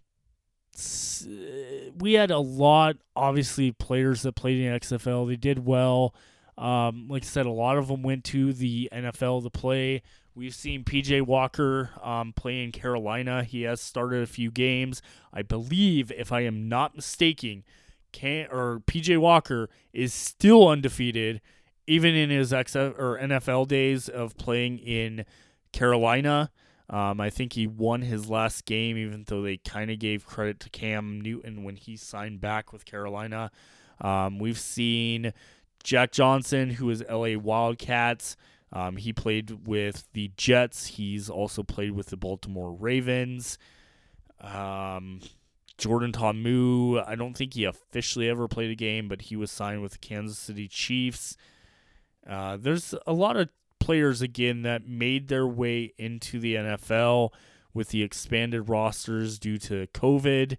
we 2.00 2.14
had 2.14 2.32
a 2.32 2.40
lot, 2.40 2.98
obviously, 3.16 3.72
players 3.72 4.22
that 4.22 4.36
played 4.36 4.60
in 4.60 4.80
XFL. 4.80 5.28
They 5.28 5.36
did 5.36 5.66
well. 5.66 6.16
Um, 6.58 7.08
like 7.10 7.24
I 7.24 7.26
said, 7.26 7.46
a 7.46 7.52
lot 7.52 7.78
of 7.78 7.88
them 7.88 8.02
went 8.02 8.24
to 8.26 8.54
the 8.54 8.90
NFL 8.92 9.44
to 9.44 9.50
play. 9.50 10.02
We've 10.36 10.56
seen 10.56 10.84
PJ 10.84 11.24
Walker 11.24 11.90
um, 12.02 12.34
play 12.34 12.64
in 12.64 12.72
Carolina. 12.72 13.44
He 13.44 13.64
has 13.64 13.82
started 13.82 14.24
a 14.24 14.28
few 14.28 14.52
games. 14.52 15.02
I 15.34 15.42
believe, 15.42 16.12
if 16.12 16.32
I 16.32 16.42
am 16.42 16.70
not 16.70 16.96
mistaken, 16.96 17.64
can 18.12 18.48
or 18.52 18.82
PJ 18.86 19.18
Walker 19.18 19.70
is 19.94 20.14
still 20.14 20.68
undefeated, 20.68 21.42
even 21.88 22.16
in 22.16 22.30
his 22.30 22.52
XF 22.52 22.98
or 22.98 23.20
NFL 23.20 23.68
days 23.68 24.10
of 24.10 24.38
playing 24.38 24.80
in 24.80 25.26
Carolina. 25.72 26.52
Um, 26.90 27.22
I 27.22 27.30
think 27.30 27.54
he 27.54 27.68
won 27.68 28.02
his 28.02 28.30
last 28.30 28.66
game, 28.66 28.98
even 28.98 29.24
though 29.28 29.44
they 29.44 29.58
kind 29.58 29.92
of 29.92 30.00
gave 30.00 30.26
credit 30.26 30.60
to 30.62 30.70
Cam 30.70 31.22
Newton 31.22 31.64
when 31.64 31.76
he 31.76 31.96
signed 31.96 32.42
back 32.42 32.74
with 32.74 32.86
Carolina. 32.86 33.52
Um, 34.02 34.40
we've 34.40 34.60
seen 34.60 35.34
Jack 35.84 36.12
Johnson, 36.12 36.72
who 36.72 36.90
is 36.90 37.04
LA 37.10 37.38
Wildcats. 37.38 38.36
Um, 38.72 38.98
he 38.98 39.14
played 39.14 39.68
with 39.68 40.08
the 40.14 40.32
Jets. 40.36 40.88
He's 40.88 41.30
also 41.30 41.64
played 41.64 41.92
with 41.92 42.08
the 42.08 42.18
Baltimore 42.18 42.72
Ravens. 42.72 43.58
Um, 44.42 45.22
Jordan 45.80 46.12
Ta'amu, 46.12 47.02
I 47.08 47.16
don't 47.16 47.36
think 47.36 47.54
he 47.54 47.64
officially 47.64 48.30
ever 48.30 48.48
played 48.48 48.70
a 48.70 48.76
game, 48.76 49.08
but 49.08 49.24
he 49.24 49.36
was 49.36 49.50
signed 49.50 49.82
with 49.82 49.94
the 49.94 49.98
Kansas 49.98 50.38
City 50.38 50.68
Chiefs. 50.68 51.38
Uh, 52.30 52.58
there's 52.58 52.94
a 53.08 53.14
lot 53.14 53.38
of 53.38 53.50
players 53.80 54.22
again 54.22 54.62
that 54.64 54.88
made 54.88 55.30
their 55.30 55.48
way 55.48 55.94
into 55.98 56.40
the 56.40 56.56
NFL 56.56 57.32
with 57.74 57.90
the 57.90 58.04
expanded 58.04 58.70
rosters 58.70 59.40
due 59.40 59.58
to 59.58 59.88
COVID. 59.94 60.58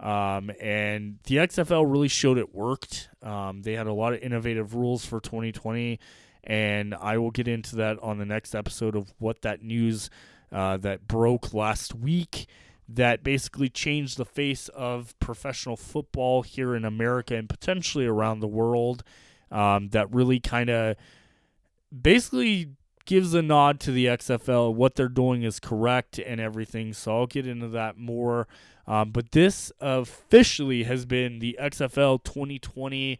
Um, 0.00 0.50
and 0.60 1.20
the 1.24 1.36
XFL 1.36 1.90
really 1.90 2.08
showed 2.08 2.36
it 2.36 2.54
worked. 2.54 3.08
Um, 3.22 3.62
they 3.62 3.74
had 3.74 3.86
a 3.86 3.94
lot 3.94 4.12
of 4.12 4.20
innovative 4.20 4.74
rules 4.74 5.06
for 5.06 5.20
2020, 5.20 5.98
and 6.44 6.94
I 6.94 7.18
will 7.18 7.30
get 7.30 7.48
into 7.48 7.76
that 7.76 7.98
on 8.02 8.18
the 8.18 8.26
next 8.26 8.54
episode 8.54 8.96
of 8.96 9.14
what 9.18 9.42
that 9.42 9.62
news 9.62 10.10
uh, 10.52 10.76
that 10.78 11.06
broke 11.06 11.54
last 11.54 11.94
week 11.94 12.46
that 12.88 13.24
basically 13.24 13.68
changed 13.68 14.16
the 14.16 14.24
face 14.24 14.68
of 14.68 15.18
professional 15.18 15.76
football 15.76 16.42
here 16.42 16.74
in 16.74 16.84
America 16.84 17.34
and 17.34 17.48
potentially 17.48 18.06
around 18.06 18.40
the 18.40 18.46
world. 18.46 19.02
Um, 19.50 19.88
that 19.90 20.12
really 20.12 20.40
kind 20.40 20.70
of 20.70 20.96
basically 22.02 22.70
gives 23.04 23.32
a 23.34 23.42
nod 23.42 23.80
to 23.80 23.92
the 23.92 24.06
XFL. 24.06 24.74
What 24.74 24.96
they're 24.96 25.08
doing 25.08 25.42
is 25.42 25.60
correct 25.60 26.18
and 26.18 26.40
everything. 26.40 26.92
So 26.92 27.16
I'll 27.16 27.26
get 27.26 27.46
into 27.46 27.68
that 27.68 27.96
more. 27.96 28.46
Um, 28.86 29.10
but 29.10 29.32
this 29.32 29.72
officially 29.80 30.84
has 30.84 31.06
been 31.06 31.38
the 31.38 31.56
XFL 31.60 32.22
2020 32.22 33.18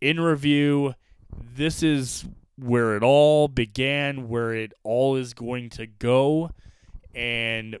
in 0.00 0.20
review. 0.20 0.94
This 1.30 1.82
is 1.82 2.24
where 2.58 2.96
it 2.96 3.02
all 3.02 3.48
began, 3.48 4.28
where 4.28 4.54
it 4.54 4.72
all 4.82 5.16
is 5.16 5.34
going 5.34 5.70
to 5.70 5.86
go. 5.86 6.50
And 7.14 7.78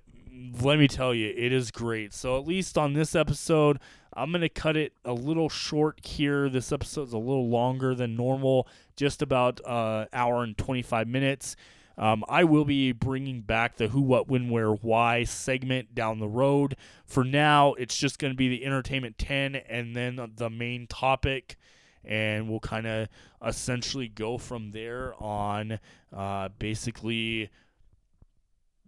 let 0.60 0.78
me 0.78 0.88
tell 0.88 1.14
you, 1.14 1.32
it 1.36 1.52
is 1.52 1.70
great. 1.70 2.12
So, 2.12 2.38
at 2.38 2.46
least 2.46 2.76
on 2.76 2.92
this 2.92 3.14
episode, 3.14 3.78
I'm 4.12 4.30
going 4.30 4.42
to 4.42 4.48
cut 4.48 4.76
it 4.76 4.92
a 5.04 5.12
little 5.12 5.48
short 5.48 6.04
here. 6.04 6.48
This 6.48 6.72
episode's 6.72 7.12
a 7.12 7.18
little 7.18 7.48
longer 7.48 7.94
than 7.94 8.16
normal, 8.16 8.66
just 8.96 9.22
about 9.22 9.60
uh, 9.64 10.06
hour 10.12 10.42
and 10.42 10.56
25 10.56 11.08
minutes. 11.08 11.56
Um, 11.98 12.24
I 12.28 12.44
will 12.44 12.64
be 12.64 12.92
bringing 12.92 13.40
back 13.40 13.76
the 13.76 13.88
who, 13.88 14.02
what, 14.02 14.28
when, 14.28 14.50
where, 14.50 14.70
why 14.70 15.24
segment 15.24 15.94
down 15.94 16.18
the 16.18 16.28
road. 16.28 16.76
For 17.06 17.24
now, 17.24 17.72
it's 17.74 17.96
just 17.96 18.18
going 18.18 18.32
to 18.32 18.36
be 18.36 18.48
the 18.48 18.64
entertainment 18.64 19.18
10 19.18 19.54
and 19.54 19.96
then 19.96 20.20
the 20.36 20.50
main 20.50 20.86
topic. 20.86 21.56
And 22.04 22.48
we'll 22.48 22.60
kind 22.60 22.86
of 22.86 23.08
essentially 23.44 24.08
go 24.08 24.38
from 24.38 24.70
there 24.70 25.14
on 25.18 25.80
uh, 26.14 26.50
basically 26.58 27.50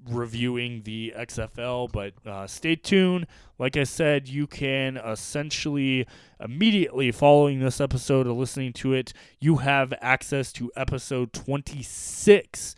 reviewing 0.07 0.83
the 0.83 1.13
XFL, 1.17 1.91
but 1.91 2.15
uh, 2.27 2.47
stay 2.47 2.77
tuned. 2.77 3.27
Like 3.59 3.77
I 3.77 3.85
said, 3.85 4.29
you 4.29 4.47
can 4.47 4.97
essentially 4.97 6.07
immediately 6.41 7.11
following 7.11 7.61
this 7.61 7.81
episode 7.81 8.27
or 8.27 8.33
listening 8.33 8.73
to 8.75 8.93
it, 8.95 9.13
you 9.41 9.57
have 9.57 9.93
access 10.01 10.53
to 10.55 10.71
episode 10.77 11.33
26 11.33 12.75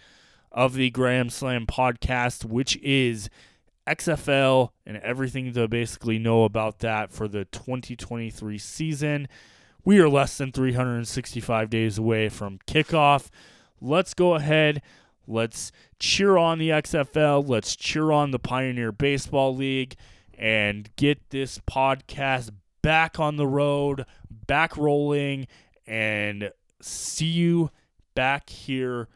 of 0.52 0.74
the 0.74 0.90
Graham 0.90 1.30
Slam 1.30 1.66
podcast, 1.66 2.44
which 2.44 2.76
is 2.78 3.28
XFL 3.86 4.70
and 4.86 4.96
everything 4.98 5.52
to 5.52 5.68
basically 5.68 6.18
know 6.18 6.44
about 6.44 6.80
that 6.80 7.10
for 7.10 7.28
the 7.28 7.44
2023 7.46 8.58
season. 8.58 9.28
We 9.84 9.98
are 9.98 10.08
less 10.08 10.36
than 10.38 10.52
365 10.52 11.70
days 11.70 11.98
away 11.98 12.28
from 12.28 12.58
kickoff. 12.66 13.28
Let's 13.80 14.14
go 14.14 14.34
ahead. 14.34 14.82
Let's 15.30 15.70
cheer 16.00 16.36
on 16.36 16.58
the 16.58 16.70
XFL. 16.70 17.48
Let's 17.48 17.76
cheer 17.76 18.10
on 18.10 18.32
the 18.32 18.38
Pioneer 18.40 18.90
Baseball 18.90 19.54
League 19.54 19.94
and 20.36 20.90
get 20.96 21.30
this 21.30 21.60
podcast 21.70 22.50
back 22.82 23.20
on 23.20 23.36
the 23.36 23.46
road, 23.46 24.06
back 24.28 24.76
rolling, 24.76 25.46
and 25.86 26.50
see 26.82 27.26
you 27.26 27.70
back 28.14 28.50
here 28.50 29.08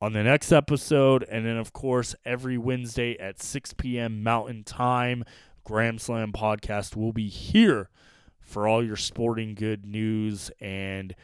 on 0.00 0.12
the 0.12 0.22
next 0.22 0.52
episode. 0.52 1.24
And 1.24 1.44
then, 1.44 1.56
of 1.56 1.72
course, 1.72 2.14
every 2.24 2.56
Wednesday 2.56 3.18
at 3.18 3.42
6 3.42 3.74
p.m. 3.74 4.22
Mountain 4.22 4.62
Time, 4.62 5.24
Graham 5.64 5.98
Slam 5.98 6.32
Podcast 6.32 6.94
will 6.94 7.12
be 7.12 7.28
here 7.28 7.88
for 8.40 8.68
all 8.68 8.84
your 8.84 8.96
sporting 8.96 9.54
good 9.54 9.86
news 9.86 10.50
and 10.60 11.14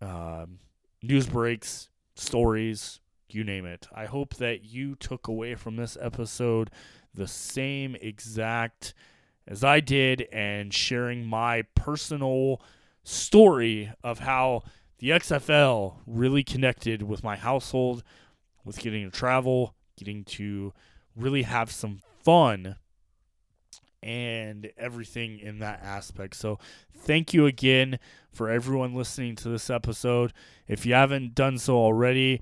um, 0.00 0.60
news 1.02 1.26
breaks, 1.26 1.88
stories, 2.14 3.00
you 3.34 3.44
name 3.44 3.66
it. 3.66 3.86
I 3.94 4.06
hope 4.06 4.36
that 4.36 4.64
you 4.64 4.94
took 4.94 5.28
away 5.28 5.54
from 5.54 5.76
this 5.76 5.96
episode 6.00 6.70
the 7.14 7.26
same 7.26 7.96
exact 8.00 8.94
as 9.46 9.64
I 9.64 9.80
did 9.80 10.28
and 10.32 10.72
sharing 10.72 11.26
my 11.26 11.62
personal 11.74 12.62
story 13.02 13.92
of 14.04 14.20
how 14.20 14.62
the 14.98 15.10
XFL 15.10 15.96
really 16.06 16.44
connected 16.44 17.02
with 17.02 17.24
my 17.24 17.36
household, 17.36 18.02
with 18.64 18.78
getting 18.78 19.10
to 19.10 19.16
travel, 19.16 19.74
getting 19.96 20.24
to 20.24 20.72
really 21.16 21.42
have 21.42 21.70
some 21.70 22.00
fun 22.22 22.76
and 24.02 24.70
everything 24.78 25.38
in 25.38 25.58
that 25.58 25.82
aspect. 25.82 26.36
So, 26.36 26.58
thank 26.94 27.34
you 27.34 27.46
again 27.46 27.98
for 28.30 28.48
everyone 28.48 28.94
listening 28.94 29.36
to 29.36 29.48
this 29.48 29.68
episode. 29.68 30.32
If 30.68 30.86
you 30.86 30.94
haven't 30.94 31.34
done 31.34 31.58
so 31.58 31.76
already, 31.76 32.40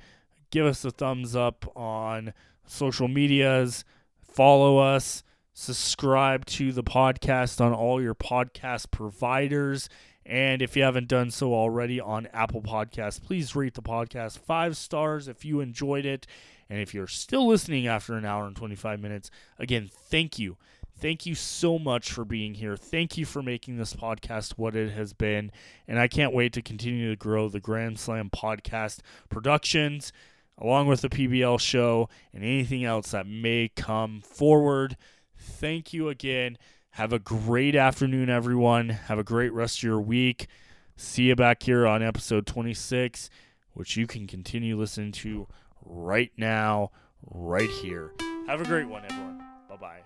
give 0.50 0.66
us 0.66 0.84
a 0.84 0.90
thumbs 0.90 1.36
up 1.36 1.70
on 1.76 2.32
social 2.66 3.08
medias, 3.08 3.84
follow 4.20 4.78
us, 4.78 5.22
subscribe 5.52 6.46
to 6.46 6.72
the 6.72 6.84
podcast 6.84 7.60
on 7.60 7.72
all 7.72 8.00
your 8.00 8.14
podcast 8.14 8.90
providers. 8.90 9.88
And 10.24 10.60
if 10.60 10.76
you 10.76 10.82
haven't 10.82 11.08
done 11.08 11.30
so 11.30 11.54
already 11.54 12.00
on 12.00 12.26
Apple 12.32 12.62
Podcasts, 12.62 13.22
please 13.22 13.56
rate 13.56 13.74
the 13.74 13.82
podcast 13.82 14.38
five 14.38 14.76
stars 14.76 15.26
if 15.26 15.44
you 15.44 15.60
enjoyed 15.60 16.04
it. 16.04 16.26
And 16.68 16.80
if 16.80 16.92
you're 16.92 17.06
still 17.06 17.48
listening 17.48 17.86
after 17.86 18.14
an 18.14 18.26
hour 18.26 18.46
and 18.46 18.54
25 18.54 19.00
minutes, 19.00 19.30
again, 19.58 19.88
thank 19.90 20.38
you. 20.38 20.58
Thank 21.00 21.26
you 21.26 21.34
so 21.34 21.78
much 21.78 22.10
for 22.10 22.24
being 22.24 22.54
here. 22.54 22.76
Thank 22.76 23.16
you 23.16 23.24
for 23.24 23.40
making 23.40 23.78
this 23.78 23.94
podcast 23.94 24.54
what 24.56 24.74
it 24.74 24.92
has 24.92 25.12
been. 25.12 25.52
And 25.86 25.98
I 25.98 26.08
can't 26.08 26.34
wait 26.34 26.52
to 26.54 26.62
continue 26.62 27.10
to 27.10 27.16
grow 27.16 27.48
the 27.48 27.60
Grand 27.60 27.98
Slam 27.98 28.30
podcast 28.30 28.98
productions 29.30 30.12
along 30.60 30.88
with 30.88 31.00
the 31.00 31.08
PBL 31.08 31.60
show 31.60 32.08
and 32.32 32.42
anything 32.44 32.84
else 32.84 33.12
that 33.12 33.26
may 33.26 33.70
come 33.74 34.20
forward. 34.20 34.96
Thank 35.36 35.92
you 35.92 36.08
again. 36.08 36.58
Have 36.92 37.12
a 37.12 37.18
great 37.18 37.76
afternoon, 37.76 38.28
everyone. 38.28 38.88
Have 38.88 39.18
a 39.18 39.24
great 39.24 39.52
rest 39.52 39.78
of 39.78 39.82
your 39.84 40.00
week. 40.00 40.48
See 40.96 41.24
you 41.24 41.36
back 41.36 41.62
here 41.62 41.86
on 41.86 42.02
episode 42.02 42.44
26, 42.46 43.30
which 43.72 43.96
you 43.96 44.06
can 44.08 44.26
continue 44.26 44.76
listening 44.76 45.12
to 45.12 45.46
right 45.84 46.32
now, 46.36 46.90
right 47.30 47.70
here. 47.70 48.12
Have 48.48 48.60
a 48.60 48.64
great 48.64 48.88
one, 48.88 49.04
everyone. 49.04 49.38
Bye 49.68 50.02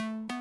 bye. 0.00 0.37